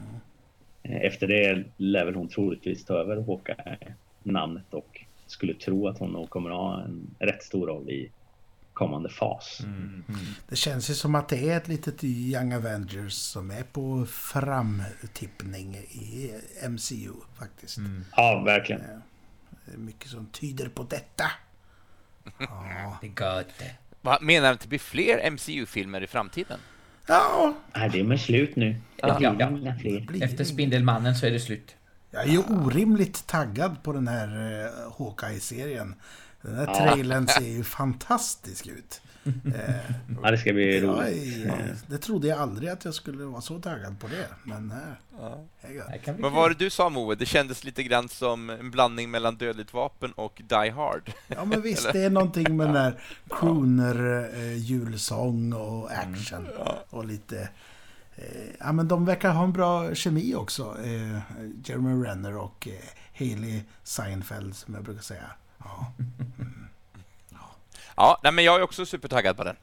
[0.83, 6.11] eh, efter det lär väl hon troligtvis ta över Hawkeye-namnet och skulle tro att hon
[6.11, 8.11] nog kommer ha en rätt stor roll i
[8.73, 9.61] kommande fas.
[10.49, 15.75] Det känns ju som att det är ett litet Young Avengers som är på framtippning
[15.77, 16.31] i
[16.69, 17.79] MCU faktiskt.
[18.17, 18.83] Ja, verkligen.
[19.67, 21.25] Det är mycket som tyder på detta.
[22.39, 23.75] Ja, Det är det.
[24.01, 26.59] Vad menar du att det blir fler MCU-filmer i framtiden?
[27.07, 28.73] ja Nej, det är med slut nu.
[28.73, 29.49] Det Ja, blir ja, ja.
[29.49, 30.23] inga fler.
[30.25, 30.45] Efter.
[30.45, 31.75] Spindelmannen så är det slut.
[32.11, 34.29] Jag är ju orimligt taggad på den här
[34.65, 35.95] uh, Hawkeye-serien.
[36.43, 36.75] Den här Ja.
[36.75, 39.01] trailern ser ju fantastisk ut.
[39.55, 41.47] Eh, Ja, det ska bli jag roligt.
[41.47, 41.55] eh,
[41.87, 44.27] det trodde jag aldrig att jag skulle vara så taggad på det.
[44.45, 44.73] Men.
[45.93, 47.15] Det kan bli Vad var det du sa Moe?
[47.15, 51.13] Det kändes lite grann som en blandning mellan Dödligt vapen och Die Hard.
[51.27, 53.01] Ja men visst, det är någonting med den där
[53.31, 56.47] crooner, eh, julsång och action.
[56.91, 57.49] Och lite...
[58.17, 58.25] Eh,
[58.61, 60.77] ja men de verkar ha en bra kemi också.
[60.85, 61.19] Eh,
[61.65, 62.75] Jeremy Renner och eh,
[63.19, 65.31] Haley Seinfeld som jag brukar säga.
[65.59, 65.93] Ja.
[67.99, 69.57] Ja, nej, men jag är också supertaggad på den.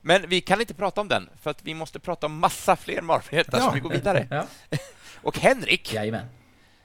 [0.00, 3.02] Men vi kan inte prata om den, för att vi måste prata om massa fler
[3.02, 3.64] Marvel-hjältar, Ja.
[3.64, 4.26] så vi går vidare.
[4.30, 4.46] Ja,
[5.22, 6.26] Och Henrik, jajamän.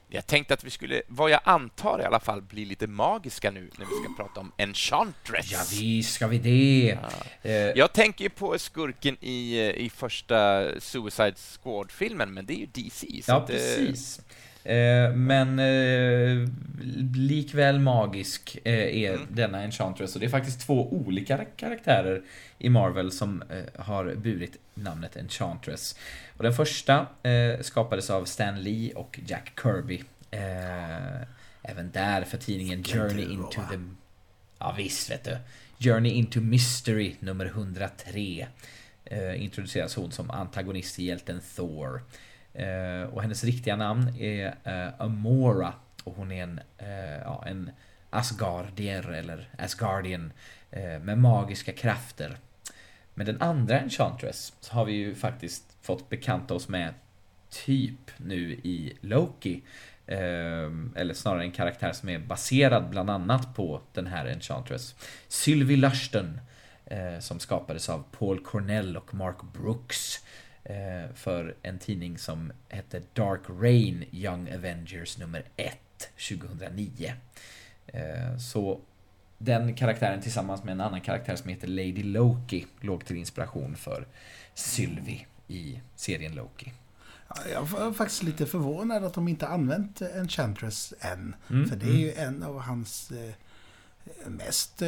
[0.08, 3.60] jag tänkte att vi skulle, vad jag antar i alla fall, bli lite magiska nu
[3.78, 5.52] när vi ska prata om Enchantress.
[5.52, 6.98] Ja, visst ska vi det.
[7.42, 13.06] Eh, Jag tänker på skurken i, i första Suicide Squad-filmen, men det är ju DC.
[13.24, 14.18] så Ja, eh, precis.
[14.18, 14.24] Eh,
[15.14, 16.48] men eh,
[17.14, 19.26] likväl magisk eh, är Mm.
[19.30, 20.14] denna Enchantress.
[20.14, 22.22] Och det är faktiskt två olika karaktärer
[22.58, 25.96] i Marvel som eh, har burit namnet Enchantress.
[26.36, 30.02] Och den första eh, skapades av Stan Lee och Jack Kirby.
[30.30, 31.20] Eh,
[31.62, 33.78] även där för tidningen Journey into the...
[34.58, 35.36] Ja visst vet du.
[35.90, 38.46] Journey into Mystery nummer 103.
[39.04, 42.02] Eh, introduceras hon som antagonist till hjälten Thor.
[42.60, 45.72] Eh, och hennes riktiga namn är eh, Amora.
[46.04, 47.70] Och hon är en, eh, ja, en
[48.10, 50.32] Asgardier eller Asgardian
[50.70, 52.36] eh, med magiska krafter.
[53.14, 56.94] Men den andra Enchantress så har vi ju faktiskt fått bekanta oss med
[57.50, 59.62] typ nu i Loki.
[60.06, 64.94] Eh, eller snarare en karaktär som är baserad bland annat på den här Enchantress.
[65.28, 66.40] Sylvie Lushton.
[66.86, 70.24] Eh, som skapades av Paul Cornell och Mark Brooks.
[70.64, 75.74] Eh, för en tidning som hette Dark Reign Young Avengers nummer 1
[76.28, 77.12] 2009.
[77.86, 78.80] Eh, så
[79.38, 84.06] den karaktären tillsammans med en annan karaktär som heter Lady Loki låg till inspiration för
[84.54, 86.72] Sylvie i serien Loki.
[87.28, 91.34] Ja, Jag var faktiskt lite förvånad att de inte använt Enchantress än.
[91.50, 93.34] Mm, För det är ju en av hans eh,
[94.26, 94.82] mest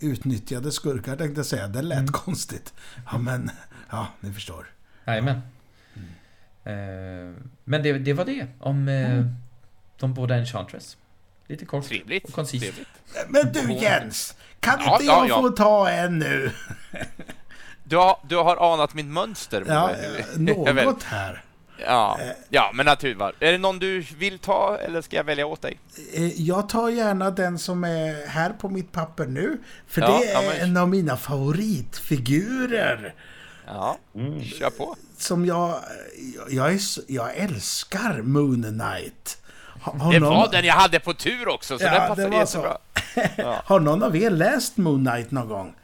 [0.00, 1.68] utnyttjade skurkar tänkte jag säga.
[1.68, 2.12] Det lät Mm.
[2.12, 2.74] konstigt.
[3.12, 3.50] Ja men,
[3.90, 4.66] ja ni förstår.
[5.06, 5.40] Jajamän.
[6.64, 6.72] Eh,
[7.64, 9.24] men det, det var det om eh,
[9.98, 10.96] de båda Enchantress.
[11.46, 12.24] Lite kort Trevligt.
[12.24, 12.62] och koncist.
[12.64, 12.88] Trevligt.
[13.28, 14.36] Men du Jens!
[14.60, 15.40] Kan Ja, inte ja, jag ja.
[15.42, 16.50] få ta en nu?
[17.84, 19.64] Du har, du har anat min mönster.
[19.68, 20.38] Ja, eh,
[20.84, 21.44] något här.
[21.86, 23.32] Ja, ja men naturligtvis.
[23.40, 25.78] Är det någon du vill ta eller ska jag välja åt dig?
[26.14, 29.58] Eh, Jag tar gärna den som är här på mitt papper nu.
[29.86, 33.14] För Ja, det ja, är men- en av mina favoritfigurer.
[33.68, 34.44] Ja, Mm.
[34.44, 34.96] kör på.
[35.18, 35.74] Som jag...
[36.50, 39.42] Jag, är, jag älskar Moon Knight.
[39.80, 42.28] Har, Det någon, var den jag hade på tur också, så Ja, den det passade
[42.28, 42.78] var jättebra.
[43.64, 45.74] har någon av er läst Moon Knight någon gång?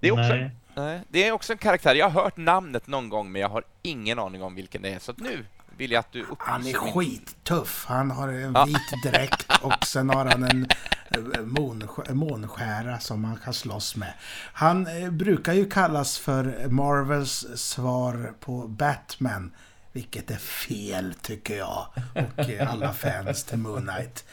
[0.00, 0.50] Det är, också, Nej.
[0.74, 3.64] nej, det är också en karaktär, jag har hört namnet någon gång men jag har
[3.82, 4.98] ingen aning om vilken det är.
[4.98, 5.44] Så att nu
[5.80, 6.92] vill jag att du Han är upplyser mig.
[6.92, 7.84] skittuff.
[7.88, 8.64] Han har en Ja.
[8.64, 10.66] vit dräkt och sen har han en
[11.10, 14.12] eh, månsk- månskära som han kan slåss med.
[14.52, 19.52] Han eh, brukar ju kallas för Marvels svar på Batman.
[19.92, 24.24] Vilket är fel tycker jag och eh, alla fans till Moon Knight.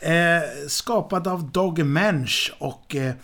[0.00, 3.14] Eh, skapad av Dog Mensch och eh,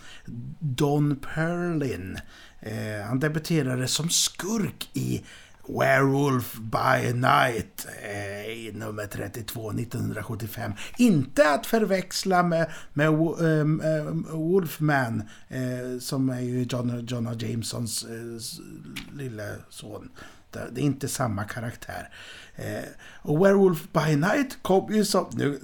[0.59, 2.17] Don Perlin.
[2.59, 5.23] Eh, han debuterade som skurk i
[5.67, 10.73] Werewolf by Night eh, i nummer 32 1975.
[10.97, 17.37] Inte att förväxla med, med Wo- ehm, ehm, Wolfman eh, som är ju John, John
[17.39, 20.09] Jamesons eh, lille son.
[20.51, 22.09] Det är inte samma karaktär.
[22.55, 22.83] Eh,
[23.21, 25.25] och Werewolf by Night kom ju som...
[25.31, 25.59] Nu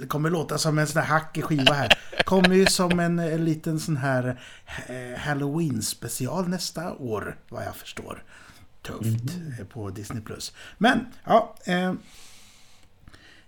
[0.00, 1.98] det kommer låta som en sån här hackig skiva här.
[2.24, 4.40] Kommer ju som en, en liten sån här
[4.86, 8.22] eh, Halloween-special nästa år, vad jag förstår.
[8.84, 10.22] Tufft eh, på Disney+.
[10.78, 11.54] Men, ja...
[11.64, 11.92] Eh,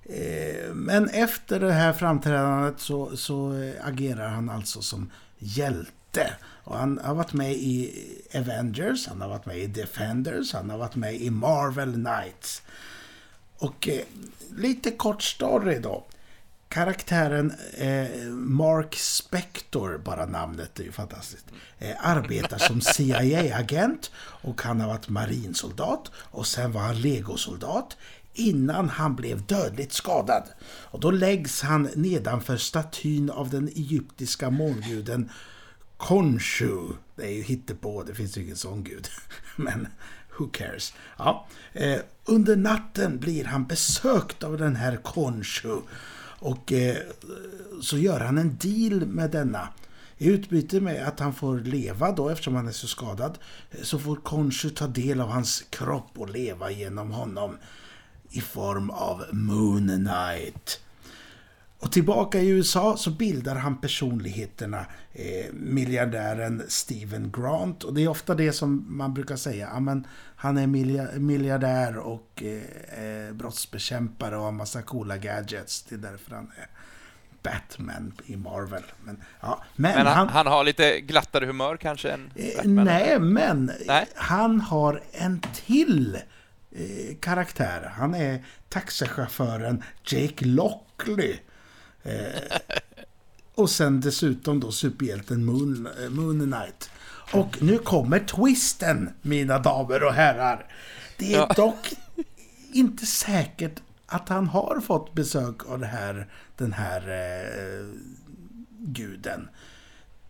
[0.04, 3.52] eh, men efter det här framträdandet så, så
[3.82, 6.32] agerar han alltså som hjälte.
[6.64, 7.92] Och han har varit med i
[8.34, 12.62] Avengers, han har varit med i Defenders, han har varit med i Marvel Knights.
[13.58, 14.04] Och eh,
[14.56, 16.04] lite kort story då.
[16.68, 21.46] Karaktären eh, Mark Spector, bara namnet är ju fantastiskt,
[21.78, 27.96] eh, arbetar som CIA-agent och han har varit marinsoldat och sen var han legosoldat
[28.34, 30.42] innan han blev dödligt skadad.
[30.64, 35.30] Och då läggs han nedanför statyn av den egyptiska månguden
[35.96, 36.88] Khonshu.
[37.16, 39.08] Det är ju hittepå, det finns ju ingen sån gud.
[39.56, 39.88] Men
[40.38, 40.92] who cares?
[41.18, 41.46] Ja.
[41.72, 45.80] Eh, under natten blir han besökt av den här Khonshu.
[46.38, 46.96] Och eh,
[47.82, 49.68] så gör han en deal med denna.
[50.18, 53.38] I utbyte med att han får leva då eftersom han är så skadad
[53.70, 57.56] eh, så får Konshu ta del av hans kropp och leva genom honom
[58.30, 60.80] i form av Moon Knight.
[61.78, 67.84] Och tillbaka i USA så bildar han personligheterna eh, miljardären Steven Grant.
[67.84, 69.68] Och det är ofta det som man brukar säga.
[69.74, 75.82] Ja, men han är milja- miljardär och eh, eh, brottsbekämpare och har massa coola gadgets.
[75.82, 76.66] Det är därför han är
[77.42, 78.82] Batman i Marvel.
[79.04, 82.84] Men, ja, men, Men han, han, han har lite glattare humör kanske än Eh, Batman?
[82.84, 84.06] Nej, men Nej.
[84.14, 86.18] han har en till
[86.72, 87.92] eh, karaktär.
[87.96, 91.36] Han är taxichauffören Jake Lockley.
[92.06, 92.56] Eh,
[93.54, 96.90] och sen dessutom då superhjälten Moon, eh, Moon Knight.
[97.32, 100.72] Och nu kommer twisten, mina damer och herrar.
[101.18, 101.52] Det är Ja.
[101.56, 101.92] dock
[102.72, 106.26] inte säkert att han har fått besök av här,
[106.56, 107.86] den här eh,
[108.78, 109.48] guden.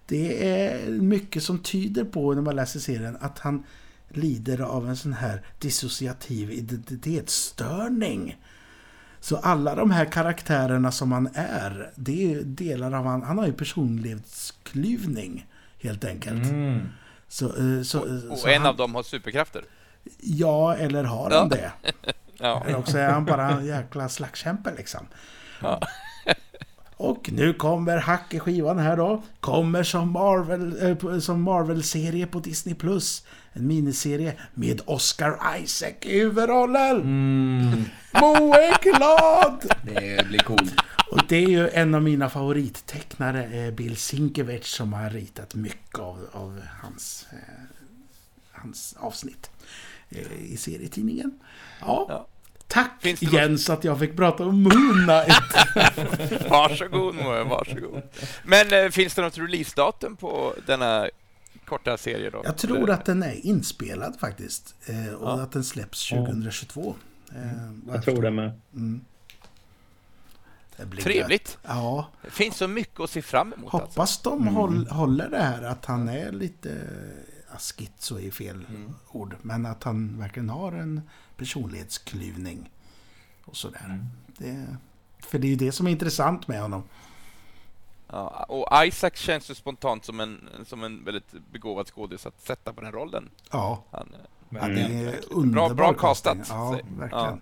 [0.06, 3.64] Det är mycket som tyder på när man läser serien att han
[4.08, 8.36] lider av en sån här dissociativ identitetsstörning.
[9.28, 13.22] Så alla de här karaktärerna som han är, det är delar av han.
[13.22, 15.46] Han har ju personlighetsklyvning
[15.82, 16.44] helt enkelt.
[16.44, 16.88] Mm.
[17.28, 18.00] Så, eh, så,
[18.30, 19.64] Och så en han, av dem har superkrafter.
[20.20, 21.38] Ja, eller har Ja.
[21.38, 21.72] han det?
[22.38, 22.62] Ja.
[22.66, 25.06] Eller också är han bara en jäkla slagskämpe liksom.
[25.62, 25.80] Ja.
[26.96, 29.22] Och nu kommer hack i skivan här då.
[29.40, 30.96] Kommer som Marvel,
[31.28, 32.74] eh, Marvel-serie på Disney+.
[32.74, 33.26] Plus.
[33.56, 37.00] En miniserie med Oscar Isaac i huvudrollen.
[37.00, 37.84] Mm.
[38.12, 39.72] Mo är glad!
[39.82, 40.74] Det blir coolt.
[41.10, 45.98] Och det är ju en av mina favorittecknare, eh, Bill Sienkiewicz, som har ritat mycket
[45.98, 47.38] av, av hans, eh,
[48.52, 49.50] hans avsnitt
[50.10, 51.40] eh, i serietidningen.
[51.80, 52.06] Ja.
[52.08, 52.26] Ja.
[52.68, 55.42] Tack Finns det Jens att jag fick prata om Moon Knight.
[56.50, 58.02] Varsågod Moe, varsågod.
[58.44, 61.08] Men eh, finns det något releasedatum på denna
[61.66, 62.42] korta serie då?
[62.44, 64.74] Jag tror att den är inspelad faktiskt.
[64.86, 65.42] eh, Och Ja.
[65.42, 66.96] att den släpps 2022.
[67.34, 67.42] eh,
[67.86, 68.60] vad Jag tror det med.
[68.74, 69.00] Mm.
[70.76, 71.48] Det blir Trevligt.
[71.48, 71.58] gött.
[71.62, 73.74] Ja, Det finns så mycket att se fram emot.
[73.74, 73.88] Alltså.
[73.88, 76.78] hoppas de håll, håller det här att han är lite...
[77.50, 78.94] Ja, schizo är fel Mm.
[79.08, 79.36] ord.
[79.42, 81.00] Men att han verkligen har en
[81.36, 82.70] personlighetsklyvning.
[83.44, 83.84] Och sådär.
[83.84, 84.06] Mm.
[84.38, 84.76] Det,
[85.18, 86.82] för det är ju det som är intressant med honom.
[88.12, 92.72] Ja, och Isaac känns ju spontant som en, som en väldigt begåvad skådis att sätta
[92.72, 93.30] på den rollen.
[93.50, 95.08] Ja, Han, eh, ja det Mm.
[95.08, 96.38] är underbar bra casting.
[96.38, 97.40] castat, Ja, verkligen.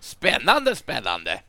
[0.00, 1.40] Spännande, spännande!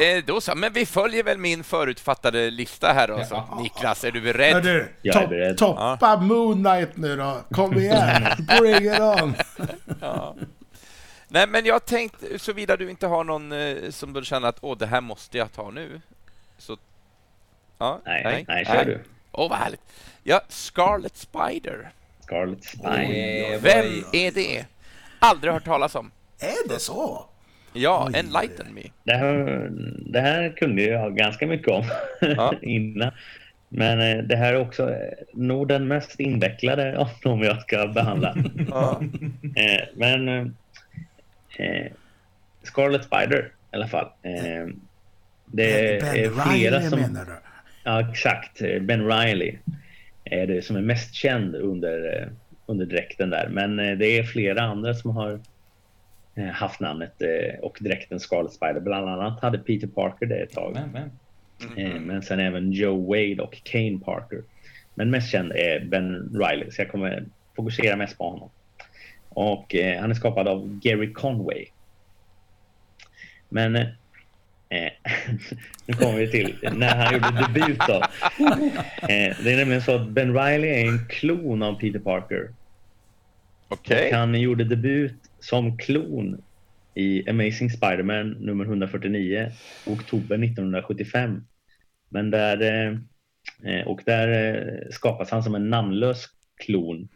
[0.00, 3.24] Eh, då så, men vi följer väl min förutfattade lista här då.
[3.24, 3.34] Så.
[3.34, 3.58] Ja.
[3.62, 4.62] Niklas, är du beredd?
[4.62, 5.58] du, Jag är beredd.
[5.58, 7.40] toppa Moon Knight nu då.
[7.50, 8.22] Kom igen,
[8.60, 9.34] bring it on.
[10.00, 10.34] Ja.
[11.28, 14.78] Nej, men jag tänkte, såvida du inte har någon eh, som du känner att åh,
[14.78, 16.00] det här måste jag ta nu.
[16.58, 16.76] Så...
[17.78, 19.00] Ja, Nej, nej, kör du.
[19.32, 19.80] Åh, vad härligt.
[20.22, 21.88] Ja, Scarlet Spider.
[22.20, 23.52] Scarlet Spine.
[23.54, 24.64] Eh, Vem är det?
[25.18, 26.10] Aldrig hört talas om.
[26.40, 27.26] Är det så?
[27.72, 28.18] Ja, Oj.
[28.18, 28.82] enlighten me.
[29.04, 29.68] Det här,
[30.06, 31.84] det här kunde jag ganska mycket om
[32.20, 32.54] Ja.
[32.62, 33.10] innan.
[33.68, 34.96] Men eh, det här är också eh,
[35.32, 38.34] nog den mest invecklade av de jag ska behandla.
[38.70, 39.02] Ja.
[39.56, 40.28] Eh, men
[41.56, 41.86] eh,
[42.62, 44.06] Scarlet Spider i alla fall.
[44.22, 44.66] Eh,
[45.46, 47.00] det ben är flera Riley som...
[47.00, 47.32] menar du?
[47.84, 48.60] Ja, exakt.
[48.80, 49.58] Ben Riley
[50.24, 52.28] är det som är mest känd under, eh,
[52.66, 53.48] under dräkten där.
[53.48, 55.40] Men eh, det är flera andra som har
[56.34, 57.22] eh, haft namnet
[57.62, 58.80] och dräkten Scarlet Spider.
[58.80, 60.72] Bland annat hade Peter Parker det ett tag.
[60.74, 61.10] Men, men.
[61.94, 64.42] Eh, Men sen även Joe Wade och Kane Parker.
[64.94, 67.24] Men mest känd är Ben Riley, så jag kommer
[67.56, 68.50] fokusera mest på honom.
[69.28, 71.66] Och han är skapad av Gary Conway.
[73.48, 73.86] Men
[74.74, 74.92] eh,
[75.86, 78.02] nu kommer vi till när han gjorde debut då.
[79.02, 82.48] Eh, det är nämligen så att Ben Riley är en klon av Peter Parker.
[83.68, 84.08] Okej.
[84.08, 86.42] Och han gjorde debut som klon
[86.94, 89.52] i Amazing Spider-Man nummer 149
[89.86, 91.44] oktober 1975.
[92.08, 92.98] Men där, eh,
[93.72, 96.26] eh, och där eh, skapas han som en namnlös
[96.56, 97.08] klon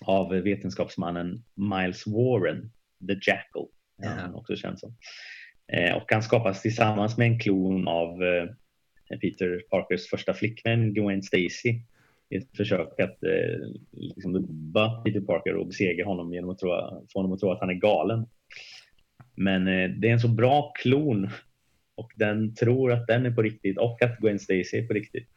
[0.00, 2.70] av vetenskapsmannen Miles Warren,
[3.06, 3.66] The Jackal,
[4.02, 4.94] är han också känd som.
[5.72, 8.48] Eh, och han skapas tillsammans med en klon av eh,
[9.20, 11.80] Peter Parkers första flickvän Gwen Stacy
[12.28, 16.68] i ett försök att eh, liksom dubba Peter Parker och besegra honom genom att tro,
[17.12, 18.26] få honom att tro att han är galen.
[19.34, 21.30] Men eh, det är en så bra klon
[21.94, 25.28] och den tror att den är på riktigt och att Gwen Stacy är på riktigt.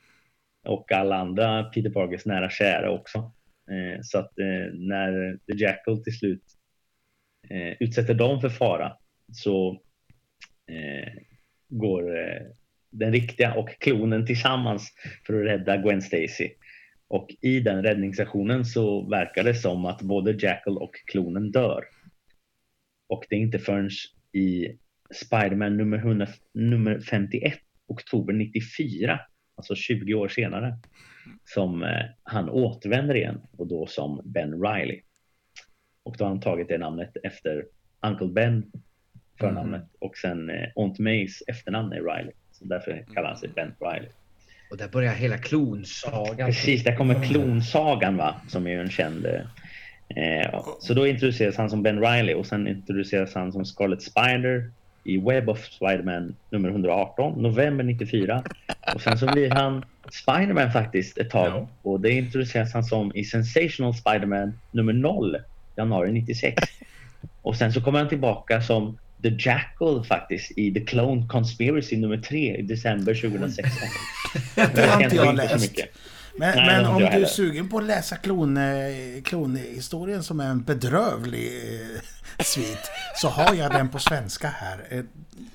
[0.67, 3.31] Och alla andra Peter Parkers nära kära också.
[3.71, 6.43] Eh, så att eh, när The Jackal till slut
[7.49, 8.97] eh, utsätter dem för fara
[9.31, 9.81] så
[10.67, 11.13] Eh,
[11.69, 12.41] går eh,
[12.89, 14.93] den riktiga och klonen tillsammans
[15.27, 16.49] för att rädda Gwen Stacy.
[17.07, 21.83] Och i den räddningsaktionen så verkar det som att både Jackal och klonen dör.
[23.07, 23.89] Och det är inte förrän
[24.31, 24.77] i
[25.11, 29.19] Spiderman nummer, 100, nummer 51, oktober 94,
[29.55, 30.77] alltså 20 år senare,
[31.43, 35.01] som eh, han återvänder igen och då som Ben Riley.
[36.03, 37.65] Och då har han tagit det namnet efter
[38.01, 38.71] Uncle Ben,
[39.39, 42.33] förnamnet, och sen eh, Aunt Mays efternamn är Riley.
[42.51, 44.09] Så därför kallar han sig Ben Riley.
[44.71, 46.47] Och där börjar hela klonsagan.
[46.47, 49.25] Precis, där kommer klonsagan va, som är ju en känd...
[49.25, 54.71] Eh, så då introduceras han som Ben Riley och sen introduceras han som Scarlet Spider
[55.03, 58.43] i Web of Spiderman nummer 118, november 94.
[58.95, 61.67] Och sen så blir han Spiderman faktiskt ett tag Ja.
[61.81, 65.37] och det introduceras han som i Sensational Spiderman nummer 0,
[65.75, 66.63] januari 96.
[67.41, 68.97] Och sen så kommer han tillbaka som
[69.29, 73.87] The Jackal faktiskt i The Clone Conspiracy nummer 3 i december 2016.
[74.75, 75.61] Det har inte jag så läst.
[75.61, 75.85] mycket.
[76.37, 78.63] Men, Nej, men om du är sugen på att läsa klon, eh,
[79.23, 81.47] klonhistorien som är en bedrövlig
[82.37, 84.79] eh, svit så har jag den på svenska här.
[84.89, 85.03] Eh,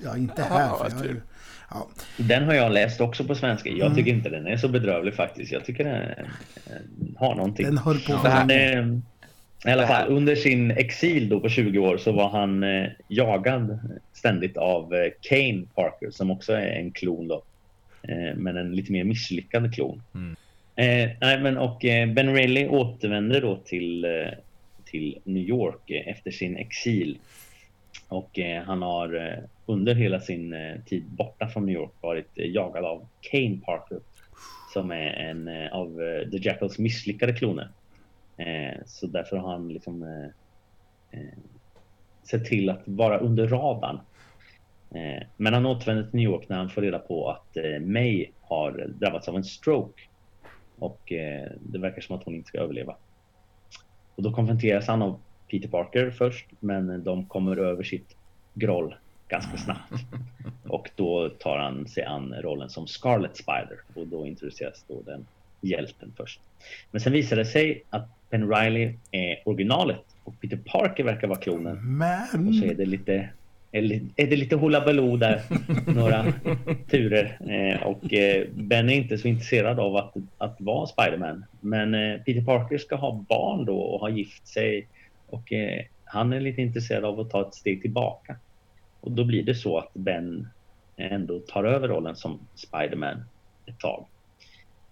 [0.03, 0.59] Ja, inte här.
[0.59, 1.21] Ja, För jag, tur.
[1.69, 1.87] ja.
[2.17, 3.69] Den har jag läst också på svenska.
[3.69, 3.95] Jag Mm.
[3.95, 5.51] tycker inte den är så bedrövlig faktiskt.
[5.51, 7.65] Jag tycker den eh, har någonting.
[7.65, 8.85] Den höll på eh,
[9.65, 13.79] I alla fall under sin exil då på 20 år så var han eh, jagad
[14.13, 17.43] ständigt av eh, Kane Parker som också är en klon då.
[18.01, 20.01] Eh, men en lite mer misslyckad klon.
[20.15, 20.35] Mm.
[20.75, 24.31] Eh, nej, men, och eh, Ben Reilly återvänder då till, eh,
[24.85, 27.17] till New York efter sin exil.
[28.07, 30.55] Och han har under hela sin
[30.85, 33.99] tid borta från New York varit jagad av Kane Parker.
[34.73, 35.99] Som är en av
[36.31, 37.67] The Jackals misslyckade kloner.
[38.37, 41.37] Eh, så därför har han liksom eh, eh,
[42.23, 43.99] sett till att vara under radarn.
[44.91, 48.87] Eh, men han återvänder till New York när han får reda på att May har
[48.99, 50.01] drabbats av en stroke.
[50.79, 51.01] Och
[51.59, 52.95] det verkar som att hon inte ska överleva.
[54.15, 58.15] Och då konfronteras han av Peter Parker först, men de kommer över sitt
[58.53, 58.95] groll
[59.31, 59.93] ganska snabbt.
[60.67, 65.25] Och då tar han sig an rollen som Scarlet Spider och då introduceras då den
[65.61, 66.41] hjälten först.
[66.91, 71.39] Men sen visar det sig att Ben Riley är originalet och Peter Parker verkar vara
[71.39, 71.77] klonen.
[72.47, 72.77] Och så är Men...
[72.77, 73.29] det lite
[73.73, 75.41] är det lite hullabaloo där,
[75.95, 76.33] några
[76.89, 77.37] turer.
[77.49, 81.45] Eh, och eh, Ben är inte så intresserad av att, att vara Spiderman.
[81.61, 84.87] Men eh, Peter Parker ska ha barn då och ha gift sig.
[85.27, 85.53] Och
[86.03, 88.35] han är lite intresserad av att ta ett steg tillbaka.
[88.99, 90.47] Och då blir det så att Ben
[90.97, 93.23] ändå tar över rollen som Spiderman
[93.65, 94.05] ett tag.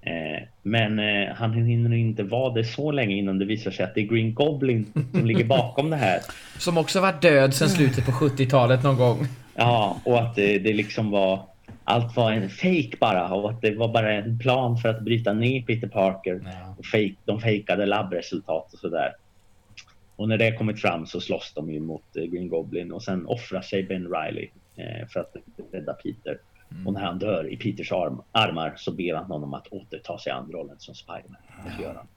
[0.01, 3.95] Eh, men eh, han hinner inte vara det så länge innan det visar sig att
[3.95, 6.19] det är Green Goblin som ligger bakom det här.
[6.57, 9.27] Som också varit död sedan slutet på 70-talet någon gång.
[9.55, 11.41] Ja, och att det, det liksom var
[11.83, 15.33] allt var en fake bara och att det var bara en plan för att bryta
[15.33, 16.41] ner Peter Parker.
[16.45, 16.75] Ja.
[16.77, 19.15] Och fake, de fejkade labbresultat och sådär.
[20.15, 23.25] Och när det kommit fram så slåss de ju mot eh, Green Goblin och sen
[23.25, 24.49] offrar sig Ben Riley
[25.13, 25.35] för att
[25.71, 26.37] rädda Peter.
[26.85, 30.31] Och när han dör i Peters arm, armar så ber han honom att återta sig
[30.31, 31.37] an rollen som Spiderman.
[31.77, 32.07] Det gör han.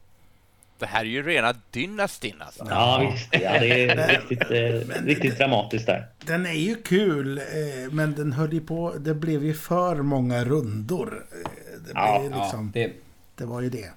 [0.79, 2.67] Det här är ju rena dynastin alltså.
[2.71, 3.29] Ja, visst.
[3.33, 6.07] Ja, det är riktigt, eh, riktigt dramatiskt där.
[6.27, 7.45] Den är ju kul, eh,
[7.93, 8.95] men den höll ju på...
[8.99, 11.27] Det blev ju för många rundor.
[11.33, 11.51] Eh,
[11.85, 12.93] Det, Ja, blev ju Ja, liksom, det,
[13.37, 13.91] det var ju det.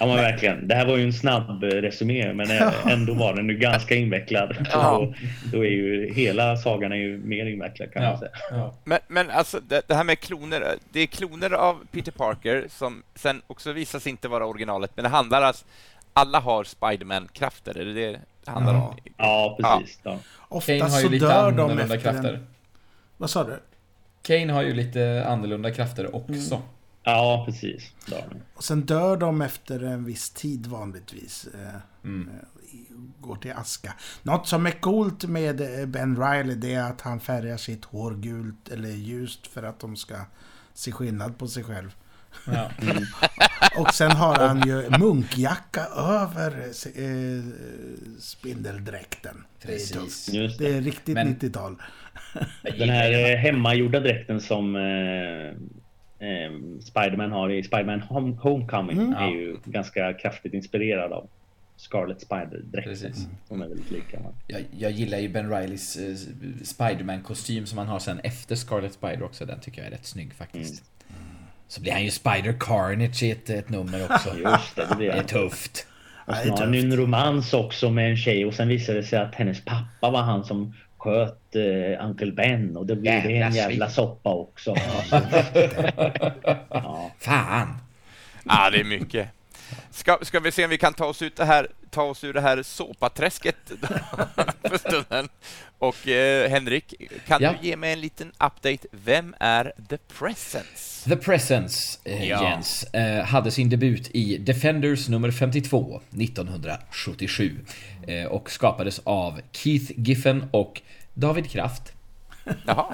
[0.00, 0.68] Ja men verkligen.
[0.68, 4.56] Det här var ju en snabb resumé men eh, ändå var den ju ganska invecklad.
[4.72, 4.96] Ja.
[4.96, 5.14] Och
[5.52, 8.30] då är ju hela sagan är ju mer invecklad kan man ja, säga.
[8.50, 8.74] ja.
[8.84, 13.02] Men, men alltså det, det här med kloner, det är kloner av Peter Parker som
[13.14, 15.64] sen också visar sig inte vara originalet, men det handlar alltså,
[16.12, 18.80] alla har Spiderman-krafter, är det det det handlar Ja.
[18.88, 18.96] om?
[19.16, 19.98] Ja precis.
[20.02, 20.18] Ja.
[20.48, 22.34] Ofta Kane har ju så lite dör de annorlunda efter krafter.
[22.34, 22.46] en...
[23.16, 23.58] Vad sa du?
[24.22, 26.62] Kane har ju lite annorlunda krafter också.
[27.04, 27.92] Ja precis.
[28.54, 31.48] Och sen dör de efter en viss tid vanligtvis.
[31.54, 32.28] eh, Mm.
[33.20, 33.94] Går till aska.
[34.22, 38.14] Något som är coolt med eh, Ben Riley det är att han färgar sitt hår
[38.14, 40.14] gult eller ljust för att de ska
[40.74, 41.94] se skillnad på sig själv.
[42.46, 42.70] Ja.
[43.80, 46.50] Och sen har han ju munkjacka över
[46.96, 47.44] eh,
[48.20, 49.44] spindeldräkten.
[49.62, 49.94] Det är tufft.
[49.94, 50.26] Precis.
[50.26, 50.58] Det.
[50.58, 51.76] Det är riktigt Men- 90-tal.
[52.62, 55.56] Den här eh, hemmagjorda dräkten som eh,
[56.20, 59.12] eh, Spiderman har i Spiderman Home, Homecoming Mm.
[59.12, 61.28] är ju ganska kraftigt inspirerad av
[61.76, 62.82] Scarlet Spider-dräkten.
[62.92, 63.28] Precis.
[63.48, 64.18] De är väldigt lika.
[64.46, 66.14] Jag, jag gillar ju Ben Rileys eh,
[66.64, 69.46] Spiderman-kostym som han har sen efter Scarlet Spider också.
[69.46, 70.84] Den tycker jag är rätt snygg faktiskt.
[71.68, 74.28] Så blir han ju Spider Carnage i ett, ett nummer också.
[74.38, 75.86] Just det, det blir Det är tufft.
[76.26, 79.04] Och Ja, sen har han en romans också med en tjej och sen visade det
[79.06, 83.32] sig att hennes pappa var han som sköt eh, Uncle Ben och då blev det
[83.32, 83.94] Jävla en jävla svin.
[83.94, 84.74] soppa också.
[86.70, 87.10] ja.
[87.18, 87.78] Fan!
[88.44, 89.28] Ja, det är mycket.
[89.90, 92.32] Ska, ska vi se om vi kan ta oss, ut det här, ta oss ur
[92.32, 93.56] det här såpaträsket
[94.62, 95.28] för stunden.
[95.78, 96.94] Och eh, Henrik,
[97.26, 97.54] kan Ja.
[97.60, 98.78] du ge mig en liten update?
[98.92, 101.08] Vem är The Presence?
[101.10, 102.50] The Presence, eh, Ja.
[102.50, 107.60] Jens, eh, hade sin debut i Defenders nummer 52 1977
[108.06, 110.82] eh, och skapades av Keith Giffen och
[111.14, 111.92] David Kraft,
[112.66, 112.84] Jaha.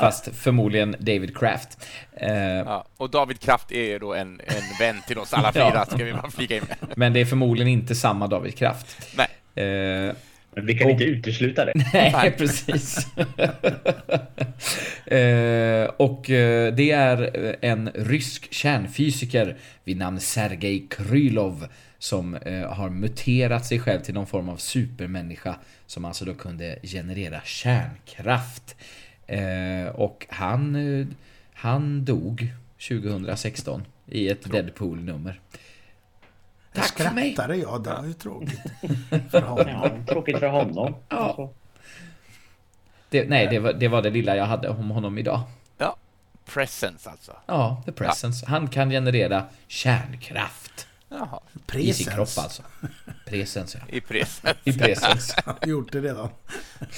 [0.00, 1.86] Fast förmodligen David Kraft.
[2.16, 5.70] Eh, Ja, och David Kraft är ju då en, en vän till oss alla fyra,
[5.74, 5.84] Ja.
[5.84, 6.76] ska vi bara flika in med.
[6.96, 9.16] Men det är förmodligen inte samma David Kraft.
[9.16, 9.28] Nej.
[10.56, 11.72] Men vi kan Och- inte utesluta det.
[11.92, 13.06] Nej, precis.
[15.06, 21.66] eh, och eh, det är eh, en rysk kärnfysiker vid namn Sergej Krylov
[21.98, 25.56] som eh, har muterat sig själv till någon form av supermänniska
[25.86, 28.76] som alltså då kunde generera kärnkraft.
[29.94, 31.14] Och han,
[31.52, 32.48] han dog
[32.88, 35.40] 2016 i ett Deadpool-nummer.
[36.74, 37.34] Tack för mig!
[37.38, 38.60] jag, det var ju tråkigt.
[39.30, 39.68] För honom.
[39.68, 40.94] Ja, tråkigt för honom.
[41.08, 41.50] Ja.
[43.08, 45.40] Det, nej, det var, det var det lilla jag hade om honom idag.
[45.78, 45.96] Ja,
[46.44, 47.32] presence alltså.
[47.46, 48.46] Ja, The Presence.
[48.48, 50.86] Han kan generera kärnkraft.
[51.08, 51.40] Jaha,
[51.72, 52.38] I sin kropp Presens.
[52.38, 52.62] alltså.
[53.26, 53.80] Presens, ja.
[53.88, 54.54] i presence.
[54.64, 55.34] I presens.
[55.36, 56.28] Jag har gjort det redan.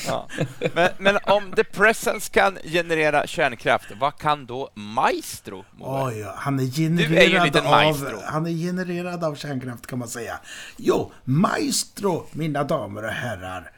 [0.07, 0.29] Ja.
[0.75, 5.65] Men, men om The Presence kan generera kärnkraft, vad kan då Maestro?
[5.81, 7.71] Ja, han är Du är ju en genererad liten av...
[7.71, 8.19] maestro.
[8.25, 10.39] Han är genererad av kärnkraft kan man säga.
[10.77, 13.73] Jo, maestro, mina damer och herrar.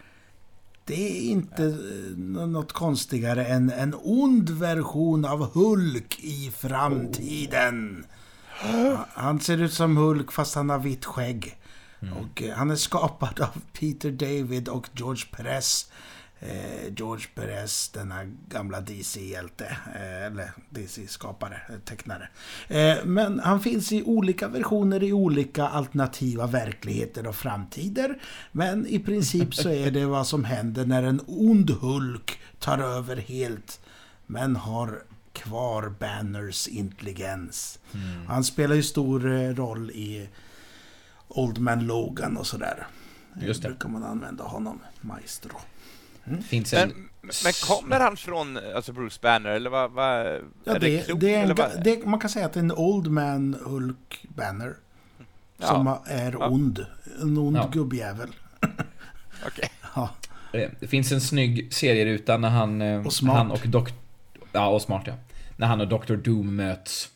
[0.85, 8.07] Det är inte eh, något konstigare än en ond version av Hulk i framtiden.
[9.15, 11.59] Han ser ut som Hulk fast han har vitt skägg.
[12.01, 15.91] Och eh, han är skapad av Peter David och George Perez.
[16.41, 22.29] Eh, George Perez, denna gamla DC-hjälte, eh, eller DC-skapare, eh, tecknare.
[22.69, 28.19] Eh, men han finns i olika versioner i olika alternativa verkligheter och framtider.
[28.53, 33.17] Men i princip så är det vad som händer när en ond Hulk tar över
[33.17, 33.81] helt,
[34.27, 35.03] men har
[35.39, 37.79] kvar Banners intelligens.
[38.29, 40.29] Han spelar ju stor eh, roll i
[41.29, 42.87] Old Man Logan och sådär.
[43.41, 43.69] Just det.
[43.69, 45.57] brukar man använda honom, Maestro.
[46.49, 46.89] Finns en...
[46.89, 49.91] Men, men kommer han från alltså Bruce Banner, eller vad?
[49.91, 50.27] vad
[50.65, 51.85] Ja, är det, det, det, är en, vad?
[51.85, 54.75] det, man kan säga att det är en Old Man Hulk Banner.
[55.59, 55.67] Ja.
[55.67, 56.49] Som är Ja.
[56.49, 56.87] ond.
[57.23, 57.71] En ond Ja.
[57.73, 58.29] gubbjävel.
[59.47, 59.71] Okej.
[59.95, 60.11] Ja.
[60.53, 62.83] Eh, Det finns en snygg serieruta när han...
[62.83, 63.13] eh, Och.
[63.27, 63.93] Han och Dok-
[64.53, 65.13] Ja, och smart ja.
[65.57, 66.17] När han och Dr.
[66.17, 67.09] Doom möts.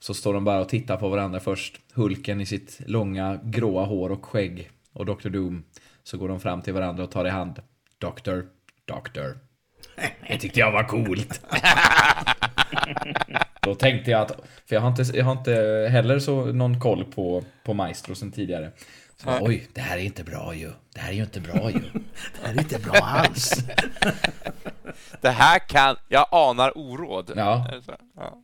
[0.00, 1.80] Så står de bara och tittar på varandra först.
[1.94, 4.70] Hulken i sitt långa gråa hår och skägg.
[4.92, 5.28] Och Dr.
[5.28, 5.64] Doom.
[6.02, 7.62] Så går de fram till varandra och tar i hand.
[7.98, 8.46] Doktor,
[8.84, 9.38] doktor.
[10.28, 11.40] Det tyckte jag var coolt.
[13.62, 14.30] Då tänkte jag att,
[14.66, 15.52] för jag har inte, jag har inte
[15.90, 18.72] heller så någon koll på, på Maestro sen tidigare.
[19.22, 20.72] Så, Oj, det här är inte bra ju.
[20.94, 21.80] Det här är ju inte bra ju.
[22.40, 23.52] Det här är inte bra alls.
[25.20, 25.96] Det här kan...
[26.08, 27.32] Jag anar oråd.
[27.36, 27.70] Ja.
[28.16, 28.42] Ja.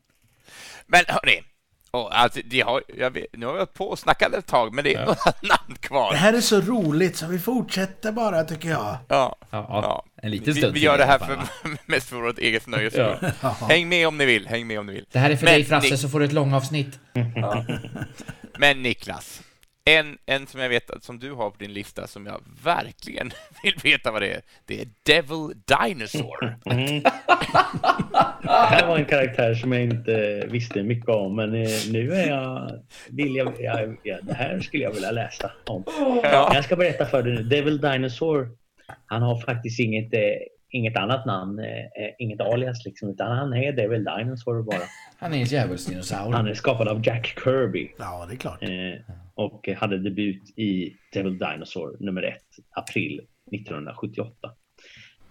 [0.86, 1.40] Men hörni,
[1.92, 4.74] oh, alltså, de har, jag vet, nu har vi hållit på och snackat ett tag,
[4.74, 6.12] men det är några namn kvar.
[6.12, 8.96] Det här är så roligt så vi fortsätter bara tycker jag.
[9.08, 9.36] Ja.
[9.50, 11.38] Ja, ja, en liten vi, stund vi till gör det här för,
[11.86, 13.16] mest för vårt eget nöjes Ja.
[13.16, 13.30] skull.
[13.68, 15.06] Häng med om ni vill, häng med om ni vill.
[15.12, 16.98] Det här är för Men dig Frasse, Ni- så får du ett långavsnitt.
[18.58, 19.42] Men Niklas,
[19.84, 23.30] en, en som jag vet att som du har på din lista som jag verkligen
[23.62, 24.40] vill veta vad det är.
[24.66, 26.56] Det är Devil Dinosaur.
[28.42, 32.28] Det här var en karaktär som jag inte visste mycket om, men eh, nu är
[32.28, 32.70] jag...
[33.08, 35.84] Vill jag, jag, ja, det här skulle jag vilja läsa om.
[36.22, 36.50] Ja.
[36.54, 37.42] Jag ska berätta för dig nu.
[37.42, 38.48] Devil Dinosaur,
[39.06, 40.20] han har faktiskt inget, eh,
[40.70, 41.64] inget annat namn, eh,
[42.18, 44.82] inget alias liksom, utan han är Devil Dinosaur bara.
[45.18, 46.32] Han är en djävulsdinosaur.
[46.32, 48.62] Han är skapad av Jack Kirby Ja, det är klart.
[48.62, 48.68] eh,
[49.34, 53.20] och hade debut i Devil Dinosaur nummer ett, april
[53.52, 54.50] 1978.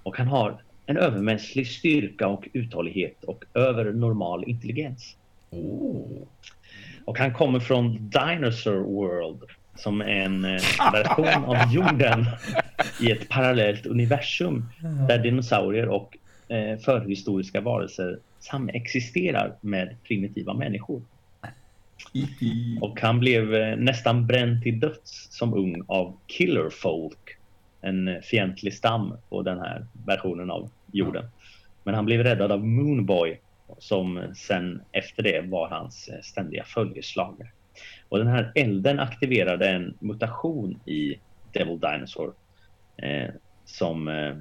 [0.03, 5.17] Och han har en övermänsklig styrka och uthållighet och övernormal intelligens.
[5.49, 6.27] Oh.
[7.05, 9.43] Och han kommer från Dinosaur World
[9.75, 10.61] som en eh,
[10.93, 12.25] version av jorden
[13.01, 14.65] i ett parallellt universum
[15.07, 16.17] där dinosaurier och
[16.47, 21.01] eh, förhistoriska varelser samexisterar med primitiva människor.
[22.81, 27.37] Och han blev eh, nästan bränd till döds som ung av Killer Folk,
[27.81, 31.25] en fientlig stam på den här versionen av jorden.
[31.83, 33.39] Men han blev räddad av Moonboy
[33.77, 37.51] som sen efter det var hans eh, ständiga följeslagare.
[38.09, 41.19] Och den här elden aktiverade en mutation i
[41.51, 42.33] Devil Dinosaur
[42.97, 43.29] eh,
[43.65, 44.35] som eh,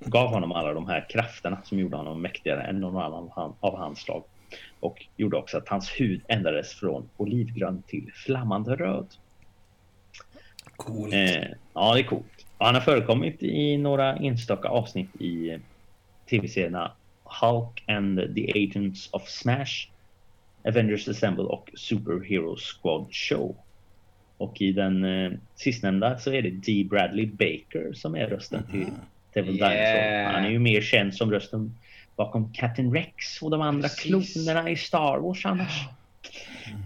[0.00, 3.98] gav honom alla de här krafterna som gjorde honom mäktigare än någon annan av hans
[3.98, 4.24] slag.
[4.80, 9.06] Och gjorde också att hans hud ändrades från olivgrön till flammande röd.
[10.76, 11.14] Coolt.
[11.14, 12.46] Eh, ja, det är coolt.
[12.58, 15.58] Och han har förekommit i några enstaka avsnitt i eh,
[16.30, 16.92] tv-serierna
[17.24, 19.88] Hulk and the Agents of Smash,
[20.64, 23.56] Avengers Assemble och Superhero Squad Show.
[24.36, 28.86] Och i den eh, sistnämnda så är det Dee Bradley Baker som är rösten till
[29.32, 29.70] Devil Yeah.
[29.70, 30.32] Dinosaur.
[30.34, 31.74] Han är ju mer känd som rösten
[32.16, 34.34] bakom Captain Rex och de andra Precis.
[34.34, 35.88] klonerna i Star Wars annars.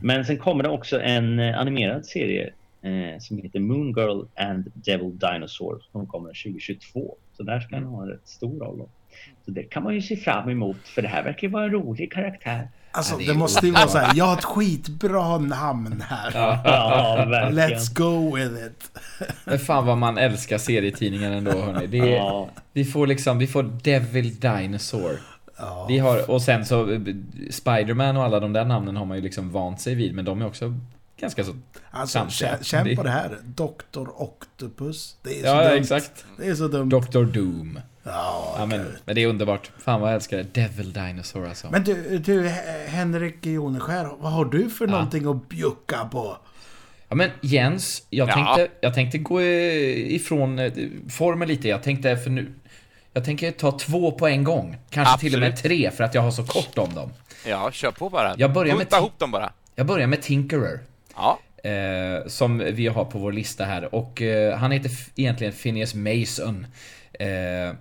[0.03, 2.53] Men sen kommer det också en eh, animerad serie
[2.83, 7.17] eh, som heter Moon Girl and Devil Dinosaur som kommer 2022.
[7.37, 8.89] Så där ska han ha en rätt stor roll.
[9.45, 12.13] Så det kan man ju se fram emot för det här verkar vara en rolig
[12.13, 12.69] karaktär.
[12.93, 14.13] Alltså, Ja, det det, måste ju vara så här.
[14.17, 16.31] Jag har ett skitbra namn här.
[16.35, 17.71] Ja, verkligen.
[17.71, 18.99] Let's go with it.
[19.45, 21.87] Men fan vad man älskar serietidningar ändå hörni.
[21.87, 22.49] Det är, Ja.
[22.73, 25.21] Vi får liksom, vi får Devil Dinosaur.
[25.59, 25.87] Ja.
[25.89, 27.01] Vi har, och sen så eh,
[27.51, 30.43] Spiderman och alla de där namnen har man ju liksom vant sig vid, men de
[30.43, 30.75] är också
[31.21, 31.55] ganska så...
[31.91, 32.59] Alltså, Samtliga.
[32.63, 33.39] känn, på Det- det här.
[33.45, 34.07] Dr.
[34.17, 35.17] Octopus.
[35.23, 35.79] Det är så Ja, dumt.
[35.81, 36.25] exakt.
[36.39, 36.89] Det är så dumt.
[36.91, 37.25] Dr.
[37.25, 37.81] Doom.
[38.13, 39.71] Ja, Ja, men, men det är underbart.
[39.79, 40.55] Fan vad jag älskar det.
[40.55, 41.69] Devil Dinosaur alltså.
[41.71, 42.49] Men du, du
[42.89, 46.37] Henrik Joneskär, vad har du för någonting att bjucka på?
[47.09, 48.33] Ja men Jens, jag, Ja.
[48.35, 50.73] tänkte, jag tänkte gå ifrån eh,
[51.11, 51.69] formen lite.
[51.69, 52.53] Jag tänkte för nu...
[53.13, 54.77] Jag tänker ta två på en gång.
[54.91, 55.81] Kanske till och med Absolut.
[55.81, 57.13] tre för att jag har så kort om dem.
[57.47, 58.35] Ja, kör på bara.
[58.39, 59.53] Jag börjar med ihop dem bara.
[59.75, 60.81] Jag börjar med Tinkerer.
[61.17, 61.39] Ja.
[61.71, 63.95] Eh, som vi har på vår lista här.
[63.95, 66.67] Och eh, han heter egentligen Phineas Mason.
[67.13, 67.75] Eh,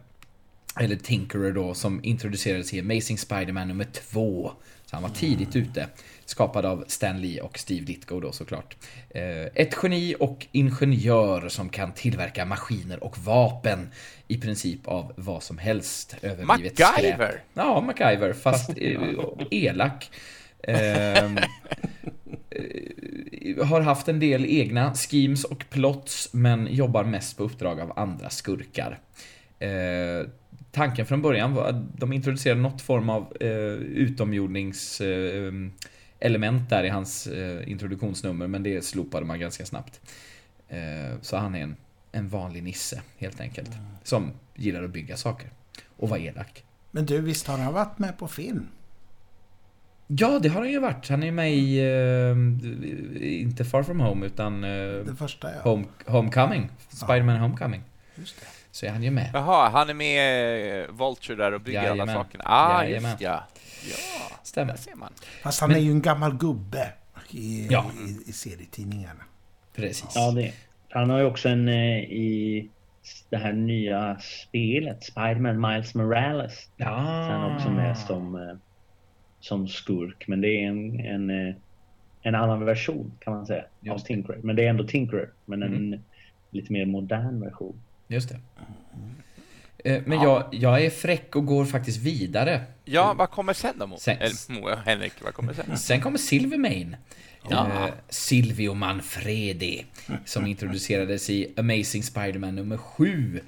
[0.79, 4.51] eller Tinkerer då, som introducerades i Amazing Spider-Man nummer två.
[4.85, 5.87] Så han var tidigt ute.
[6.25, 8.77] Skapad av Stan Lee och Steve Ditko då såklart.
[9.09, 13.89] Eh, ett geni och ingenjör som kan tillverka maskiner och vapen
[14.27, 16.15] i princip av vad som helst.
[16.21, 17.13] Överblivet MacGyver.
[17.13, 17.41] skräp.
[17.53, 19.17] Ja, MacGyver, fast eh,
[19.51, 20.11] elak.
[20.63, 21.37] Ehm,
[22.49, 27.99] eh, har haft en del egna schemes och plots, men jobbar mest på uppdrag av
[27.99, 28.99] andra skurkar.
[29.59, 30.27] Eh,
[30.71, 35.51] tanken från början var att de introducerade något form av eh, utomjordnings eh,
[36.69, 40.01] där i hans eh, introduktionsnummer, men det slopade man ganska snabbt.
[40.69, 41.75] Eh, så han är en,
[42.11, 43.69] en vanlig nisse, helt enkelt.
[44.03, 45.49] Som gillar att bygga saker.
[45.97, 46.63] Och vara elak.
[46.91, 48.67] Men du, visst har han varit med på film?
[50.07, 51.09] Ja, det har han ju varit.
[51.09, 55.61] Han är med i, eh, inte Far From Home, utan Det första, ja.
[55.61, 56.69] Home, Homecoming.
[56.89, 57.81] Spider-Man Homecoming.
[58.15, 58.58] Just det.
[58.71, 59.29] Så är han ju med.
[59.33, 62.15] Jaha, han är med eh, Vulture där och bygger alla Jajamän.
[62.15, 62.43] sakerna.
[62.47, 63.11] Ah, Jajamän.
[63.11, 63.43] just ja.
[63.89, 64.71] Ja, Stämmer.
[64.73, 65.11] där ser man.
[65.43, 66.87] Fast han Men- är ju en gammal gubbe
[67.31, 67.85] i, Ja.
[68.07, 69.23] i, i serietidningarna.
[69.75, 70.11] Precis.
[70.15, 70.53] Ja, det.
[70.89, 72.69] Han har ju också en eh, i
[73.29, 76.69] det här nya spelet, Spiderman Miles Morales.
[76.77, 76.85] Ja.
[76.85, 76.91] Så
[77.33, 78.55] han är också med som, eh,
[79.39, 80.27] som skurk.
[80.27, 81.55] Men det är en, en,
[82.21, 84.13] en annan version kan man säga av Just det.
[84.13, 84.39] Tinkerer.
[84.43, 85.99] Men det är ändå Tinkerer, men en Mm.
[86.51, 87.81] lite mer modern version.
[88.11, 88.39] Just det.
[89.83, 92.63] Eh, Men jag, jag är fräck och går faktiskt vidare.
[92.85, 93.87] Ja, vad kommer sen då?
[93.87, 93.97] Mo?
[93.99, 95.77] Sen- Eller, Mo, Henrik, vad kommer sen?
[95.77, 96.97] Sen kommer Silvermane.
[97.49, 97.67] Ja.
[97.87, 99.85] Eh, Silvio Manfredi.
[100.25, 103.41] Som introducerades i Amazing Spider-Man nummer 7.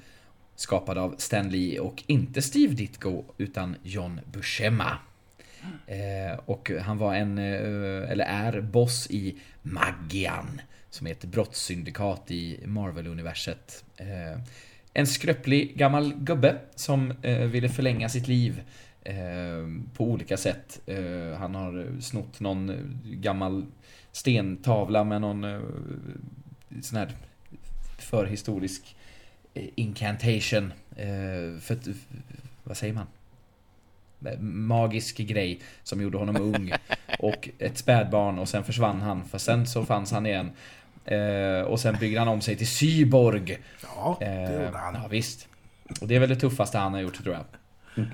[0.56, 4.98] Skapad av Stan Lee och inte Steve Ditko utan John Buscema.
[5.86, 10.60] Eh, och han var en, eh, eller är, boss i Magian.
[10.92, 13.84] Som är ett brottssyndikat i Marvel-universet.
[13.96, 14.40] Eh,
[14.92, 18.62] en skröplig gammal gubbe som eh, ville förlänga sitt liv
[19.02, 19.14] eh,
[19.94, 20.80] på olika sätt.
[21.38, 22.72] Han har snott någon
[23.04, 23.66] gammal
[24.12, 25.42] stentavla med någon
[26.82, 27.12] sån här
[27.98, 28.96] förhistorisk
[29.54, 30.72] incantation.
[31.60, 31.78] För,
[32.64, 33.06] vad säger man?
[34.40, 36.72] Magisk grej som gjorde honom ung
[37.18, 40.50] och ett spädbarn och sen försvann han för sen så fanns han igen.
[41.04, 43.58] Eh, och sen byggde han om sig till cyborg.
[43.82, 44.94] Ja, det Eh, gjorde han.
[44.94, 45.48] ja, visst.
[46.00, 47.44] Och det är väl det tuffaste han har gjort tror jag.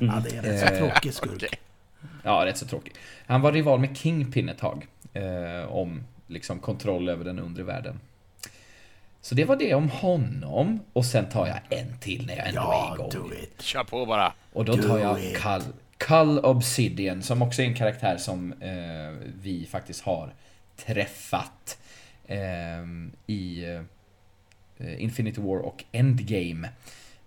[0.01, 1.60] Ja, det är en rätt så Eh, tråkig skurk.
[2.23, 2.93] Ja, rätt så tråkig.
[3.27, 4.86] Han var rival med Kingpin ett tag.
[5.12, 8.01] Eh, om liksom kontroll över den undre världen.
[9.20, 10.81] Så det var det om honom.
[10.93, 13.10] Och sen tar jag en till när jag ändå är Ja, igång.
[13.10, 13.62] do it.
[13.62, 14.32] Kör på bara.
[14.52, 15.35] Och då tar Do jag.
[15.36, 15.62] Cull,
[15.97, 20.32] Cull Obsidian som också är en karaktär som eh, vi faktiskt har
[20.86, 21.88] träffat eh,
[23.26, 23.64] i
[24.78, 26.68] eh, Infinity War och Endgame.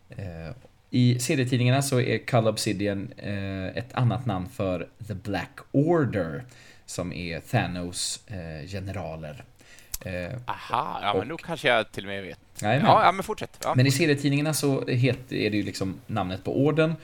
[0.10, 0.52] Eh,
[0.90, 6.44] I serietidningarna så är Cull Obsidian eh, ett annat namn för The Black Order
[6.86, 8.23] som är Thanos
[8.68, 9.44] generaler.
[10.45, 12.40] Aha, ja, men Och- då kanske jag till och med vet.
[12.61, 12.73] Ja,
[13.06, 13.60] ja men fortsätt.
[13.64, 13.76] Ja.
[13.76, 16.95] Men i serietidningarna så heter, är det ju liksom namnet på orden.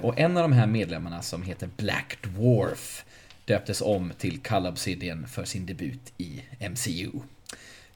[0.00, 3.04] Och en av de här medlemmarna som heter Black Dwarf
[3.44, 7.10] döptes om till Cull Obsidian för sin debut i MCU.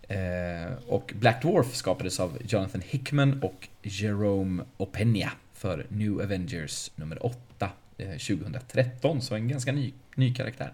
[0.08, 7.26] Eh, Och Black Dwarf skapades av Jonathan Hickman och Jerome Opeña för New Avengers nummer
[7.26, 9.22] 8 eh, 2013.
[9.22, 10.72] Så en ganska ny, ny karaktär.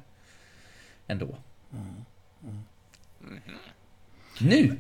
[1.07, 1.37] Ändå.
[4.41, 4.77] Nu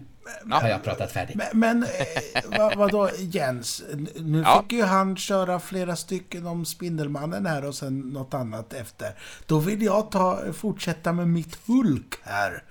[0.51, 1.37] har jag pratat färdigt.
[1.37, 3.83] Men, men eh, vad, vadå Jens?
[4.17, 4.63] Nu Ja.
[4.63, 9.15] fick ju han köra flera stycken om Spindelmannen här och sen något annat efter.
[9.47, 12.63] Då vill jag ta, fortsätta med mitt Hulk här.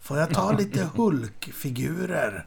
[0.00, 2.46] Får jag ta lite Hulk-figurer?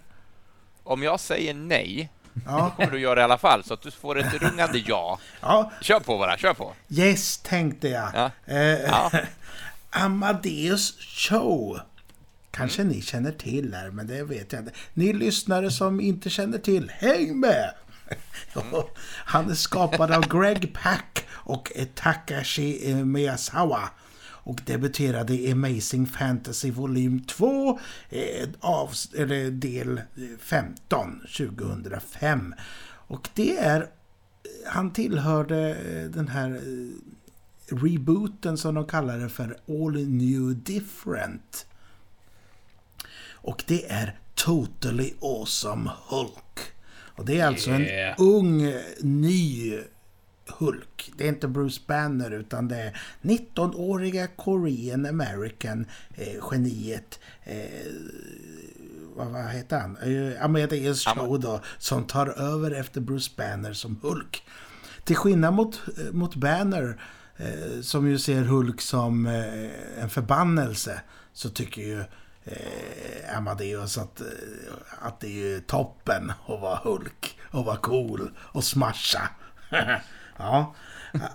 [0.83, 2.09] Om jag säger nej,
[2.45, 5.19] Ja, kommer du göra i alla fall, så att du får ett rungande ja.
[5.41, 5.71] ja.
[5.81, 6.73] Kör på bara, kör på.
[6.89, 8.09] Yes, tänkte jag.
[8.13, 8.31] Ja.
[8.45, 9.11] Eh, Ja.
[9.89, 11.79] Amadeus Show.
[12.51, 14.71] Kanske ni känner till här, men det vet jag inte.
[14.93, 17.73] Ni lyssnare som inte känner till, häng med!
[18.53, 18.87] Ja,
[19.25, 23.89] Han är skapad av Greg Pak och Takashi Miyazawa
[24.43, 30.01] och debuterade i Amazing Fantasy volym 2, eh, av, eller del
[30.39, 32.55] 15, 2005.
[32.89, 33.87] Och det är,
[34.65, 41.65] han tillhörde eh, den här eh, rebooten som de kallar det för All New Different.
[43.33, 46.59] Och det är Totally Awesome Hulk.
[47.15, 48.15] Och det är alltså Yeah.
[48.19, 49.73] en ung, ny
[50.57, 51.13] Hulk.
[51.17, 57.91] Det är inte Bruce Banner utan det är 19-åriga Korean American eh, geniet eh,
[59.15, 59.97] vad, vad heter han?
[59.97, 64.43] Eh, Amadeus Cho då, som tar över efter Bruce Banner som Hulk.
[65.03, 67.01] Till skillnad mot, eh, mot Banner,
[67.37, 71.01] eh, som ju ser Hulk som eh, en förbannelse,
[71.33, 71.99] så tycker ju
[72.43, 74.27] eh, Amadeus att, eh,
[74.99, 79.29] att det är ju toppen att vara Hulk och vara cool och smasha.
[80.37, 80.75] ja.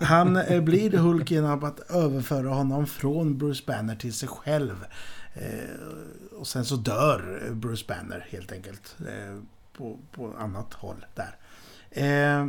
[0.01, 4.85] Han eh, blir Hulk genom att överföra honom från Bruce Banner till sig själv.
[5.33, 9.41] Eh, och sen så dör Bruce Banner helt enkelt eh,
[9.77, 11.35] på, på annat håll där.
[11.91, 12.47] Eh,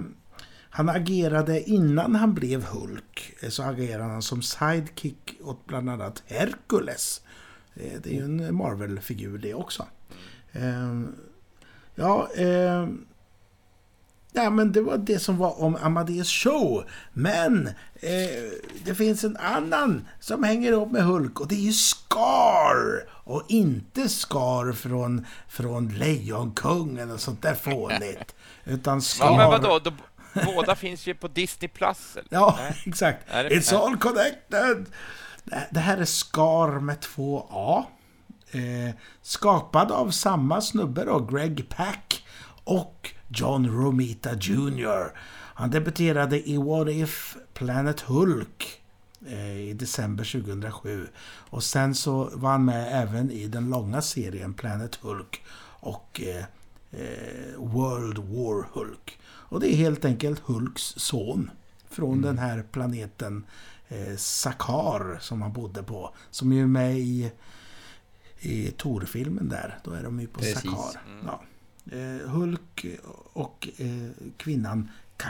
[0.71, 3.35] han agerade innan han blev Hulk.
[3.41, 7.23] Eh, så agerade han som sidekick åt bland annat Hercules.
[7.75, 9.87] Eh, det är ju en Marvel-figur det också.
[11.95, 12.29] Ja,
[14.43, 16.85] ja, men det var det som var om Amadeus show.
[17.13, 18.53] Men eh,
[18.85, 23.09] det finns en annan som hänger ihop med Hulk och det är ju Scar.
[23.25, 28.35] Och inte Scar från, från Lejonkungen och sånt där fånigt.
[28.65, 29.27] Utan Scar...
[29.27, 29.79] Ja, men vadå?
[29.79, 29.95] De,
[30.55, 32.17] båda finns ju på Disney Plus.
[32.17, 32.29] eller?
[32.31, 32.83] Ja, Nej.
[32.87, 33.27] exakt.
[33.33, 34.87] Det- It's all connected!
[35.71, 37.87] Det- här är Scar med två A.
[38.51, 42.25] Eh, skapad av samma snubbe då, Greg Pak
[42.65, 45.13] och John Romita Jr.
[45.55, 48.81] Han debuterade i What If Planet Hulk
[49.27, 51.09] eh, i december 2007.
[51.51, 55.43] Och sen så var han med även i den långa serien Planet Hulk
[55.81, 56.45] och eh,
[56.91, 59.19] eh, World War Hulk.
[59.25, 61.51] Och det är helt enkelt Hulks son
[61.91, 63.45] från den här planeten
[63.89, 66.15] eh, Sakar som han bodde på.
[66.31, 67.33] Som är med i,
[68.41, 69.79] i Tor-filmen där.
[69.85, 70.63] Då är de ju på Precis.
[70.63, 71.01] Sakar.
[71.27, 71.43] Ja.
[71.93, 72.87] Eh, Hulk
[73.33, 73.87] och eh,
[74.37, 75.29] kvinnan Ka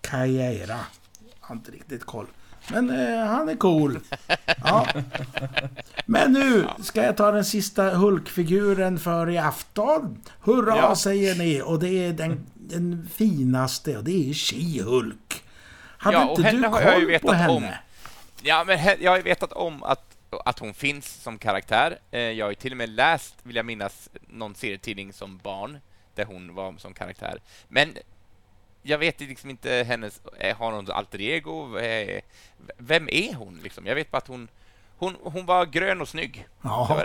[0.00, 0.78] Kaira.
[1.40, 2.26] Har inte riktigt koll.
[2.70, 3.98] Men eh, han är cool.
[4.64, 4.86] Ja.
[6.06, 10.20] Men nu ska jag ta den sista Hulkfiguren för i afton.
[10.40, 10.96] Hurra Ja.
[10.96, 11.62] säger ni.
[11.64, 15.42] Och det är den, den finaste och det är She-Hulk.
[15.98, 17.52] Hade Ja, inte du har jag ju koll vetat på henne?
[17.52, 17.66] om.
[18.42, 21.98] Ja, men he- jag har ju vetat om att, att hon finns som karaktär.
[22.10, 25.78] Eh, Jag har ju till och med läst, vill jag minnas, någon serietidning som barn
[26.18, 27.40] där hon var som karaktär.
[27.68, 27.96] Men
[28.82, 30.20] jag vet liksom inte hennes...
[30.40, 31.78] eh, Har hon alter ego?
[31.78, 32.20] Eh,
[32.78, 33.60] Vem är hon?
[33.62, 33.86] Liksom?
[33.86, 34.48] Jag vet bara att hon,
[34.98, 36.48] hon, hon var grön och snygg.
[36.62, 37.04] Ja,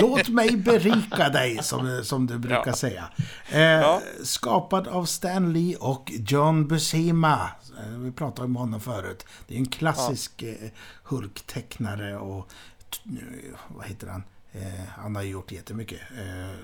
[0.00, 2.72] låt mig berika dig som, som du brukar Ja.
[2.74, 3.04] säga.
[3.50, 4.00] Eh, Ja.
[4.24, 7.50] Skapad av Stan Lee och John Buscema.
[7.78, 9.26] Eh, Vi pratade om honom förut.
[9.48, 10.54] Det är en klassisk eh,
[11.04, 12.48] Hulk-tecknare och
[13.68, 14.22] vad heter han?
[14.52, 16.00] Eh, han har gjort jättemycket.
[16.18, 16.56] Eh,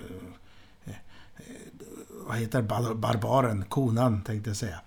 [2.28, 3.64] vad heter bar barbaren?
[3.68, 4.80] Konan tänkte jag säga.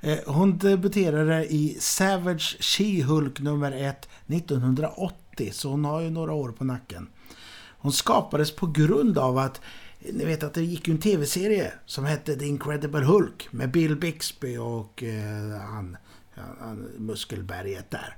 [0.00, 5.50] Eh, hon debuterade i Savage She-Hulk nummer 1 1980.
[5.52, 7.08] Så hon har ju några år på nacken.
[7.78, 9.60] Hon skapades på grund av att
[10.12, 13.96] ni vet att det gick ju en tv-serie som hette The Incredible Hulk med Bill
[13.96, 15.96] Bixby och eh, han,
[16.60, 18.16] han, Muskelberget där.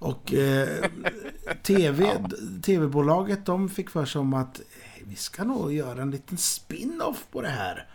[0.00, 0.84] Och eh,
[1.62, 2.16] TV,
[2.62, 4.64] tv-bolaget de fick för sig om att eh,
[5.10, 7.86] vi ska nog göra en liten spin-off på det här.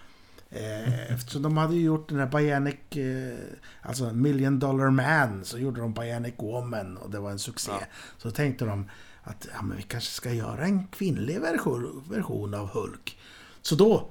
[0.49, 3.37] Eh, eftersom de hade gjort den här Bionic, eh,
[3.81, 7.71] alltså Million Dollar Man, så gjorde de Bionic Woman och det var en succé.
[7.79, 7.85] Ja.
[8.17, 8.89] Så tänkte de
[9.23, 13.19] att ja, men vi kanske ska göra en kvinnlig version, version av Hulk.
[13.61, 14.09] Så då,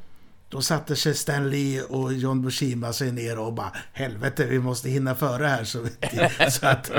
[0.48, 4.88] då satte sig Stan Lee och John Buscema sig ner och bara helvete, vi måste
[4.88, 5.90] hinna före här så, vi,
[6.50, 6.90] så, att,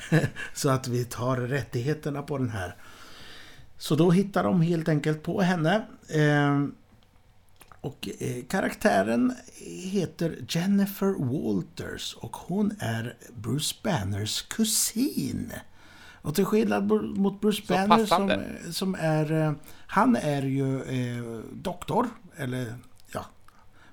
[0.54, 2.76] så att vi tar rättigheterna på den här.
[3.78, 5.86] Så då hittar de helt enkelt på henne.
[6.08, 6.64] Eh,
[7.80, 9.34] och eh, karaktären
[9.92, 15.52] heter Jennifer Walters och hon är Bruce Banners kusin.
[16.22, 16.84] Och till skillnad
[17.18, 18.44] mot Bruce Så Banner som, passande.
[18.70, 19.32] som är...
[19.32, 19.52] eh,
[19.86, 22.74] Han är ju eh, doktor, eller
[23.12, 23.26] ja,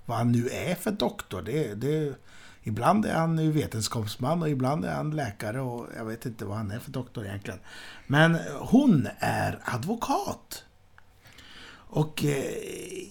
[0.05, 1.41] vad han nu är för doktor.
[1.41, 2.15] Det, det,
[2.63, 6.57] ibland är han ju vetenskapsman och ibland är han läkare och jag vet inte vad
[6.57, 7.59] han är för doktor egentligen.
[8.07, 10.63] Men hon är advokat.
[11.93, 13.07] Och eh,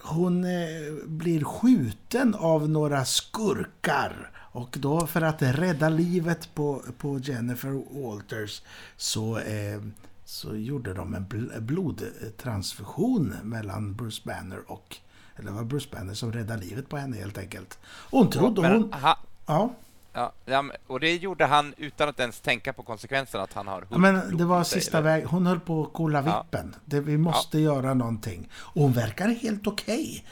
[0.00, 4.30] hon eh, blir skjuten av några skurkar.
[4.52, 8.62] Och då för att rädda livet på, på Jennifer Walters
[8.96, 9.80] så, eh,
[10.24, 14.96] så gjorde de en bl blodtransfusion mellan Bruce Banner och...
[15.36, 17.78] Eller det var Bruce Banner som räddade livet på henne helt enkelt.
[18.10, 18.92] Hon trodde Men hon...
[18.92, 19.74] ha, Ja,
[20.12, 23.86] ja, ja, och det gjorde han utan att ens tänka på konsekvenserna att han har
[23.90, 25.10] Ja, men det var sista eller?
[25.10, 25.24] väg.
[25.24, 26.42] Hon höll på att kolla Ja.
[26.42, 26.74] vippen.
[26.84, 28.48] Det, vi måste göra någonting.
[28.54, 30.24] Och hon verkade helt okej.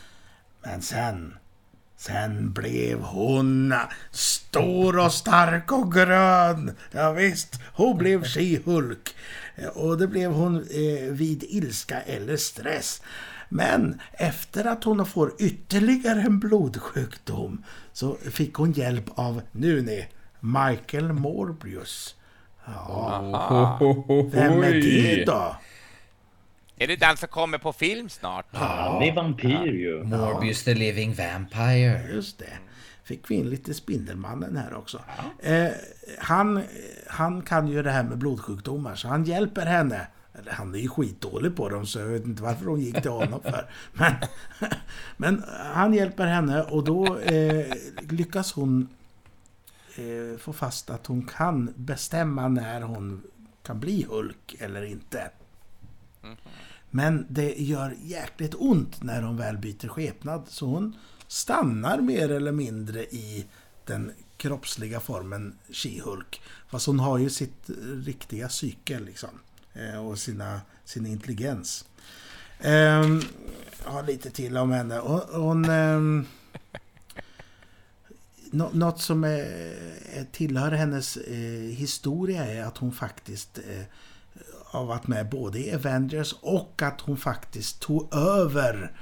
[0.62, 1.34] Men sen...
[1.96, 3.74] Sen blev hon
[4.10, 6.76] stor och stark och grön.
[6.90, 9.14] Ja, visst, hon blev She-Hulk.
[9.74, 13.02] Och det blev hon eh, vid ilska eller stress.
[13.48, 20.08] Men efter att hon får ytterligare en blodsjukdom så fick hon hjälp av, nu ni,
[20.40, 22.16] Michael Morbius.
[22.66, 23.78] Aha.
[24.32, 25.56] Vem är det då?
[26.76, 28.46] Är det den som kommer på film snart?
[28.52, 30.04] Han är vampyr ju.
[30.04, 32.08] Morbius the living vampire.
[32.12, 32.58] Just det.
[33.04, 35.00] Fick vi in lite Spindelmannen här också.
[35.42, 35.66] Eh,
[36.18, 36.62] han,
[37.08, 40.06] han kan ju det här med blodsjukdomar så han hjälper henne.
[40.38, 43.10] Eller han är ju skitdålig på dem så jag vet inte varför hon gick till
[43.10, 43.70] honom för.
[43.92, 44.14] Men,
[45.16, 45.44] men
[45.74, 47.72] han hjälper henne och då eh,
[48.10, 48.88] lyckas hon
[49.96, 53.22] eh, få fast att hon kan bestämma när hon
[53.62, 55.30] kan bli Hulk eller inte.
[56.90, 60.42] Men det gör jäkligt ont när hon väl byter skepnad.
[60.48, 60.96] Så hon
[61.26, 63.46] stannar mer eller mindre i
[63.84, 66.40] den kroppsliga formen She-Hulk.
[66.68, 67.70] Fast hon har ju sitt
[68.04, 69.30] riktiga psyke liksom.
[69.74, 71.84] Eh, Och sina, sin intelligens.
[72.60, 73.20] Ehm,
[73.84, 74.98] Jag har lite till om henne.
[74.98, 75.20] Hon...
[75.32, 76.26] hon ehm,
[78.72, 83.84] något som är, tillhör hennes eh, historia är att hon faktiskt eh,
[84.64, 88.92] har varit med både i Avengers och att hon faktiskt tog över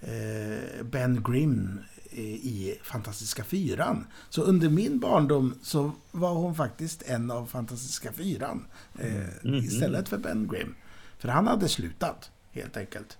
[0.00, 1.80] eh, Ben Grimm
[2.22, 4.06] i Fantastiska Fyran.
[4.28, 8.66] Så under min barndom så var hon faktiskt en av Fantastiska Fyran
[8.98, 10.74] eh, istället för Ben Grimm.
[11.18, 13.18] För han hade slutat helt enkelt.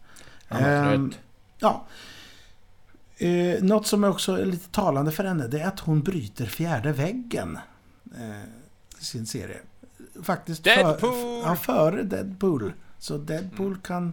[0.48, 1.20] Han var Ehm, trött.
[1.58, 1.86] Ja.
[3.16, 6.46] Eh, något som är också är lite talande för henne det är att hon bryter
[6.46, 7.58] fjärde väggen
[8.16, 8.42] eh,
[9.00, 9.58] i sin serie.
[10.22, 11.12] Faktiskt Deadpool!
[11.12, 12.72] För, ja, före Deadpool.
[12.98, 14.12] Så Deadpool kan...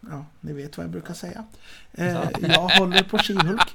[0.00, 1.44] Ja, ni vet vad jag brukar säga.
[1.92, 3.69] Eh, jag håller på She-Hulk.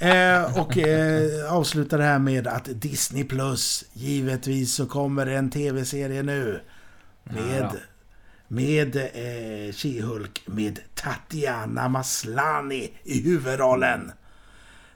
[0.00, 6.22] Eh, och eh, avslutar det här med att Disney Plus, givetvis så kommer en tv-serie
[6.22, 6.60] nu.
[7.24, 7.76] Med,
[8.48, 14.12] med eh, She-Hulk med Tatiana Maslany i huvudrollen.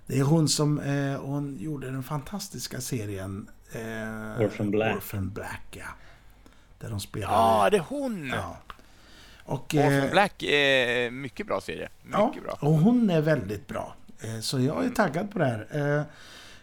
[0.07, 4.97] Det är hon som eh, hon gjorde den fantastiska serien eh, Orphan Black.
[4.97, 5.87] Orphan Black, ja.
[6.79, 7.33] Där de spelar...
[7.33, 8.29] Ja, det är hon!
[8.29, 8.57] Ja.
[9.45, 11.89] Och, Orphan eh, Black är mycket bra serie.
[12.13, 12.59] ja, Mycket bra.
[12.61, 13.95] och hon är väldigt bra.
[14.25, 15.67] Eh, Så jag är taggad på det här.
[15.99, 16.03] Eh,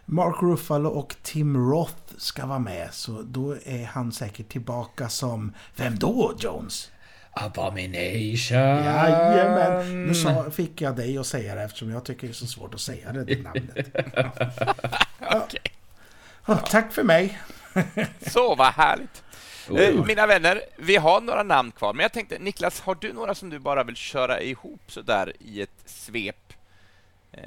[0.06, 2.94] Mark Ruffalo och Tim Roth ska vara med.
[2.94, 5.54] Så då är han säkert tillbaka som...
[5.76, 6.92] Vem då, Jones?
[7.32, 8.58] Abomination.
[8.58, 10.06] Jajamän!
[10.08, 12.74] Nu sa, fick jag dig att säga det eftersom jag tycker det är så svårt
[12.74, 13.88] att säga det, det namnet.
[15.32, 15.62] Okej.
[16.46, 17.40] Ja, tack för mig!
[18.28, 19.24] Så vad härligt.
[19.78, 23.36] Eh, Mina vänner, vi har några namn kvar, men jag tänkte Niklas, har du några
[23.36, 26.49] som du bara vill köra ihop så där i ett svep?
[27.32, 27.44] Eh,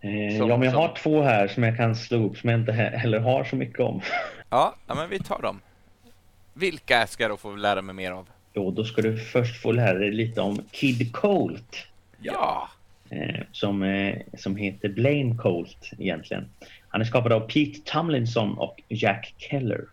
[0.00, 2.50] Eh, Som- ja, men jag som- har två här som jag kan slå upp som
[2.50, 4.00] jag inte he- heller har så mycket om.
[4.50, 5.60] ja, ja, men vi tar dem.
[6.54, 8.28] Vilka ska jag då få lära mig mer av?
[8.52, 11.76] Jo, då ska du först få lära dig lite om Kid Colt.
[12.20, 12.68] Ja,
[13.10, 16.48] eh, som, som heter Blaine Colt egentligen.
[16.88, 19.84] Han är skapad av Pete Tomlinson och Jack Keller.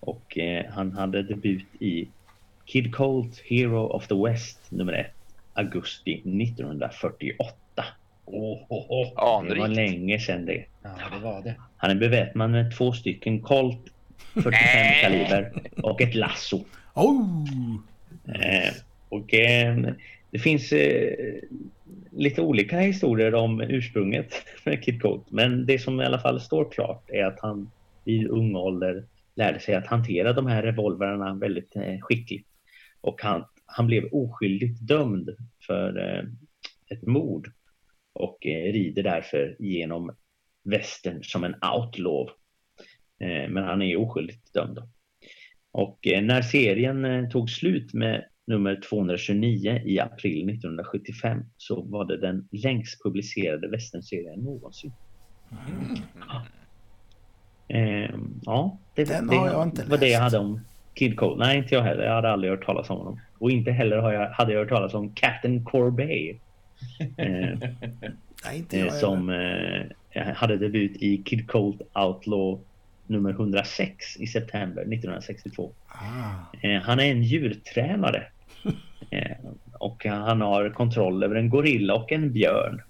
[0.00, 2.08] Och eh, han hade debut i
[2.64, 5.06] Kid Colt Hero of the West nummer 1
[5.54, 7.54] augusti 1948.
[8.26, 9.44] Åh, åh, åh.
[9.44, 10.64] Det var länge sedan det.
[10.82, 11.54] Ja, det var det.
[11.76, 13.80] Han är beväpnad med två stycken Colt
[14.34, 14.52] 45
[15.02, 16.64] kaliber och ett lasso.
[16.94, 17.76] Oh!
[18.24, 18.72] Eh,
[19.08, 19.76] och eh,
[20.30, 21.14] det finns eh,
[22.10, 24.34] lite olika historier om ursprunget
[24.64, 25.24] med Kid Colt.
[25.28, 27.70] Men det som i alla fall står klart är att han
[28.04, 29.04] i ung ålder
[29.34, 32.48] lärde sig att hantera de här revolverna väldigt eh, skickligt.
[33.00, 35.30] Och han, han blev oskyldigt dömd
[35.66, 36.24] för eh,
[36.88, 37.50] ett mord
[38.16, 40.16] och eh, rider därför genom
[40.64, 42.32] västern som en outlaw.
[43.20, 44.78] Eh, men han är oskyldigt dömd.
[45.72, 52.04] Och eh, när serien eh, tog slut med nummer 229 i april 1975 så var
[52.04, 54.92] det den längst publicerade westernserien någonsin.
[57.68, 60.34] Ehm, ja, det, Den det har jag inte var det jag läst.
[60.34, 60.60] hade om
[60.94, 61.46] Kid Cole.
[61.46, 62.04] Nej, inte jag heller.
[62.04, 63.20] Jag hade aldrig hört talas om honom.
[63.38, 66.36] Och inte heller har jag, hade jag hört talas om Captain Corbet.
[67.16, 67.60] Ehm,
[68.44, 69.30] Nej, inte eh, jag som
[70.10, 72.60] eh, hade debut i Kid Colt Outlaw
[73.06, 75.72] nummer 106 i september 1962.
[75.88, 76.66] Ah.
[76.66, 78.22] Eh, han är en djurtränare.
[79.10, 79.36] Eh,
[79.72, 82.82] och han har kontroll över en gorilla och en björn.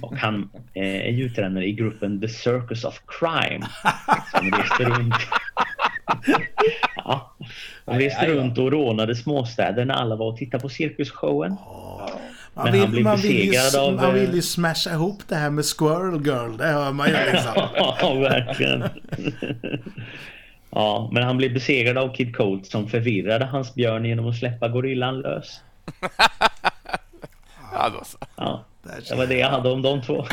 [0.00, 3.66] Och han eh, är djurtränare i gruppen The Circus of Crime.
[4.30, 5.14] Som reste runt.
[6.96, 7.34] ja,
[7.84, 11.56] de reste runt och rånade småstäder när alla var och tittade på cirkusshowen.
[12.54, 14.90] Man Men vill, han blev man, vill ju, besegrad av, man eh, vill ju smasha
[14.90, 17.68] ihop det här med Squirrel Girl, det hör man ju liksom.
[17.76, 18.84] Ja, verkligen.
[20.70, 24.68] Ja, men han blev besegrad av Kid Colt som förvirrade hans björn genom att släppa
[24.68, 25.60] gorillan lös.
[27.74, 28.18] Ja, då så.
[28.36, 28.64] Ja,
[29.08, 30.26] det var det jag hade om de två.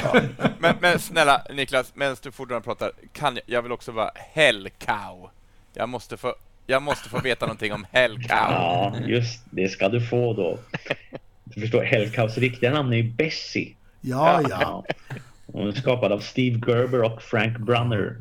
[0.59, 4.69] Men, men snälla Niklas, medan du fortfarande pratar, kan jag, jag vill också vara Hell
[4.77, 5.29] Cow.
[5.73, 6.35] Jag måste få,
[6.67, 8.27] jag måste få veta någonting om Hell Cow.
[8.29, 10.57] Ja, just det ska du få då.
[11.55, 13.75] Du förstår, Hellcows riktiga namn är ju Bessie.
[14.01, 14.85] Ja, ja.
[15.53, 18.15] Hon är skapad av Steve Gerber och Frank Brunner.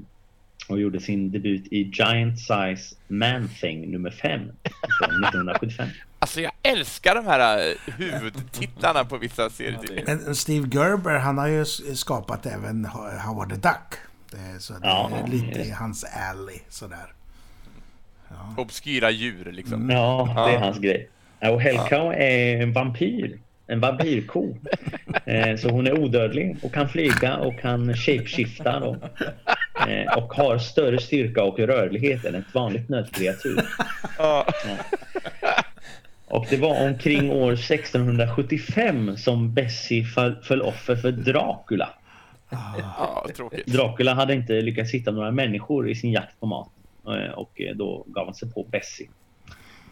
[0.69, 5.89] Och gjorde sin debut i Giant Size Man Thing nummer 5 från 1975.
[6.19, 10.03] Alltså jag älskar de här eh, huvudtitlarna på vissa serier.
[10.07, 11.65] Men Steve Gerber, han har ju
[11.95, 13.95] skapat även Ho- Howard the Duck.
[14.31, 17.13] Det, så det Ja, är lite i hans alley sådär.
[18.57, 19.91] Obskyra djur liksom.
[19.91, 21.09] Ja, det är hans grej.
[21.41, 23.39] Och Hellcow är en vampyr.
[23.67, 24.57] En vampyrko.
[25.25, 28.97] Eh, Så hon är odödlig och kan flyga och kan shapeshifta då.
[29.89, 33.61] Eh, Och har större styrka och rörlighet än ett vanligt nötkreatur.
[34.19, 34.47] Ja.
[36.27, 41.89] Och det var omkring år 1675 som Bessie föll, föll offer för Dracula.
[43.37, 43.67] Tråkigt.
[43.67, 46.69] Dracula hade inte lyckats hitta några människor i sin jakt på mat
[47.07, 49.09] eh, och då gav han sig på Bessie.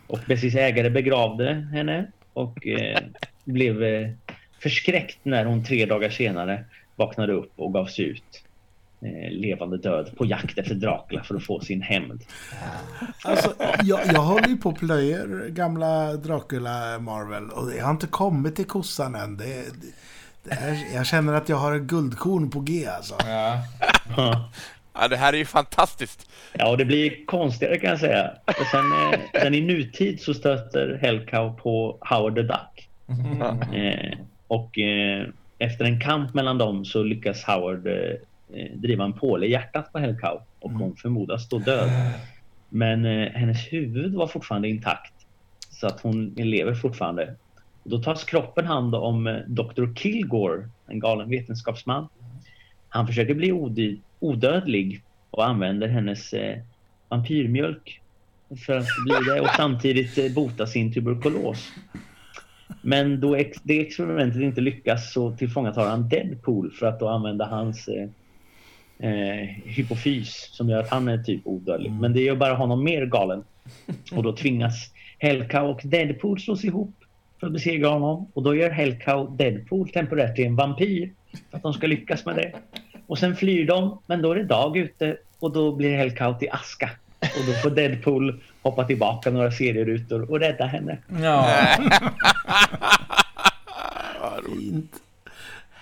[0.06, 2.98] Och Bessies ägare begravde henne och eh,
[3.44, 4.10] blev eh,
[4.58, 6.64] förskräckt när hon tre dagar senare
[6.96, 8.44] vaknade upp och gav sig ut
[9.00, 12.22] eh, levande död på jakt efter Dracula för att få sin hämnd.
[13.24, 18.06] Alltså, jag, jag håller ju på och plöjer gamla Dracula Marvel och jag har inte
[18.06, 19.36] kommit till kossan än.
[19.36, 19.92] Det, det,
[20.42, 23.14] det är, jag känner att jag har en guldkorn på G alltså.
[23.26, 23.62] Ja.
[25.00, 26.30] Ja, det här är ju fantastiskt.
[26.52, 28.30] Ja, och det blir konstigare kan jag säga.
[28.46, 32.88] Och sen, eh, sen i nutid så stöter Hellcow på Howard the Duck.
[33.74, 35.26] Eh, och eh,
[35.58, 37.94] efter en kamp mellan dem så lyckas Howard eh,
[38.54, 41.90] eh, driva en påle i hjärtat på Hellcow och hon förmodas stå död.
[42.68, 45.12] Men eh, hennes huvud var fortfarande intakt
[45.70, 47.34] så att hon lever fortfarande.
[47.82, 49.94] Och då tas kroppen hand om Dr.
[49.94, 52.08] Kilgore, en galen vetenskapsman.
[52.88, 56.58] Han försöker bli ody- odödlig och använder hennes eh,
[57.08, 58.00] vampyrmjölk
[58.66, 61.72] för att bli det och samtidigt eh, bota sin tuberkulos.
[62.82, 67.44] Men då ex- det experimentet inte lyckas så tillfångatar han Deadpool för att då använda
[67.46, 68.08] hans eh,
[69.10, 71.92] eh, hypofys som gör att han är typ odödlig.
[71.92, 73.44] Men det gör bara honom mer galen.
[74.12, 76.94] Och då tvingas Hellcow och Deadpool slås ihop
[77.40, 78.26] för att besegra honom.
[78.32, 81.12] Och då gör Hellcow Deadpool temporärt till en vampyr
[81.50, 82.52] för att de ska lyckas med det.
[83.06, 86.50] Och sen flyr de, men då är det dag ute och då blir Hellcow till
[86.50, 86.90] aska.
[87.20, 90.98] Och då får Deadpool hoppa tillbaka några serierutor och rädda henne.
[91.22, 91.48] Ja.
[94.46, 94.92] Fint.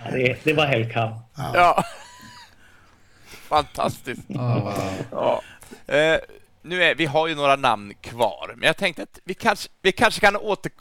[0.05, 1.21] Ja, Det, det var Hellcow.
[1.55, 1.85] Ja.
[3.49, 4.23] Fantastiskt.
[4.29, 5.43] Ja.
[5.87, 6.17] Eh,
[6.63, 9.93] nu är, vi har ju några namn kvar, men jag tänkte att vi kanske, vi
[9.93, 10.73] kanske kan, åter,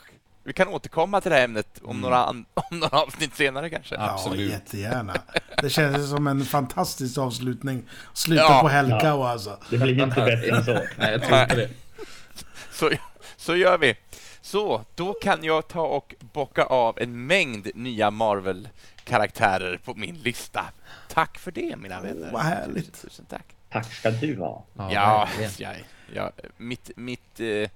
[0.43, 3.95] vi kan återkomma till det här ämnet om, några, an- om några avsnitt senare kanske.
[3.95, 4.51] Ja, Absolut.
[4.51, 5.13] jättegärna.
[5.61, 7.83] Det känns som en fantastisk avslutning.
[8.13, 8.59] Sluta Ja.
[8.61, 9.57] på Hellcow alltså.
[9.69, 10.73] Det blir inte bättre än så.
[10.97, 11.69] Nej, jag tror inte det.
[12.71, 12.89] Så,
[13.37, 13.95] så gör vi.
[14.41, 20.65] Så, då kan jag ta och bocka av en mängd nya Marvel-karaktärer på min lista.
[21.09, 22.29] Tack för det, mina vänner.
[22.33, 22.93] vad härligt.
[22.93, 23.45] Tusen, tusen tack.
[23.69, 24.63] Tack ska du ha.
[24.77, 25.71] Ja, verkligen.
[26.13, 26.91] jag, jag, mitt...
[26.95, 27.69] mitt eh,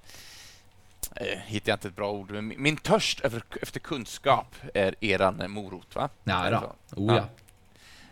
[1.16, 5.52] eh, hittar jag inte ett bra ord, men min, törst över, efter kunskap är eran
[5.52, 6.10] morot, va?
[6.24, 6.76] Ja, Är det då.
[6.90, 6.96] så?
[6.96, 7.30] Oh, ja.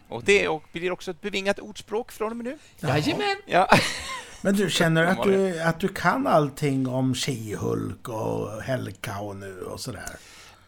[0.07, 2.57] Och det och blir också ett bevingat ordspråk från och med nu.
[2.89, 3.35] Jajamän!
[3.45, 3.67] Ja.
[4.41, 9.61] Men du känner att var du, att du kan allting om She-Hulk och Hellcow nu
[9.61, 10.09] och sådär?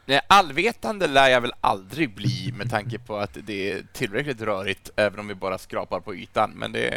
[0.06, 4.90] Nej, allvetande lär jag väl aldrig bli med tanke på att det är tillräckligt rörigt
[4.95, 6.52] även om vi bara skrapar på ytan.
[6.56, 6.90] Men det,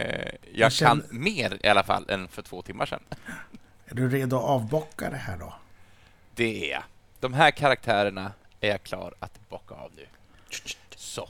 [0.43, 3.01] jag Jag känner- kan mer i alla fall än för två timmar sedan.
[3.91, 5.55] Är du redo att avbocka det här då?
[6.35, 6.83] Det är jag.
[7.21, 10.07] De här karaktärerna är jag klar att bocka av nu.
[10.97, 11.29] Så.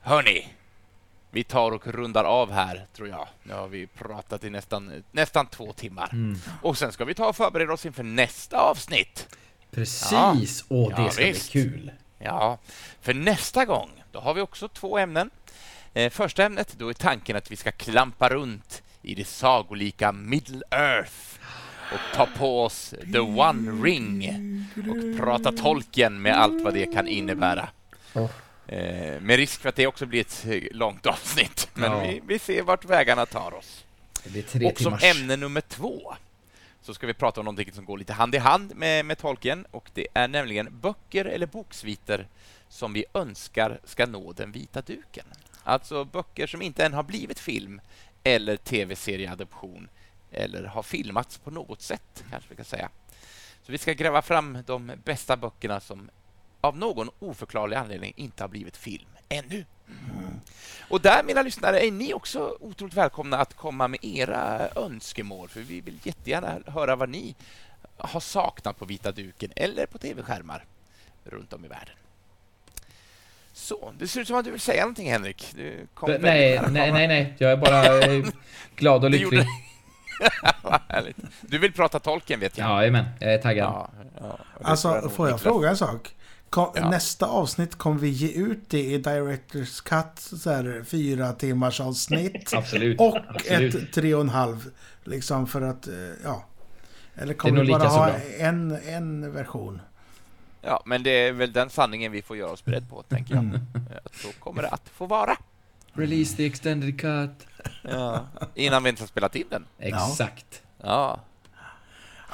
[0.00, 0.48] Hörni,
[1.30, 3.28] vi tar och rundar av här, tror jag.
[3.42, 6.08] Nu har vi pratat i nästan, nästan två timmar.
[6.12, 6.38] Mm.
[6.62, 9.28] Och sen ska vi ta och förbereda oss inför nästa avsnitt.
[9.70, 10.64] Precis!
[10.68, 11.52] Åh, det Ja, ska visst.
[11.52, 11.90] bli kul.
[12.18, 12.58] Ja,
[13.00, 15.30] för nästa gång, då har vi också två ämnen.
[15.94, 20.62] Eh, första ämnet, då är tanken att vi ska klampa runt i det sagolika Middle
[20.70, 21.12] Earth
[21.92, 24.30] och ta på oss The One Ring
[24.76, 27.68] och prata tolken med allt vad det kan innebära.
[28.14, 28.30] Oh.
[28.66, 32.00] Eh, med risk för att det också blir ett eh, långt avsnitt, men Ja.
[32.00, 33.84] vi, vi ser vart vägarna tar oss.
[34.24, 35.04] Och som timmars...
[35.04, 36.14] ämne nummer två
[36.82, 39.66] så ska vi prata om någonting som går lite hand i hand med, med tolken
[39.70, 42.26] och det är nämligen böcker eller boksviter
[42.68, 45.24] som vi önskar ska nå den vita duken.
[45.64, 47.80] Alltså böcker som inte än har blivit film
[48.24, 49.88] eller tv-serieadoption
[50.32, 52.88] eller har filmats på något sätt, kanske vi kan säga.
[53.62, 56.10] Så vi ska gräva fram de bästa böckerna som
[56.60, 59.64] av någon oförklarlig anledning inte har blivit film ännu.
[60.88, 65.60] Och där, mina lyssnare, är ni också otroligt välkomna att komma med era önskemål, för
[65.60, 67.34] vi vill jättegärna höra vad ni
[67.96, 70.64] har saknat på vita duken eller på tv-skärmar
[71.24, 71.96] runt om i världen.
[73.56, 75.52] Så, det ser ut som att du vill säga någonting, Henrik.
[75.56, 77.34] Du kom Nej, nej, nej, nej.
[77.38, 78.24] Jag är bara eh,
[78.76, 79.38] glad och Du lycklig.
[79.38, 79.48] gjorde-.
[81.40, 82.70] Du vill prata tolken, vet jag.
[82.70, 83.64] Jajamän, jag är taggad.
[83.72, 83.90] Ja,
[84.20, 86.14] ja, Alltså, får jag fråga en sak?
[86.50, 86.90] Kom, Ja.
[86.90, 92.52] Nästa avsnitt, kommer vi ge ut det i Directors Cut, så här, fyra timmars avsnitt?
[92.56, 93.00] Absolut.
[93.00, 93.74] och Absolut.
[93.74, 94.70] ett tre och en halv,
[95.04, 95.94] liksom för att, eh,
[96.24, 96.44] ja.
[97.14, 99.80] Eller kommer vi bara ha en, en version?
[100.66, 103.44] Ja, men det är väl den sanningen vi får göra oss beredd på, tänker jag.
[103.44, 103.60] Mm.
[104.12, 105.36] Så kommer det att få vara.
[105.92, 107.46] Release the extended cut.
[107.82, 108.20] Ja.
[108.54, 109.64] Innan vi ens har spelat in den.
[109.78, 110.62] Exakt.
[110.82, 111.20] Ja,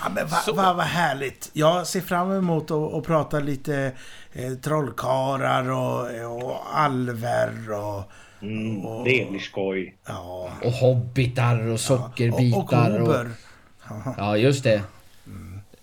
[0.04, 0.52] Ja, men vad Så.
[0.52, 1.50] va, vad härligt.
[1.52, 3.92] Jag ser fram emot att, att prata lite
[4.32, 6.00] eh, trollkarlar och,
[6.42, 8.02] och alver och...
[8.42, 9.96] Mm, Och- det blir skoj.
[10.06, 13.00] Ja, Och hobbitar och och, och sockerbitar.
[13.00, 13.30] Och, hober.
[14.16, 14.82] Ja, just det.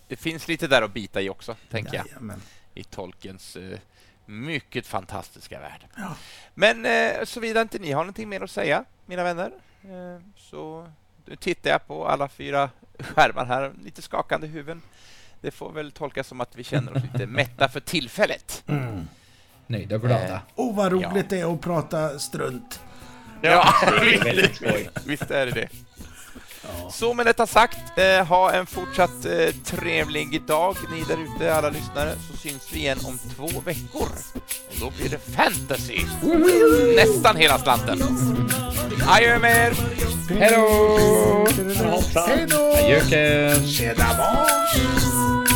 [0.08, 2.08] Det finns lite där att bita i också, tänker jag.
[2.08, 2.42] Jajamän.
[2.74, 3.80] I Tolkiens eh,
[4.26, 5.86] mycket fantastiska värld.
[5.98, 6.16] Ja.
[6.54, 9.52] Men eh, såvida inte ni har någonting mer att säga, mina vänner,
[9.84, 10.92] eh, så
[11.26, 12.70] nu tittar jag på alla fyra
[13.00, 14.82] skärmar här, lite skakande huvuden.
[15.42, 18.64] Det får väl tolkas som att vi känner oss lite mätta för tillfället.
[18.78, 19.08] Mm.
[19.70, 20.34] Nöjda och glada.
[20.34, 21.24] Eh, Oh, vad roligt Ja.
[21.30, 22.82] det är att prata strunt.
[23.42, 24.90] Ja, Det är väldigt skoj.
[25.06, 25.70] visst är det det.
[26.92, 31.70] Så med detta sagt, eh, ha en fortsatt eh, trevlig dag ni där ute, alla
[31.70, 34.10] lyssnare, så syns vi igen om två veckor.
[34.70, 36.00] Och då blir det fantasy!
[36.96, 38.02] Nästan hela slanten.
[39.08, 39.74] Adjö med er!
[40.30, 41.48] Hej då!
[42.28, 42.74] Hej då!
[42.74, 43.68] Adjöken!
[43.68, 45.47] Tjena, barn!